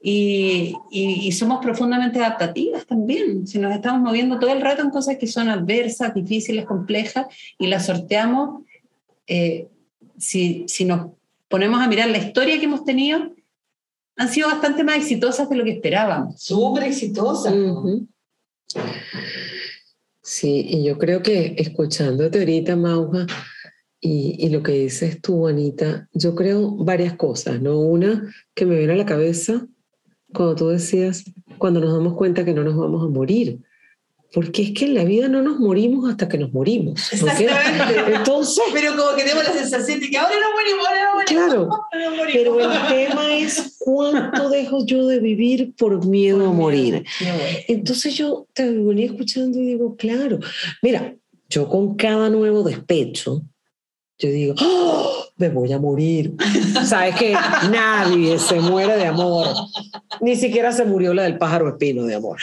y, 0.00 0.74
y, 0.90 1.26
y, 1.26 1.32
somos 1.32 1.64
profundamente 1.64 2.18
adaptativas 2.18 2.84
también. 2.86 3.46
Si 3.46 3.58
nos 3.58 3.74
estamos 3.74 4.02
moviendo 4.02 4.38
todo 4.38 4.52
el 4.52 4.60
rato 4.60 4.82
en 4.82 4.90
cosas 4.90 5.16
que 5.16 5.26
son 5.26 5.48
adversas, 5.48 6.14
difíciles, 6.14 6.66
complejas 6.66 7.26
y 7.58 7.68
las 7.68 7.86
sorteamos, 7.86 8.62
eh, 9.26 9.68
si, 10.18 10.64
si 10.68 10.84
nos 10.84 11.12
ponemos 11.48 11.80
a 11.80 11.88
mirar 11.88 12.10
la 12.10 12.18
historia 12.18 12.58
que 12.58 12.66
hemos 12.66 12.84
tenido, 12.84 13.32
han 14.16 14.28
sido 14.28 14.48
bastante 14.48 14.84
más 14.84 14.96
exitosas 14.96 15.48
de 15.48 15.56
lo 15.56 15.64
que 15.64 15.72
esperábamos. 15.72 16.38
Súper 16.40 16.84
exitosas. 16.84 17.54
Uh 17.54 17.56
-huh. 17.56 18.08
Sí, 20.26 20.64
y 20.66 20.82
yo 20.82 20.96
creo 20.96 21.22
que 21.22 21.54
escuchándote 21.58 22.38
ahorita, 22.38 22.76
Mauja, 22.76 23.26
y, 24.00 24.36
y, 24.38 24.48
lo 24.48 24.62
que 24.62 24.72
dices 24.72 25.20
tú, 25.20 25.46
Anita, 25.46 26.08
yo 26.14 26.34
creo 26.34 26.74
varias 26.76 27.14
cosas, 27.14 27.60
¿no? 27.60 27.78
Una 27.78 28.34
que 28.54 28.64
me 28.64 28.76
viene 28.76 28.94
a 28.94 28.96
la 28.96 29.06
cabeza 29.06 29.66
cuando 30.32 30.54
tú 30.54 30.68
decías, 30.68 31.24
cuando 31.58 31.80
nos 31.80 31.92
damos 31.92 32.14
cuenta 32.14 32.44
que 32.44 32.54
no 32.54 32.64
nos 32.64 32.74
vamos 32.74 33.04
a 33.04 33.08
morir. 33.08 33.60
Porque 34.34 34.62
es 34.62 34.70
que 34.72 34.86
en 34.86 34.94
la 34.94 35.04
vida 35.04 35.28
no 35.28 35.42
nos 35.42 35.60
morimos 35.60 36.10
hasta 36.10 36.28
que 36.28 36.36
nos 36.36 36.52
morimos. 36.52 37.12
Exactamente. 37.12 37.54
Entonces. 38.16 38.64
Pero 38.72 38.96
como 38.96 39.16
que 39.16 39.22
tenemos 39.22 39.44
la 39.44 39.52
sensación 39.52 40.00
de 40.00 40.10
que 40.10 40.18
ahora 40.18 40.34
no 40.34 40.52
morimos, 40.52 40.86
ahora 40.86 41.04
no 41.04 41.14
morimos. 41.14 41.44
Claro. 41.44 41.68
No 41.92 42.16
morimos. 42.16 42.32
Pero 42.32 42.60
el 42.60 42.88
tema 42.88 43.36
es 43.36 43.76
cuánto 43.78 44.50
dejo 44.50 44.84
yo 44.84 45.06
de 45.06 45.20
vivir 45.20 45.74
por 45.76 46.04
miedo 46.04 46.38
por 46.38 46.48
a 46.48 46.50
morir. 46.50 47.04
Miedo. 47.20 47.36
Entonces 47.68 48.14
yo 48.14 48.46
te 48.52 48.68
venía 48.68 49.06
escuchando 49.06 49.58
y 49.58 49.66
digo, 49.66 49.96
claro, 49.96 50.40
mira, 50.82 51.14
yo 51.48 51.68
con 51.68 51.94
cada 51.94 52.28
nuevo 52.30 52.64
despecho, 52.64 53.42
yo 54.24 54.30
digo, 54.30 54.54
¡Oh! 54.60 55.24
me 55.36 55.48
voy 55.48 55.72
a 55.72 55.78
morir. 55.78 56.34
Sabes 56.84 57.16
que 57.16 57.32
nadie 57.70 58.38
se 58.38 58.60
muere 58.60 58.96
de 58.96 59.06
amor. 59.06 59.48
Ni 60.20 60.36
siquiera 60.36 60.70
se 60.70 60.84
murió 60.84 61.12
la 61.12 61.24
del 61.24 61.38
pájaro 61.38 61.68
espino 61.68 62.04
de 62.04 62.14
amor. 62.14 62.38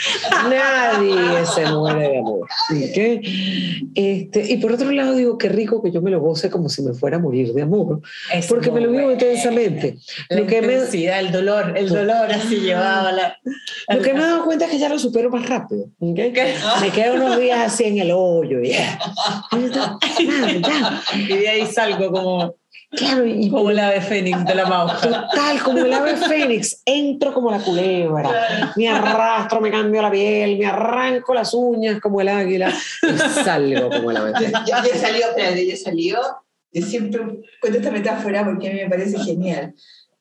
Nadie 0.48 1.46
se 1.46 1.66
muere 1.66 2.08
de 2.10 2.18
amor. 2.18 2.46
¿okay? 2.70 3.90
Este, 3.94 4.52
y 4.52 4.58
por 4.58 4.72
otro 4.72 4.90
lado 4.90 5.14
digo, 5.14 5.38
qué 5.38 5.48
rico 5.48 5.82
que 5.82 5.90
yo 5.90 6.02
me 6.02 6.10
lo 6.10 6.20
goce 6.20 6.50
como 6.50 6.68
si 6.68 6.82
me 6.82 6.92
fuera 6.92 7.16
a 7.16 7.20
morir 7.20 7.54
de 7.54 7.62
amor. 7.62 8.02
Es 8.32 8.46
porque 8.46 8.70
me 8.70 8.80
lo 8.80 8.90
vivo 8.90 9.04
bueno. 9.04 9.12
intensamente. 9.12 9.96
La 10.28 10.40
lo 10.40 10.46
que 10.46 10.60
me, 10.60 10.74
el 10.74 11.32
dolor, 11.32 11.72
el 11.76 11.88
dolor 11.88 12.30
así 12.30 12.56
llevaba 12.56 13.10
la... 13.12 13.38
Lo 13.88 14.02
que 14.02 14.12
me 14.12 14.20
he 14.20 14.22
dado 14.22 14.44
cuenta 14.44 14.66
es 14.66 14.70
que 14.70 14.78
ya 14.78 14.90
lo 14.90 14.98
supero 14.98 15.30
más 15.30 15.48
rápido. 15.48 15.86
¿okay? 15.98 16.32
Me 16.80 16.90
quedo 16.90 17.14
unos 17.14 17.38
días 17.40 17.72
así 17.72 17.84
en 17.84 17.98
el 17.98 18.12
hoyo. 18.12 18.58
Ya. 20.62 21.02
Y 21.16 21.36
de 21.36 21.48
ahí 21.48 21.66
salgo 21.72 22.12
como 22.12 22.56
Claro, 22.94 23.24
y 23.24 23.48
como 23.48 23.70
el 23.70 23.78
ave 23.78 24.02
fénix 24.02 24.44
de 24.44 24.54
la 24.54 24.66
Mau. 24.66 24.86
Total, 24.86 25.62
como 25.64 25.78
el 25.78 25.92
ave 25.92 26.14
fénix. 26.14 26.82
Entro 26.84 27.32
como 27.32 27.50
la 27.50 27.58
culebra. 27.58 28.72
Me 28.76 28.86
arrastro, 28.86 29.62
me 29.62 29.70
cambio 29.70 30.02
la 30.02 30.10
piel, 30.10 30.58
me 30.58 30.66
arranco 30.66 31.32
las 31.32 31.54
uñas 31.54 32.00
como 32.00 32.20
el 32.20 32.28
águila 32.28 32.70
y 33.02 33.18
salgo 33.44 33.88
como 33.88 34.10
el 34.10 34.16
ave 34.18 34.32
fénix. 34.34 34.60
Yo, 34.66 34.76
yo, 34.76 34.92
yo 34.92 35.00
salió, 35.00 35.26
yo 35.36 35.76
salió. 35.76 36.18
Yo 36.74 36.86
siempre 36.86 37.20
cuento 37.60 37.78
esta 37.78 37.90
metáfora 37.90 38.44
porque 38.44 38.68
a 38.68 38.72
mí 38.72 38.80
me 38.80 38.90
parece 38.90 39.18
genial. 39.18 39.74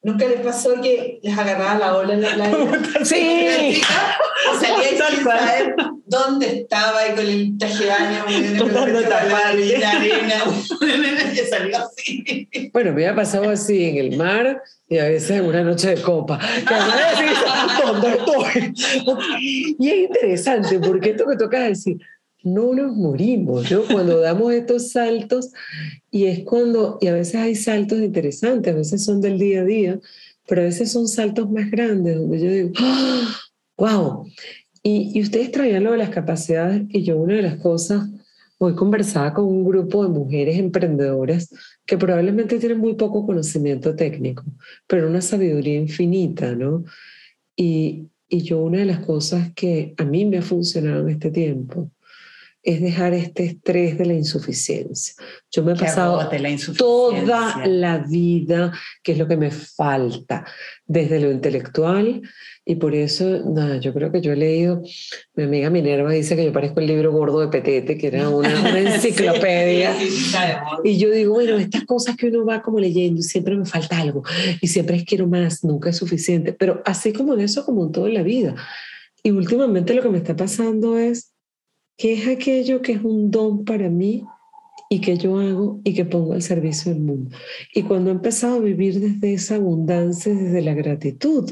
¿Nunca 0.03 0.25
les 0.27 0.39
pasó 0.39 0.81
que 0.81 1.19
les 1.21 1.37
agarraba 1.37 1.77
la 1.77 1.95
ola 1.95 2.13
en 2.13 2.21
la 2.21 2.29
playa? 2.33 2.57
Sí. 3.03 3.81
Salía 4.59 4.89
sin 4.89 5.23
saber 5.23 5.75
dónde 6.05 6.61
estaba 6.61 7.07
y 7.07 7.11
con 7.15 7.25
el 7.25 7.57
traje 7.57 7.83
de 7.83 7.89
baño, 7.89 8.25
tratando 8.65 8.99
de 8.99 9.05
tapar 9.05 9.55
la 9.55 9.91
arena. 9.91 11.33
que 11.33 11.45
salió 11.45 11.77
así. 11.77 12.49
Bueno, 12.73 12.93
me 12.93 13.07
ha 13.07 13.15
pasado 13.15 13.49
así 13.49 13.85
en 13.85 13.97
el 13.97 14.17
mar 14.17 14.61
y 14.89 14.97
a 14.97 15.05
veces 15.05 15.31
en 15.31 15.45
una 15.45 15.63
noche 15.63 15.95
de 15.95 16.01
copa. 16.01 16.39
Que 16.39 16.73
a 16.73 16.85
veces, 16.87 17.37
¿dónde 17.85 18.09
estoy? 18.09 18.73
Y 19.79 19.89
es 19.89 20.09
interesante 20.09 20.79
porque 20.79 21.11
esto 21.11 21.25
que 21.27 21.37
toca 21.37 21.59
decir, 21.59 21.97
no 22.43 22.73
nos 22.73 22.95
morimos, 22.95 23.71
¿no? 23.71 23.83
Cuando 23.83 24.19
damos 24.19 24.53
estos 24.53 24.91
saltos 24.91 25.51
y 26.09 26.25
es 26.25 26.43
cuando, 26.43 26.97
y 27.01 27.07
a 27.07 27.13
veces 27.13 27.35
hay 27.35 27.55
saltos 27.55 27.99
interesantes, 27.99 28.73
a 28.73 28.77
veces 28.77 29.03
son 29.03 29.21
del 29.21 29.37
día 29.37 29.61
a 29.61 29.65
día, 29.65 29.99
pero 30.47 30.61
a 30.61 30.65
veces 30.65 30.91
son 30.91 31.07
saltos 31.07 31.49
más 31.51 31.69
grandes, 31.69 32.17
donde 32.17 32.39
yo 32.39 32.51
digo, 32.51 32.71
¡Oh, 32.79 33.27
wow. 33.77 34.25
Y, 34.83 35.11
y 35.13 35.21
ustedes 35.21 35.51
traían 35.51 35.83
lo 35.83 35.91
de 35.91 35.99
las 35.99 36.09
capacidades 36.09 36.83
y 36.89 37.03
yo 37.03 37.17
una 37.17 37.35
de 37.35 37.43
las 37.43 37.57
cosas, 37.57 38.09
hoy 38.57 38.75
conversaba 38.75 39.33
con 39.33 39.45
un 39.45 39.63
grupo 39.63 40.03
de 40.03 40.09
mujeres 40.09 40.57
emprendedoras 40.57 41.53
que 41.85 41.97
probablemente 41.97 42.59
tienen 42.59 42.79
muy 42.79 42.95
poco 42.95 43.25
conocimiento 43.25 43.95
técnico, 43.95 44.43
pero 44.87 45.07
una 45.07 45.21
sabiduría 45.21 45.75
infinita, 45.75 46.55
¿no? 46.55 46.83
Y, 47.55 48.07
y 48.27 48.41
yo 48.43 48.59
una 48.59 48.79
de 48.79 48.85
las 48.85 48.99
cosas 48.99 49.51
que 49.53 49.93
a 49.97 50.05
mí 50.05 50.25
me 50.25 50.39
ha 50.39 50.41
funcionado 50.41 51.07
en 51.07 51.09
este 51.09 51.31
tiempo, 51.31 51.91
es 52.63 52.81
dejar 52.81 53.13
este 53.13 53.43
estrés 53.45 53.97
de 53.97 54.05
la 54.05 54.13
insuficiencia. 54.13 55.15
Yo 55.49 55.63
me 55.63 55.73
he 55.73 55.75
pasado 55.75 56.17
la 56.17 56.57
toda 56.77 57.65
la 57.65 57.97
vida, 57.99 58.71
que 59.01 59.13
es 59.13 59.17
lo 59.17 59.27
que 59.27 59.37
me 59.37 59.49
falta, 59.49 60.45
desde 60.85 61.19
lo 61.19 61.31
intelectual, 61.31 62.21
y 62.63 62.75
por 62.75 62.93
eso, 62.93 63.41
nada, 63.45 63.77
yo 63.77 63.91
creo 63.93 64.11
que 64.11 64.21
yo 64.21 64.33
he 64.33 64.35
leído, 64.35 64.83
mi 65.33 65.45
amiga 65.45 65.71
Minerva 65.71 66.11
dice 66.11 66.35
que 66.35 66.45
yo 66.45 66.53
parezco 66.53 66.79
el 66.79 66.87
libro 66.87 67.11
gordo 67.11 67.39
de 67.39 67.47
Petete, 67.47 67.97
que 67.97 68.07
era 68.07 68.29
una, 68.29 68.59
una 68.59 68.79
enciclopedia, 68.93 69.95
sí, 69.97 70.09
sí, 70.09 70.31
sí, 70.31 70.37
y 70.83 70.97
yo 70.99 71.09
digo, 71.09 71.33
bueno, 71.33 71.57
estas 71.57 71.85
cosas 71.85 72.15
que 72.15 72.27
uno 72.27 72.45
va 72.45 72.61
como 72.61 72.79
leyendo, 72.79 73.23
siempre 73.23 73.55
me 73.55 73.65
falta 73.65 73.97
algo, 73.97 74.23
y 74.61 74.67
siempre 74.67 74.97
es 74.97 75.05
quiero 75.05 75.27
más, 75.27 75.63
nunca 75.63 75.89
es 75.89 75.97
suficiente, 75.97 76.53
pero 76.53 76.83
así 76.85 77.11
como 77.11 77.33
en 77.33 77.41
eso, 77.41 77.65
como 77.65 77.83
en 77.85 77.91
todo 77.91 78.07
en 78.07 78.13
la 78.13 78.23
vida. 78.23 78.55
Y 79.23 79.31
últimamente 79.31 79.93
lo 79.93 80.01
que 80.01 80.09
me 80.09 80.17
está 80.17 80.35
pasando 80.35 80.97
es 80.97 81.30
¿Qué 82.01 82.13
es 82.13 82.27
aquello 82.27 82.81
que 82.81 82.93
es 82.93 83.03
un 83.03 83.29
don 83.29 83.63
para 83.63 83.87
mí 83.87 84.25
y 84.89 85.01
que 85.01 85.17
yo 85.17 85.37
hago 85.37 85.81
y 85.83 85.93
que 85.93 86.03
pongo 86.03 86.33
al 86.33 86.41
servicio 86.41 86.91
del 86.91 87.03
mundo? 87.03 87.37
Y 87.75 87.83
cuando 87.83 88.09
he 88.09 88.13
empezado 88.13 88.55
a 88.55 88.59
vivir 88.59 88.99
desde 88.99 89.33
esa 89.33 89.57
abundancia, 89.57 90.33
desde 90.33 90.63
la 90.63 90.73
gratitud, 90.73 91.51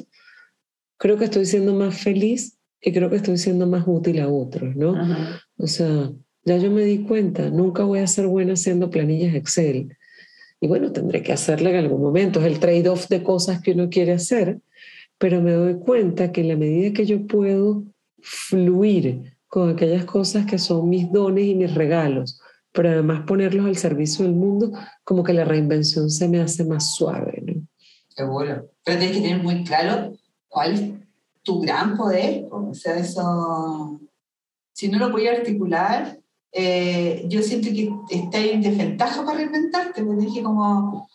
creo 0.97 1.18
que 1.18 1.26
estoy 1.26 1.45
siendo 1.45 1.76
más 1.76 2.02
feliz 2.02 2.58
y 2.82 2.91
creo 2.91 3.12
que 3.12 3.18
estoy 3.18 3.38
siendo 3.38 3.68
más 3.68 3.84
útil 3.86 4.20
a 4.22 4.28
otros, 4.28 4.76
¿no? 4.76 4.95
Ajá. 4.95 5.39
O 5.56 5.68
sea, 5.68 6.12
ya 6.43 6.58
yo 6.58 6.72
me 6.72 6.82
di 6.82 7.04
cuenta, 7.04 7.52
nunca 7.52 7.84
voy 7.84 8.00
a 8.00 8.08
ser 8.08 8.26
buena 8.26 8.54
haciendo 8.54 8.89
planillas 8.89 9.36
Excel. 9.36 9.95
Y 10.60 10.68
bueno, 10.68 10.91
tendré 10.91 11.22
que 11.22 11.32
hacerla 11.32 11.70
en 11.70 11.76
algún 11.76 12.02
momento, 12.02 12.39
es 12.39 12.47
el 12.47 12.58
trade-off 12.58 13.08
de 13.08 13.22
cosas 13.22 13.62
que 13.62 13.74
uno 13.74 13.88
quiere 13.91 14.14
hacer, 14.14 14.58
pero 15.20 15.43
me 15.43 15.52
doy 15.52 15.76
cuenta 15.76 16.32
que 16.32 16.41
en 16.41 16.47
la 16.47 16.56
medida 16.56 16.91
que 16.91 17.06
yo 17.06 17.28
puedo 17.28 17.84
fluir 18.20 19.38
con 19.50 19.72
aquellas 19.72 20.06
cosas 20.06 20.45
que 20.45 20.60
son 20.60 20.88
mis 20.88 21.12
dones 21.12 21.45
y 21.45 21.56
mis 21.56 21.74
regalos, 21.74 22.39
pero 22.72 22.89
además 22.89 23.24
ponerlos 23.26 23.66
al 23.66 23.76
servicio 23.76 24.24
del 24.24 24.36
mundo, 24.36 24.72
como 25.04 25.24
que 25.24 25.34
la 25.34 25.43
reinvención 25.43 26.10
se 26.10 26.30
me 26.30 26.39
hace 26.39 26.64
más 26.64 26.93
suave. 26.95 27.43
¿no? 27.45 27.68
Seguro. 28.08 28.70
Pero 28.86 29.00
tienes 29.00 29.18
que 29.18 29.24
tener 29.24 29.43
muy 29.43 29.64
claro 29.64 30.14
cuál 30.47 30.74
es 30.74 30.82
tu 31.41 31.62
gran 31.62 31.97
poder. 31.97 32.47
O 32.52 32.74
sea, 32.76 32.95
eso, 32.97 34.00
si 34.72 34.88
no 34.88 35.00
lo 35.00 35.10
voy 35.10 35.28
a 35.28 35.32
articular, 35.32 36.20
eh, 36.52 37.26
yo 37.28 37.41
siento 37.41 37.70
que 37.70 37.91
está 38.12 38.39
en 38.39 38.62
desventaja 38.62 39.26
para 39.26 39.38
reinventarte, 39.38 40.04
porque 40.04 40.26
dije 40.26 40.43
como, 40.43 41.10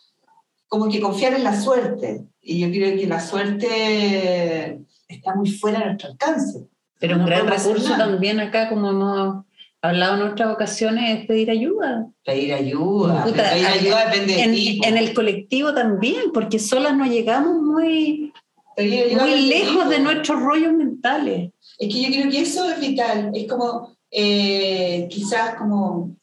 como 0.67 0.89
que 0.89 0.99
confiar 0.99 1.33
en 1.35 1.43
la 1.45 1.59
suerte. 1.59 2.25
Y 2.41 2.59
yo 2.59 2.69
creo 2.69 2.97
que 2.97 3.07
la 3.07 3.21
suerte 3.21 4.81
está 5.07 5.35
muy 5.35 5.49
fuera 5.51 5.79
de 5.79 5.85
nuestro 5.85 6.11
alcance. 6.11 6.67
Pero 7.07 7.19
un 7.19 7.25
gran 7.25 7.47
recurso 7.47 7.95
también 7.97 8.39
acá, 8.39 8.69
como 8.69 8.89
hemos 8.89 9.45
hablado 9.81 10.15
en 10.15 10.31
otras 10.31 10.53
ocasiones, 10.53 11.19
es 11.19 11.27
pedir 11.27 11.51
ayuda. 11.51 12.07
Pedir 12.25 12.53
ayuda. 12.53 13.23
Puta, 13.23 13.51
pedir 13.51 13.65
ayuda 13.67 14.05
depende 14.05 14.33
de 14.33 14.43
En, 14.43 14.53
ti. 14.53 14.79
po. 14.81 14.87
en 14.87 14.97
el 14.97 15.13
colectivo 15.13 15.73
también, 15.73 16.31
porque 16.33 16.59
solas 16.59 16.95
no 16.97 17.05
llegamos 17.05 17.61
muy, 17.61 18.33
muy 18.77 18.85
de 18.87 19.17
ti, 19.19 19.47
lejos 19.47 19.89
de 19.89 19.99
nuestros 19.99 20.41
rollos 20.41 20.73
mentales. 20.73 21.51
Es 21.77 21.93
que 21.93 22.01
yo 22.01 22.07
creo 22.09 22.31
que 22.31 22.41
eso 22.41 22.69
es 22.69 22.79
vital. 22.79 23.31
Es 23.33 23.47
como, 23.47 23.95
eh, 24.09 25.07
quizás 25.09 25.55
como 25.55 26.15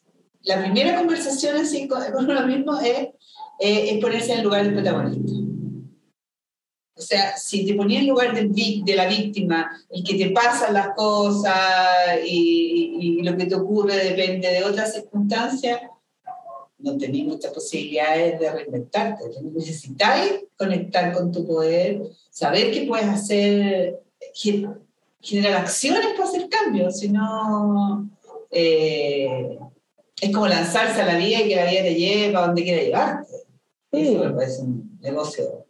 la 0.43 0.61
primera 0.61 0.97
conversación 0.97 1.55
así 1.55 1.87
con, 1.87 2.01
con 2.13 2.29
uno 2.29 2.45
mismo 2.45 2.77
es, 2.79 3.07
eh, 3.59 3.89
es 3.91 3.97
ponerse 3.99 4.33
en 4.33 4.39
el 4.39 4.43
lugar 4.43 4.65
del 4.65 4.73
protagonista. 4.73 5.52
O 7.03 7.05
sea, 7.05 7.35
si 7.37 7.65
te 7.65 7.73
ponías 7.73 8.01
en 8.03 8.09
lugar 8.09 8.33
del 8.33 8.51
de 8.53 8.95
la 8.95 9.07
víctima, 9.07 9.69
el 9.89 10.03
que 10.03 10.15
te 10.15 10.29
pasan 10.31 10.73
las 10.73 10.89
cosas 10.95 11.57
y, 12.25 12.95
y- 12.99 13.19
y 13.19 13.23
lo 13.23 13.35
que 13.35 13.45
te 13.45 13.55
ocurre 13.55 13.95
depende 13.97 14.49
de 14.49 14.63
otras 14.63 14.93
circunstancias, 14.93 15.81
no 16.77 16.97
tenés 16.97 17.25
muchas 17.25 17.51
posibilidades 17.53 18.39
de 18.39 18.51
reinventarte. 18.51 19.23
Necesitáis 19.53 20.31
conectar 20.57 21.13
con 21.13 21.31
tu 21.31 21.45
poder, 21.45 22.01
saber 22.29 22.71
que 22.71 22.83
puedes 22.87 23.07
hacer, 23.07 23.99
ge- 24.33 24.67
generar 25.21 25.61
acciones 25.61 26.07
para 26.15 26.23
hacer 26.29 26.47
cambios, 26.49 26.99
si 26.99 27.09
no 27.09 28.09
eh, 28.51 29.57
es 30.21 30.31
como 30.33 30.47
lanzarse 30.47 31.01
a 31.01 31.05
la 31.05 31.17
vida 31.17 31.41
y 31.41 31.49
que 31.49 31.55
la 31.55 31.69
vida 31.69 31.81
te 31.83 31.95
lleve 31.95 32.35
a 32.37 32.41
donde 32.47 32.63
quiera 32.63 32.81
llevarte. 32.83 33.33
Eso 33.91 34.23
me 34.23 34.29
parece 34.31 34.61
un 34.61 34.97
negocio 35.01 35.65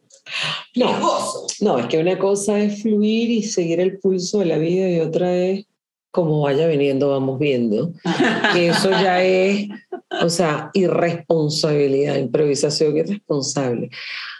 No, 0.76 1.46
no, 1.60 1.78
es 1.78 1.86
que 1.86 1.98
una 1.98 2.18
cosa 2.18 2.58
es 2.58 2.82
fluir 2.82 3.30
y 3.30 3.42
seguir 3.42 3.80
el 3.80 3.98
pulso 3.98 4.40
de 4.40 4.46
la 4.46 4.58
vida 4.58 4.90
y 4.90 5.00
otra 5.00 5.34
es 5.36 5.66
como 6.10 6.42
vaya 6.42 6.68
viniendo, 6.68 7.10
vamos 7.10 7.38
viendo. 7.40 7.92
Que 8.52 8.68
eso 8.68 8.90
ya 8.90 9.22
es, 9.22 9.68
o 10.22 10.28
sea, 10.28 10.70
irresponsabilidad, 10.72 12.16
improvisación 12.16 12.96
irresponsable. 12.96 13.90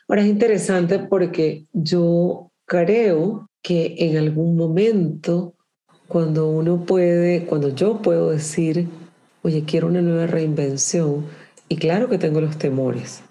Ahora 0.09 0.23
es 0.23 0.29
interesante 0.29 1.01
porque 1.01 1.65
yo 1.73 2.53
creo 2.65 3.51
que 3.61 3.97
en 3.99 4.17
algún 4.19 4.57
momento, 4.57 5.55
cuando 6.07 6.49
uno 6.49 6.85
puede, 6.85 7.45
cuando 7.47 7.75
yo 7.75 8.03
puedo 8.03 8.31
decir, 8.31 8.89
oye, 9.43 9.65
quiero 9.65 9.89
una 9.89 10.03
nueva 10.03 10.27
reinvención, 10.27 11.27
y 11.69 11.77
claro 11.77 12.09
que 12.09 12.19
tengo 12.19 12.41
los 12.41 12.57
temores, 12.57 13.23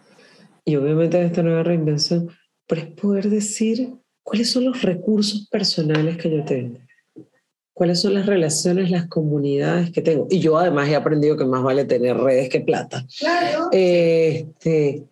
y 0.65 0.75
obviamente 0.75 1.23
esta 1.23 1.43
nueva 1.43 1.63
reinvención, 1.63 2.29
pero 2.67 2.81
es 2.81 2.87
poder 2.87 3.29
decir 3.29 3.93
cuáles 4.23 4.49
son 4.51 4.65
los 4.65 4.81
recursos 4.81 5.47
personales 5.49 6.17
que 6.17 6.31
yo 6.31 6.43
tengo, 6.45 6.79
cuáles 7.73 8.01
son 8.01 8.13
las 8.13 8.25
relaciones, 8.25 8.89
las 8.89 9.07
comunidades 9.07 9.91
que 9.91 10.01
tengo. 10.01 10.27
Y 10.29 10.39
yo 10.39 10.57
además 10.57 10.89
he 10.89 10.95
aprendido 10.95 11.37
que 11.37 11.45
más 11.45 11.63
vale 11.63 11.85
tener 11.85 12.17
redes 12.17 12.49
que 12.49 12.61
plata. 12.61 13.05
Claro, 13.19 13.69
Este, 13.71 15.03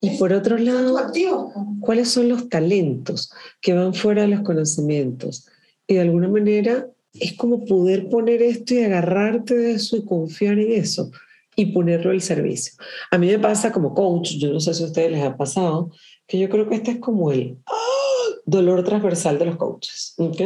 y 0.00 0.10
por 0.18 0.32
otro 0.32 0.58
lado, 0.58 0.98
cuáles 1.80 2.10
son 2.10 2.28
los 2.28 2.48
talentos 2.48 3.32
que 3.60 3.72
van 3.72 3.94
fuera 3.94 4.22
de 4.22 4.28
los 4.28 4.40
conocimientos. 4.40 5.46
Y 5.86 5.94
de 5.94 6.00
alguna 6.00 6.28
manera 6.28 6.88
es 7.14 7.34
como 7.34 7.64
poder 7.64 8.08
poner 8.08 8.42
esto 8.42 8.74
y 8.74 8.82
agarrarte 8.82 9.54
de 9.54 9.72
eso 9.72 9.96
y 9.96 10.04
confiar 10.04 10.58
en 10.58 10.72
eso 10.72 11.10
y 11.56 11.66
ponerlo 11.66 12.10
al 12.10 12.20
servicio. 12.20 12.74
A 13.10 13.18
mí 13.18 13.28
me 13.28 13.38
pasa 13.38 13.72
como 13.72 13.94
coach, 13.94 14.32
yo 14.38 14.52
no 14.52 14.60
sé 14.60 14.74
si 14.74 14.82
a 14.82 14.86
ustedes 14.86 15.12
les 15.12 15.22
ha 15.22 15.36
pasado, 15.36 15.90
que 16.26 16.38
yo 16.38 16.48
creo 16.48 16.68
que 16.68 16.76
este 16.76 16.92
es 16.92 16.98
como 16.98 17.32
el 17.32 17.58
dolor 18.46 18.84
transversal 18.84 19.38
de 19.38 19.46
los 19.46 19.56
coaches. 19.56 20.14
¿ok? 20.18 20.40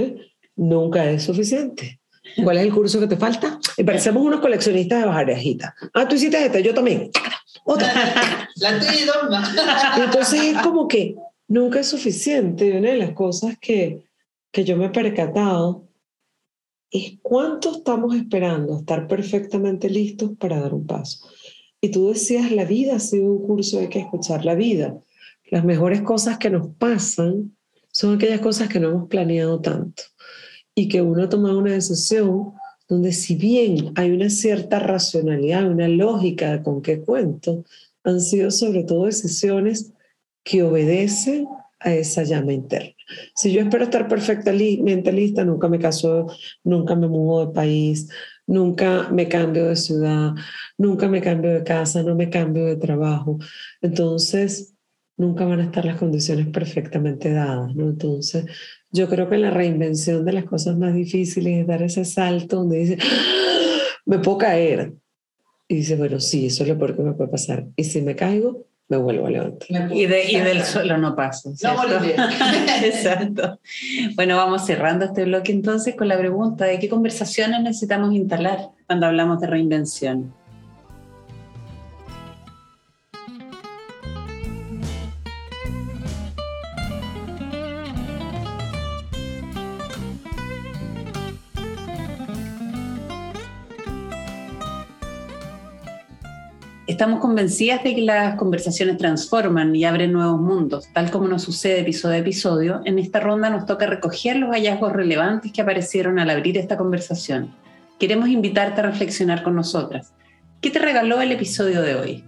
Nunca 0.57 1.11
es 1.11 1.25
suficiente. 1.25 2.01
¿Cuál 2.43 2.59
es 2.59 2.65
el 2.65 2.75
curso 2.75 3.01
que 3.01 3.07
te 3.07 3.17
falta? 3.17 3.59
Y 3.77 3.85
parecemos 3.85 4.23
unos 4.23 4.41
coleccionistas 4.41 5.01
de 5.01 5.07
bajarejitas. 5.07 5.73
Ah, 5.95 6.07
tú 6.07 6.17
hiciste 6.17 6.45
este, 6.45 6.63
yo 6.63 6.75
también. 6.75 7.11
Otra. 7.65 8.49
La 8.57 8.79
tuya 8.79 9.13
y. 9.97 10.01
Entonces 10.03 10.43
es 10.43 10.59
como 10.63 10.89
que 10.89 11.17
nunca 11.49 11.81
es 11.81 11.89
suficiente. 11.89 12.77
Una 12.77 12.91
de 12.91 12.97
las 12.97 13.13
cosas 13.13 13.57
que, 13.61 14.05
que 14.51 14.65
yo 14.65 14.77
me 14.77 14.87
he 14.87 14.91
percatado 14.91 15.89
es 16.91 17.19
cuánto 17.23 17.77
estamos 17.77 18.15
esperando 18.15 18.75
a 18.75 18.79
estar 18.81 19.07
perfectamente 19.07 19.91
listos 19.91 20.33
para 20.39 20.61
dar 20.61 20.75
un 20.75 20.87
paso. 20.87 21.29
Y 21.81 21.91
tú 21.91 22.09
decías, 22.09 22.51
la 22.51 22.65
vida 22.65 22.97
ha 22.97 23.01
sido 23.01 23.27
un 23.27 23.47
curso, 23.47 23.79
hay 23.79 23.89
que 23.89 24.01
escuchar 24.01 24.45
la 24.45 24.55
vida. 24.55 24.99
Las 25.51 25.65
mejores 25.65 26.03
cosas 26.03 26.39
que 26.39 26.51
nos 26.51 26.69
pasan 26.77 27.57
son 27.91 28.15
aquellas 28.15 28.41
cosas 28.41 28.69
que 28.69 28.81
no 28.81 28.91
hemos 28.91 29.09
planeado 29.09 29.61
tanto 29.61 30.03
y 30.75 30.89
que 30.89 31.03
uno 31.03 31.25
ha 31.25 31.29
tomado 31.29 31.59
una 31.59 31.73
decisión 31.73 32.53
donde 32.89 33.13
si 33.13 33.35
bien 33.35 33.93
hay 33.97 34.11
una 34.11 34.31
cierta 34.31 34.79
racionalidad, 34.79 35.71
una 35.71 35.89
lógica 35.89 36.63
con 36.63 36.81
qué 36.81 37.01
cuento, 37.01 37.65
han 38.05 38.21
sido 38.21 38.51
sobre 38.51 38.85
todo 38.85 39.07
decisiones 39.07 39.93
que 40.43 40.63
obedecen 40.63 41.47
a 41.81 41.93
esa 41.93 42.23
llama 42.23 42.53
interna. 42.53 42.95
Si 43.35 43.53
yo 43.53 43.61
espero 43.61 43.85
estar 43.85 44.09
perfectamente 44.09 45.13
lista, 45.13 45.45
nunca 45.45 45.69
me 45.69 45.79
caso, 45.79 46.27
nunca 46.65 46.95
me 46.95 47.09
mudo 47.09 47.47
de 47.47 47.53
país, 47.53 48.09
nunca 48.47 49.09
me 49.11 49.29
cambio 49.29 49.67
de 49.67 49.77
ciudad, 49.77 50.33
nunca 50.77 51.09
me 51.09 51.21
cambio 51.21 51.53
de 51.53 51.63
casa, 51.65 52.03
no 52.03 52.15
me 52.15 52.31
cambio 52.31 52.65
de 52.65 52.77
trabajo. 52.77 53.39
Entonces, 53.81 54.75
nunca 55.19 55.45
van 55.45 55.61
a 55.61 55.65
estar 55.65 55.85
las 55.85 55.97
condiciones 55.99 56.47
perfectamente 56.47 57.31
dadas, 57.33 57.75
¿no? 57.75 57.85
Entonces, 57.91 58.47
yo 58.91 59.09
creo 59.09 59.29
que 59.29 59.37
la 59.37 59.51
reinvención 59.51 60.25
de 60.25 60.33
las 60.33 60.45
cosas 60.45 60.79
más 60.79 60.95
difíciles 60.95 61.61
es 61.61 61.67
dar 61.67 61.83
ese 61.83 62.05
salto 62.07 62.57
donde 62.57 62.79
dice, 62.79 62.99
"Ah, 63.03 63.79
me 64.07 64.19
puedo 64.21 64.39
caer. 64.39 64.95
Y 65.69 65.77
dice, 65.77 65.97
bueno, 65.97 66.19
sí, 66.19 66.47
eso 66.47 66.63
es 66.63 66.69
lo 66.71 66.79
peor 66.79 66.97
que 66.97 67.03
me 67.03 67.13
puede 67.13 67.29
pasar. 67.31 67.67
Y 67.77 67.85
si 67.85 68.01
me 68.01 68.17
caigo, 68.17 68.65
me 68.89 68.97
vuelvo 68.97 69.27
a 69.27 69.31
levantar. 69.31 69.69
Y, 69.93 70.07
de- 70.07 70.31
y 70.33 70.37
del 70.41 70.63
suelo 70.65 70.97
no 70.97 71.15
paso. 71.15 71.51
No 71.51 71.57
¿cierto? 71.57 71.83
moriré. 71.83 72.17
Exacto. 72.87 73.61
Bueno, 74.17 74.39
vamos 74.39 74.65
cerrando 74.65 75.05
este 75.05 75.25
bloque 75.25 75.53
entonces 75.53 75.95
con 75.95 76.09
la 76.09 76.17
pregunta 76.17 76.65
de 76.65 76.79
qué 76.79 76.89
conversaciones 76.89 77.61
necesitamos 77.61 78.15
instalar 78.15 78.71
cuando 78.87 79.05
hablamos 79.07 79.41
de 79.41 79.47
reinvención. 79.49 80.33
Estamos 96.99 97.21
convencidas 97.21 97.85
de 97.85 97.95
que 97.95 98.03
las 98.03 98.35
conversaciones 98.35 98.97
transforman 98.97 99.73
y 99.77 99.85
abren 99.85 100.11
nuevos 100.11 100.41
mundos, 100.41 100.89
tal 100.93 101.13
como 101.13 101.29
nos 101.29 101.43
sucede 101.43 101.83
episodio 101.83 102.17
a 102.17 102.19
episodio. 102.19 102.81
En 102.85 102.99
esta 102.99 103.21
ronda 103.21 103.51
nos 103.51 103.67
toca 103.67 103.87
recoger 103.87 104.35
los 104.35 104.51
hallazgos 104.51 104.93
relevantes 104.93 105.53
que 105.53 105.61
aparecieron 105.61 106.19
al 106.19 106.29
abrir 106.29 106.59
esta 106.59 106.77
conversación. 106.77 107.55
Queremos 108.01 108.29
invitarte 108.31 108.81
a 108.81 108.87
reflexionar 108.87 109.45
con 109.45 109.55
nosotras. 109.55 110.13
¿Qué 110.61 110.71
te 110.71 110.81
regaló 110.81 111.21
el 111.21 111.31
episodio 111.31 111.83
de 111.83 111.95
hoy? 111.95 112.25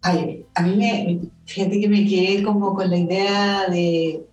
Ay, 0.00 0.46
a 0.54 0.62
mí 0.62 0.74
me, 0.74 1.20
fíjate 1.44 1.82
que 1.82 1.88
me 1.90 2.06
quedé 2.06 2.42
como 2.42 2.74
con 2.74 2.88
la 2.88 2.96
idea 2.96 3.66
de, 3.68 4.24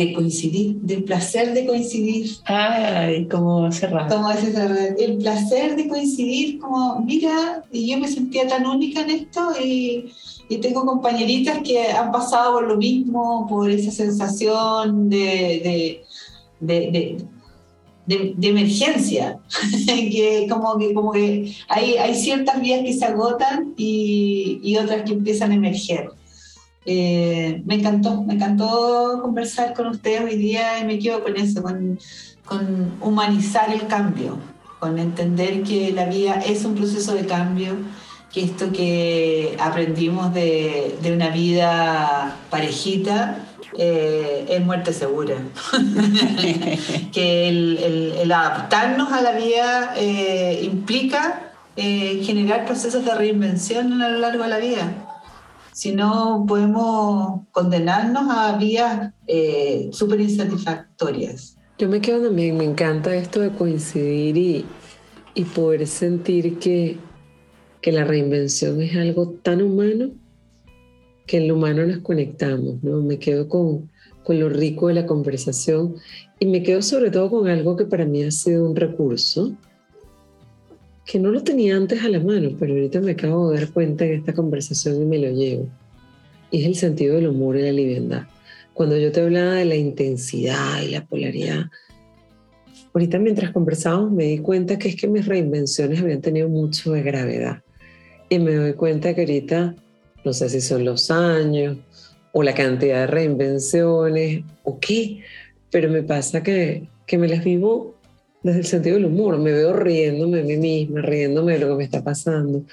de 0.00 0.12
coincidir, 0.14 0.76
del 0.76 1.04
placer 1.04 1.52
de 1.52 1.66
coincidir. 1.66 2.30
Ay, 2.46 3.26
cómo 3.28 3.70
cerrado. 3.70 4.08
Como 4.14 4.30
ese, 4.30 4.50
el 4.98 5.18
placer 5.18 5.76
de 5.76 5.88
coincidir, 5.88 6.58
como, 6.58 7.00
mira, 7.00 7.62
y 7.70 7.90
yo 7.90 7.98
me 7.98 8.08
sentía 8.08 8.46
tan 8.48 8.66
única 8.66 9.02
en 9.02 9.10
esto 9.10 9.40
y, 9.62 10.06
y 10.48 10.56
tengo 10.58 10.86
compañeritas 10.86 11.58
que 11.62 11.88
han 11.88 12.10
pasado 12.12 12.54
por 12.54 12.66
lo 12.68 12.76
mismo, 12.76 13.46
por 13.48 13.70
esa 13.70 13.90
sensación 13.90 15.10
de, 15.10 15.26
de, 15.66 16.04
de, 16.60 16.90
de- 16.90 17.24
de- 18.06 18.32
de 18.36 18.48
emergencia, 18.48 19.38
que 19.86 20.46
como 20.50 20.76
que, 20.78 20.92
como 20.94 21.12
que 21.12 21.54
hay, 21.68 21.94
hay 21.96 22.14
ciertas 22.14 22.60
vías 22.60 22.80
que 22.82 22.92
se 22.92 23.04
agotan 23.04 23.74
y, 23.76 24.58
y 24.64 24.76
otras 24.78 25.02
que 25.02 25.12
empiezan 25.12 25.52
a 25.52 25.54
emerger. 25.54 26.08
Eh, 26.86 27.62
me 27.66 27.74
encantó, 27.76 28.22
me 28.22 28.34
encantó 28.34 29.20
conversar 29.22 29.74
con 29.74 29.88
ustedes 29.88 30.22
hoy 30.22 30.36
día 30.36 30.78
y 30.80 30.84
me 30.84 30.98
quedo 30.98 31.22
con 31.22 31.36
eso, 31.36 31.62
con, 31.62 31.98
con 32.44 32.92
humanizar 33.00 33.70
el 33.72 33.86
cambio, 33.86 34.38
con 34.78 34.98
entender 34.98 35.62
que 35.62 35.92
la 35.92 36.06
vida 36.06 36.34
es 36.46 36.64
un 36.64 36.74
proceso 36.74 37.14
de 37.14 37.26
cambio, 37.26 37.76
que 38.32 38.42
esto 38.44 38.72
que 38.72 39.56
aprendimos 39.60 40.32
de, 40.32 40.96
de 41.02 41.12
una 41.12 41.28
vida 41.30 42.36
parejita 42.48 43.44
eh, 43.76 44.46
es 44.48 44.64
muerte 44.64 44.92
segura. 44.92 45.34
que 47.12 47.48
el, 47.48 47.78
el- 47.78 48.12
el 48.22 48.32
adaptarnos 48.32 49.12
a 49.12 49.20
la 49.20 49.32
vida 49.32 49.94
eh, 49.96 50.60
implica 50.64 51.52
eh, 51.76 52.20
generar 52.24 52.64
procesos 52.64 53.04
de 53.04 53.14
reinvención 53.14 54.00
a 54.02 54.08
lo 54.08 54.18
largo 54.18 54.42
de 54.44 54.48
la 54.48 54.58
vida. 54.58 54.92
Si 55.80 55.92
no, 55.92 56.44
podemos 56.46 57.40
condenarnos 57.52 58.24
a 58.28 58.58
vías 58.58 59.14
eh, 59.26 59.88
súper 59.92 60.20
insatisfactorias. 60.20 61.56
Yo 61.78 61.88
me 61.88 62.02
quedo 62.02 62.26
también, 62.26 62.58
me 62.58 62.64
encanta 62.64 63.16
esto 63.16 63.40
de 63.40 63.48
coincidir 63.48 64.36
y, 64.36 64.66
y 65.34 65.44
poder 65.44 65.86
sentir 65.86 66.58
que, 66.58 66.98
que 67.80 67.92
la 67.92 68.04
reinvención 68.04 68.82
es 68.82 68.94
algo 68.94 69.30
tan 69.42 69.62
humano 69.62 70.10
que 71.26 71.38
en 71.38 71.48
lo 71.48 71.54
humano 71.54 71.86
nos 71.86 72.00
conectamos, 72.00 72.82
¿no? 72.82 73.00
Me 73.00 73.18
quedo 73.18 73.48
con, 73.48 73.90
con 74.22 74.38
lo 74.38 74.50
rico 74.50 74.88
de 74.88 74.94
la 74.96 75.06
conversación 75.06 75.94
y 76.38 76.44
me 76.44 76.62
quedo 76.62 76.82
sobre 76.82 77.10
todo 77.10 77.30
con 77.30 77.48
algo 77.48 77.76
que 77.76 77.86
para 77.86 78.04
mí 78.04 78.22
ha 78.22 78.30
sido 78.30 78.68
un 78.68 78.76
recurso 78.76 79.56
que 81.04 81.18
no 81.18 81.30
lo 81.30 81.42
tenía 81.42 81.76
antes 81.76 82.04
a 82.04 82.08
la 82.08 82.20
mano, 82.20 82.50
pero 82.58 82.74
ahorita 82.74 83.00
me 83.00 83.12
acabo 83.12 83.50
de 83.50 83.60
dar 83.60 83.70
cuenta 83.70 84.04
en 84.04 84.20
esta 84.20 84.32
conversación 84.32 85.02
y 85.02 85.04
me 85.04 85.18
lo 85.18 85.30
llevo. 85.30 85.68
Y 86.50 86.60
es 86.60 86.66
el 86.66 86.76
sentido 86.76 87.16
del 87.16 87.28
humor 87.28 87.56
y 87.56 87.62
la 87.62 87.72
liviandad. 87.72 88.22
Cuando 88.74 88.96
yo 88.96 89.12
te 89.12 89.20
hablaba 89.20 89.54
de 89.54 89.64
la 89.64 89.76
intensidad 89.76 90.82
y 90.82 90.90
la 90.90 91.04
polaridad, 91.04 91.66
ahorita 92.94 93.18
mientras 93.18 93.50
conversábamos 93.52 94.12
me 94.12 94.24
di 94.24 94.38
cuenta 94.38 94.78
que 94.78 94.88
es 94.88 94.96
que 94.96 95.08
mis 95.08 95.26
reinvenciones 95.26 96.00
habían 96.00 96.20
tenido 96.20 96.48
mucho 96.48 96.92
de 96.92 97.02
gravedad. 97.02 97.62
Y 98.28 98.38
me 98.38 98.54
doy 98.54 98.74
cuenta 98.74 99.14
que 99.14 99.22
ahorita, 99.22 99.74
no 100.24 100.32
sé 100.32 100.48
si 100.48 100.60
son 100.60 100.84
los 100.84 101.10
años 101.10 101.78
o 102.32 102.42
la 102.42 102.54
cantidad 102.54 103.00
de 103.00 103.06
reinvenciones 103.08 104.44
o 104.62 104.78
qué, 104.78 105.22
pero 105.70 105.88
me 105.90 106.02
pasa 106.02 106.42
que, 106.42 106.88
que 107.06 107.18
me 107.18 107.28
las 107.28 107.44
vivo 107.44 107.96
desde 108.42 108.60
el 108.60 108.66
sentido 108.66 108.96
del 108.96 109.06
humor. 109.06 109.38
Me 109.38 109.52
veo 109.52 109.72
riéndome 109.72 110.38
de 110.38 110.44
mí 110.44 110.56
misma, 110.56 111.00
riéndome 111.02 111.54
de 111.54 111.58
lo 111.60 111.68
que 111.68 111.74
me 111.74 111.84
está 111.84 112.02
pasando. 112.02 112.64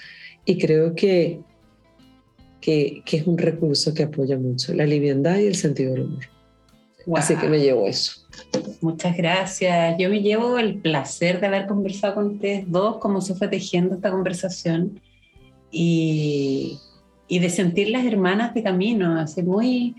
Y 0.46 0.58
creo 0.58 0.96
que, 0.96 1.40
que, 2.62 3.02
que 3.06 3.18
es 3.18 3.28
un 3.28 3.38
recurso 3.38 3.94
que 3.94 4.04
apoya 4.04 4.38
mucho, 4.38 4.74
la 4.74 4.86
liviandad 4.86 5.38
y 5.40 5.48
el 5.48 5.56
sentido 5.56 5.94
del 5.94 6.04
humor. 6.04 6.26
Así 7.16 7.36
que 7.36 7.48
me 7.48 7.60
llevo 7.60 7.88
eso. 7.88 8.22
Muchas 8.82 9.16
gracias. 9.16 9.96
Yo 9.98 10.10
me 10.10 10.22
llevo 10.22 10.58
el 10.60 10.82
placer 10.82 11.40
de 11.40 11.48
haber 11.48 11.68
conversado 11.68 12.16
con 12.16 12.26
ustedes 12.34 12.70
dos, 12.70 12.98
cómo 12.98 13.22
se 13.22 13.34
fue 13.36 13.48
tejiendo 13.48 13.96
esta 13.96 14.12
conversación 14.12 15.00
y, 15.72 16.78
y 17.28 17.40
de 17.40 17.50
sentir 17.50 17.90
las 17.90 18.06
hermanas 18.06 18.54
de 18.54 18.64
camino. 18.64 19.18
Así 19.20 19.42
muy, 19.42 19.96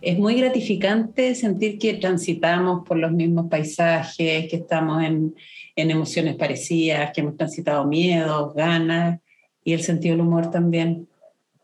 es 0.00 0.18
muy 0.18 0.34
gratificante 0.34 1.34
sentir 1.34 1.78
que 1.78 1.94
transitamos 1.94 2.86
por 2.86 2.98
los 2.98 3.12
mismos 3.12 3.46
paisajes, 3.48 4.48
que 4.48 4.56
estamos 4.56 5.02
en, 5.02 5.34
en 5.74 5.90
emociones 5.90 6.36
parecidas, 6.36 7.12
que 7.12 7.22
hemos 7.22 7.36
transitado 7.36 7.86
miedos, 7.86 8.54
ganas 8.54 9.20
y 9.64 9.72
el 9.72 9.82
sentido 9.82 10.16
del 10.16 10.26
humor 10.26 10.50
también. 10.50 11.08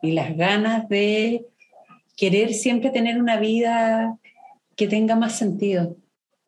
Y 0.00 0.12
las 0.12 0.36
ganas 0.36 0.88
de 0.88 1.46
querer 2.16 2.52
siempre 2.54 2.90
tener 2.90 3.20
una 3.20 3.38
vida 3.38 4.18
que 4.76 4.88
tenga 4.88 5.14
más 5.14 5.36
sentido. 5.36 5.96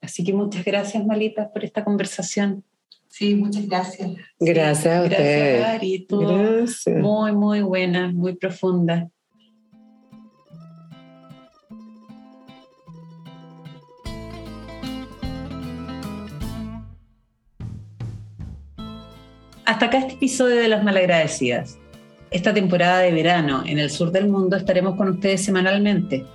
Así 0.00 0.24
que 0.24 0.32
muchas 0.32 0.64
gracias, 0.64 1.04
Malitas, 1.04 1.48
por 1.48 1.64
esta 1.64 1.84
conversación. 1.84 2.64
Sí, 3.08 3.34
muchas 3.36 3.66
gracias. 3.68 4.10
Gracias 4.40 4.86
a 4.86 5.02
Gracias, 5.02 5.12
ustedes. 5.12 5.64
Ari. 5.64 6.06
Gracias. 6.10 6.96
muy, 7.00 7.32
muy 7.32 7.62
buena, 7.62 8.10
muy 8.10 8.34
profunda. 8.34 9.08
Hasta 19.66 19.86
acá 19.86 19.96
este 19.98 20.12
episodio 20.12 20.56
de 20.56 20.68
Las 20.68 20.84
Malagradecidas. 20.84 21.78
Esta 22.30 22.52
temporada 22.52 22.98
de 22.98 23.12
verano 23.12 23.62
en 23.64 23.78
el 23.78 23.90
sur 23.90 24.12
del 24.12 24.28
mundo 24.28 24.56
estaremos 24.56 24.94
con 24.96 25.08
ustedes 25.08 25.42
semanalmente. 25.42 26.26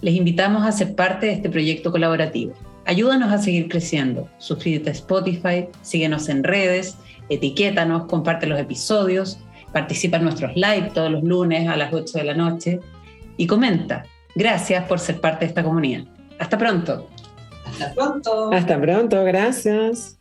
Les 0.00 0.14
invitamos 0.14 0.66
a 0.66 0.72
ser 0.72 0.96
parte 0.96 1.26
de 1.26 1.32
este 1.32 1.48
proyecto 1.48 1.92
colaborativo. 1.92 2.54
Ayúdanos 2.84 3.30
a 3.30 3.38
seguir 3.38 3.68
creciendo. 3.68 4.28
Suscríbete 4.38 4.90
a 4.90 4.94
Spotify, 4.94 5.68
síguenos 5.82 6.28
en 6.28 6.42
redes, 6.42 6.96
etiquétanos, 7.28 8.06
comparte 8.06 8.48
los 8.48 8.58
episodios, 8.58 9.38
participa 9.72 10.16
en 10.16 10.24
nuestros 10.24 10.56
live 10.56 10.90
todos 10.92 11.10
los 11.12 11.22
lunes 11.22 11.68
a 11.68 11.76
las 11.76 11.92
8 11.92 12.18
de 12.18 12.24
la 12.24 12.34
noche 12.34 12.80
y 13.36 13.46
comenta. 13.46 14.02
Gracias 14.34 14.84
por 14.86 14.98
ser 14.98 15.20
parte 15.20 15.44
de 15.44 15.50
esta 15.50 15.62
comunidad. 15.62 16.02
Hasta 16.40 16.58
pronto. 16.58 17.06
Hasta 17.64 17.94
pronto. 17.94 18.52
Hasta 18.52 18.80
pronto, 18.80 19.22
gracias. 19.22 20.18